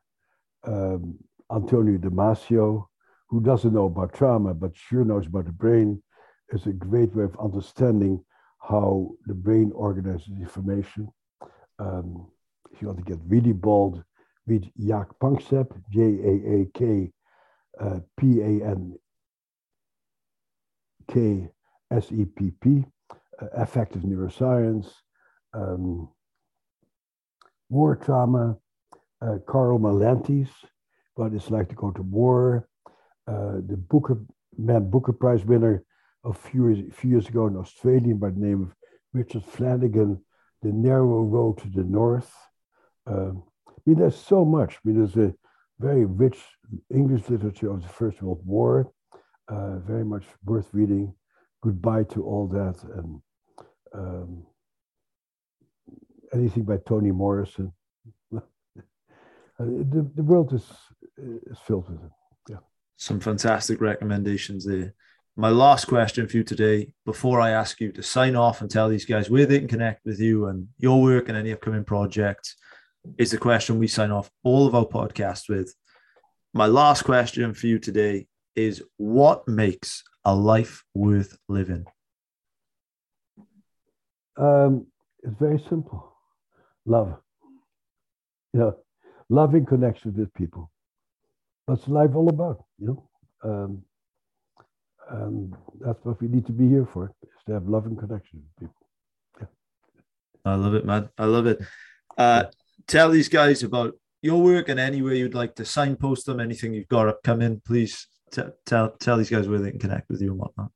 um, 0.63 1.17
Antonio 1.51 1.97
Damasio, 1.97 2.87
who 3.29 3.41
doesn't 3.41 3.73
know 3.73 3.85
about 3.85 4.13
trauma 4.13 4.53
but 4.53 4.75
sure 4.75 5.03
knows 5.03 5.27
about 5.27 5.45
the 5.45 5.51
brain, 5.51 6.01
is 6.49 6.65
a 6.65 6.71
great 6.71 7.13
way 7.15 7.23
of 7.23 7.37
understanding 7.39 8.23
how 8.59 9.11
the 9.25 9.33
brain 9.33 9.71
organizes 9.75 10.29
information. 10.39 11.09
Um, 11.79 12.27
if 12.71 12.81
you 12.81 12.87
want 12.87 12.99
to 12.99 13.05
get 13.05 13.19
really 13.27 13.53
bold, 13.53 14.03
read 14.45 14.71
Jaak 14.77 15.19
Panksepp, 15.19 15.69
J 15.89 16.01
A 16.01 16.61
A 16.61 16.65
K 16.73 17.11
P 18.17 18.41
A 18.41 18.65
N 18.65 18.97
K 21.11 21.49
S 21.91 22.11
E 22.11 22.25
P 22.25 22.51
P, 22.61 22.85
uh, 23.11 23.47
affective 23.53 24.01
neuroscience, 24.01 24.87
um, 25.53 26.09
war 27.69 27.95
trauma, 27.95 28.57
uh, 29.21 29.37
Karl 29.47 29.79
Marlantes, 29.79 30.49
what 31.15 31.33
it's 31.33 31.51
like 31.51 31.69
to 31.69 31.75
go 31.75 31.91
to 31.91 32.01
war, 32.01 32.67
the 33.27 33.77
Booker 33.77 34.17
Man 34.57 34.89
Booker 34.89 35.13
Prize 35.13 35.45
winner 35.45 35.83
a 36.23 36.33
few 36.33 36.69
years, 36.69 36.93
few 36.93 37.11
years 37.11 37.27
ago, 37.27 37.47
an 37.47 37.57
Australian 37.57 38.17
by 38.17 38.29
the 38.29 38.39
name 38.39 38.63
of 38.63 38.75
Richard 39.13 39.43
Flanagan, 39.43 40.23
The 40.61 40.71
Narrow 40.71 41.21
Road 41.21 41.59
to 41.59 41.69
the 41.69 41.83
North. 41.83 42.33
Um, 43.05 43.43
I 43.69 43.73
mean, 43.85 43.99
there's 43.99 44.17
so 44.17 44.43
much. 44.43 44.75
I 44.75 44.79
mean, 44.83 44.97
there's 44.97 45.15
a 45.17 45.33
very 45.79 46.05
rich 46.05 46.39
English 46.93 47.29
literature 47.29 47.71
of 47.71 47.81
the 47.81 47.89
First 47.89 48.21
World 48.21 48.41
War, 48.45 48.91
uh, 49.47 49.79
very 49.79 50.03
much 50.03 50.25
worth 50.43 50.67
reading. 50.73 51.13
Goodbye 51.63 52.03
to 52.03 52.23
all 52.23 52.47
that, 52.47 52.83
and 52.95 53.21
um, 53.93 54.45
anything 56.33 56.63
by 56.63 56.77
Toni 56.85 57.11
Morrison. 57.11 57.71
uh, 58.35 58.39
the, 59.57 60.09
the 60.15 60.23
world 60.23 60.53
is, 60.53 60.65
is 61.17 61.57
filled 61.65 61.89
with 61.89 62.03
it. 62.03 62.16
Some 62.97 63.19
fantastic 63.19 63.79
recommendations 63.79 64.65
there 64.65 64.93
my 65.39 65.49
last 65.49 65.85
question 65.85 66.27
for 66.27 66.37
you 66.37 66.43
today, 66.43 66.91
before 67.05 67.39
I 67.39 67.51
ask 67.51 67.79
you 67.79 67.91
to 67.91 68.01
sign 68.01 68.35
off 68.35 68.61
and 68.61 68.71
tell 68.71 68.89
these 68.89 69.05
guys 69.05 69.29
where 69.29 69.45
they 69.45 69.59
can 69.59 69.67
connect 69.67 70.03
with 70.03 70.19
you 70.19 70.47
and 70.47 70.67
your 70.79 70.99
work 70.99 71.29
and 71.29 71.37
any 71.37 71.53
upcoming 71.53 71.83
projects, 71.83 72.55
is 73.19 73.29
the 73.29 73.37
question 73.37 73.77
we 73.77 73.87
sign 73.87 74.09
off 74.09 74.31
all 74.43 74.65
of 74.65 74.73
our 74.73 74.85
podcasts 74.85 75.47
with. 75.47 75.75
My 76.55 76.65
last 76.65 77.03
question 77.03 77.53
for 77.53 77.67
you 77.67 77.77
today 77.77 78.25
is 78.55 78.81
what 78.97 79.47
makes 79.47 80.03
a 80.25 80.33
life 80.35 80.83
worth 80.95 81.37
living? 81.47 81.85
Um, 84.37 84.87
it's 85.21 85.37
very 85.39 85.63
simple 85.69 86.13
love. 86.87 87.15
You 88.53 88.59
know, 88.59 88.77
loving 89.29 89.67
connection 89.67 90.15
with 90.17 90.33
people. 90.33 90.71
That's 91.67 91.87
life 91.87 92.15
all 92.15 92.29
about, 92.29 92.63
you 92.79 92.87
know. 92.87 93.09
Um, 93.43 93.83
and 95.09 95.55
that's 95.79 96.03
what 96.03 96.21
we 96.21 96.27
need 96.27 96.45
to 96.47 96.51
be 96.51 96.67
here 96.67 96.87
for 96.91 97.13
is 97.23 97.29
to 97.47 97.53
have 97.53 97.67
love 97.67 97.85
and 97.85 97.97
connection 97.97 98.41
with 98.43 98.69
people. 98.69 98.87
Yeah. 99.39 100.51
i 100.51 100.55
love 100.55 100.73
it 100.73 100.85
man. 100.85 101.09
I 101.17 101.25
love 101.25 101.47
it. 101.47 101.59
Uh, 102.17 102.45
tell 102.87 103.09
these 103.09 103.29
guys 103.29 103.63
about 103.63 103.93
your 104.21 104.41
work 104.41 104.69
and 104.69 104.79
any 104.79 105.01
way 105.01 105.17
you'd 105.17 105.33
like 105.33 105.55
to 105.55 105.65
signpost 105.65 106.25
them 106.25 106.39
anything 106.39 106.73
you've 106.73 106.87
got 106.87 107.07
upcoming 107.07 107.61
please 107.65 108.07
t- 108.31 108.41
tell 108.65 108.91
tell 108.99 109.17
these 109.17 109.29
guys 109.29 109.47
where 109.47 109.59
they 109.59 109.71
can 109.71 109.79
connect 109.79 110.09
with 110.09 110.21
you 110.21 110.31
and 110.31 110.39
whatnot. 110.39 110.71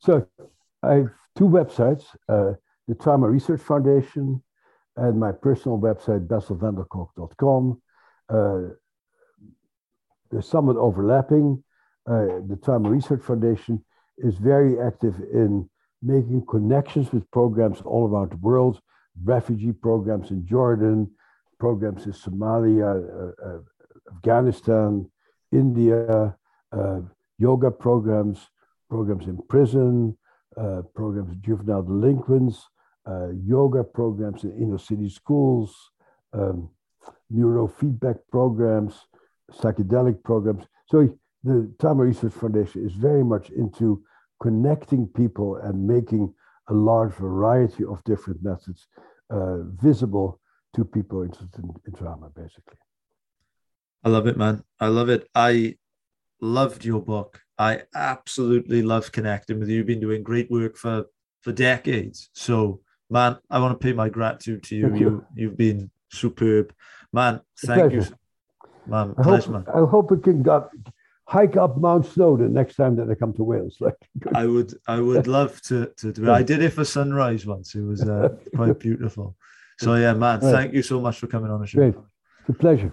So 0.00 0.26
i 0.82 0.94
have 0.94 1.10
two 1.36 1.48
websites 1.48 2.04
uh, 2.28 2.52
the 2.86 2.94
trauma 2.94 3.28
research 3.28 3.62
foundation 3.62 4.42
and 4.96 5.18
my 5.18 5.32
personal 5.32 5.78
website 5.78 6.26
besselvanderkolk.com 6.26 7.80
uh, 8.28 8.74
there's 10.34 10.48
somewhat 10.48 10.76
overlapping. 10.76 11.62
Uh, 12.06 12.42
the 12.48 12.58
Trauma 12.62 12.90
Research 12.90 13.22
Foundation 13.22 13.82
is 14.18 14.34
very 14.36 14.80
active 14.80 15.14
in 15.32 15.70
making 16.02 16.44
connections 16.46 17.12
with 17.12 17.30
programs 17.30 17.80
all 17.82 18.08
around 18.08 18.32
the 18.32 18.36
world, 18.36 18.80
refugee 19.22 19.72
programs 19.72 20.30
in 20.30 20.44
Jordan, 20.44 21.08
programs 21.60 22.04
in 22.04 22.12
Somalia, 22.12 22.90
uh, 22.92 23.48
uh, 23.48 23.58
Afghanistan, 24.12 25.08
India, 25.52 26.36
uh, 26.72 27.00
yoga 27.38 27.70
programs, 27.70 28.50
programs 28.90 29.26
in 29.26 29.38
prison, 29.48 30.18
uh, 30.56 30.82
programs 30.96 31.36
juvenile 31.40 31.82
delinquents, 31.82 32.66
uh, 33.06 33.28
yoga 33.46 33.84
programs 33.84 34.42
in 34.42 34.50
inner 34.60 34.78
city 34.78 35.08
schools, 35.08 35.92
um, 36.32 36.68
neurofeedback 37.32 38.18
programs, 38.32 39.06
psychedelic 39.52 40.22
programs. 40.22 40.64
So 40.86 41.08
the 41.42 41.72
Trauma 41.80 42.04
Research 42.04 42.32
Foundation 42.32 42.84
is 42.84 42.92
very 42.92 43.24
much 43.24 43.50
into 43.50 44.02
connecting 44.42 45.06
people 45.08 45.56
and 45.56 45.86
making 45.86 46.32
a 46.68 46.74
large 46.74 47.12
variety 47.14 47.84
of 47.84 48.02
different 48.04 48.42
methods 48.42 48.86
uh, 49.30 49.62
visible 49.82 50.40
to 50.74 50.84
people 50.84 51.22
interested 51.22 51.62
in, 51.62 51.70
in, 51.86 51.92
trauma, 51.92 52.30
basically. 52.34 52.78
I 54.02 54.08
love 54.08 54.26
it, 54.26 54.36
man. 54.36 54.64
I 54.80 54.88
love 54.88 55.08
it. 55.08 55.28
I 55.34 55.76
loved 56.40 56.84
your 56.84 57.00
book. 57.00 57.40
I 57.58 57.82
absolutely 57.94 58.82
love 58.82 59.12
connecting 59.12 59.60
with 59.60 59.68
you. 59.68 59.78
You've 59.78 59.86
been 59.86 60.00
doing 60.00 60.22
great 60.22 60.50
work 60.50 60.76
for 60.76 61.06
for 61.42 61.52
decades. 61.52 62.30
So, 62.32 62.80
man, 63.10 63.38
I 63.50 63.60
want 63.60 63.78
to 63.78 63.84
pay 63.86 63.92
my 63.92 64.08
gratitude 64.08 64.62
to 64.64 64.76
you. 64.76 64.88
Thank 64.88 65.00
you. 65.00 65.26
you 65.34 65.48
have 65.48 65.58
been 65.58 65.90
superb, 66.10 66.72
man. 67.12 67.40
Thank 67.58 67.92
you, 67.92 68.04
man. 68.86 69.14
I 69.18 69.22
hope, 69.22 69.48
man. 69.48 69.64
I 69.74 69.80
hope 69.86 70.12
it 70.12 70.22
can 70.22 70.42
go, 70.42 70.68
hike 71.26 71.56
up 71.56 71.78
Mount 71.78 72.06
Snowdon 72.06 72.52
next 72.52 72.76
time 72.76 72.96
that 72.96 73.10
I 73.10 73.14
come 73.14 73.32
to 73.34 73.44
Wales. 73.44 73.76
Like 73.80 73.96
I 74.34 74.46
would, 74.46 74.74
I 74.86 75.00
would 75.00 75.26
love 75.26 75.60
to 75.62 75.92
to 75.96 76.12
do 76.12 76.24
it. 76.24 76.30
I 76.30 76.42
did 76.42 76.62
it 76.62 76.70
for 76.70 76.84
sunrise 76.84 77.46
once. 77.46 77.74
It 77.74 77.82
was 77.82 78.02
uh, 78.02 78.28
quite 78.56 78.78
beautiful. 78.78 79.36
So 79.78 79.94
yeah, 79.94 80.14
man, 80.14 80.40
thank 80.40 80.72
you 80.72 80.82
so 80.82 81.00
much 81.00 81.18
for 81.18 81.26
coming 81.26 81.50
on 81.50 81.60
the 81.60 81.66
show. 81.66 81.78
Great, 81.78 81.94
it's 82.40 82.50
a 82.50 82.52
pleasure. 82.52 82.92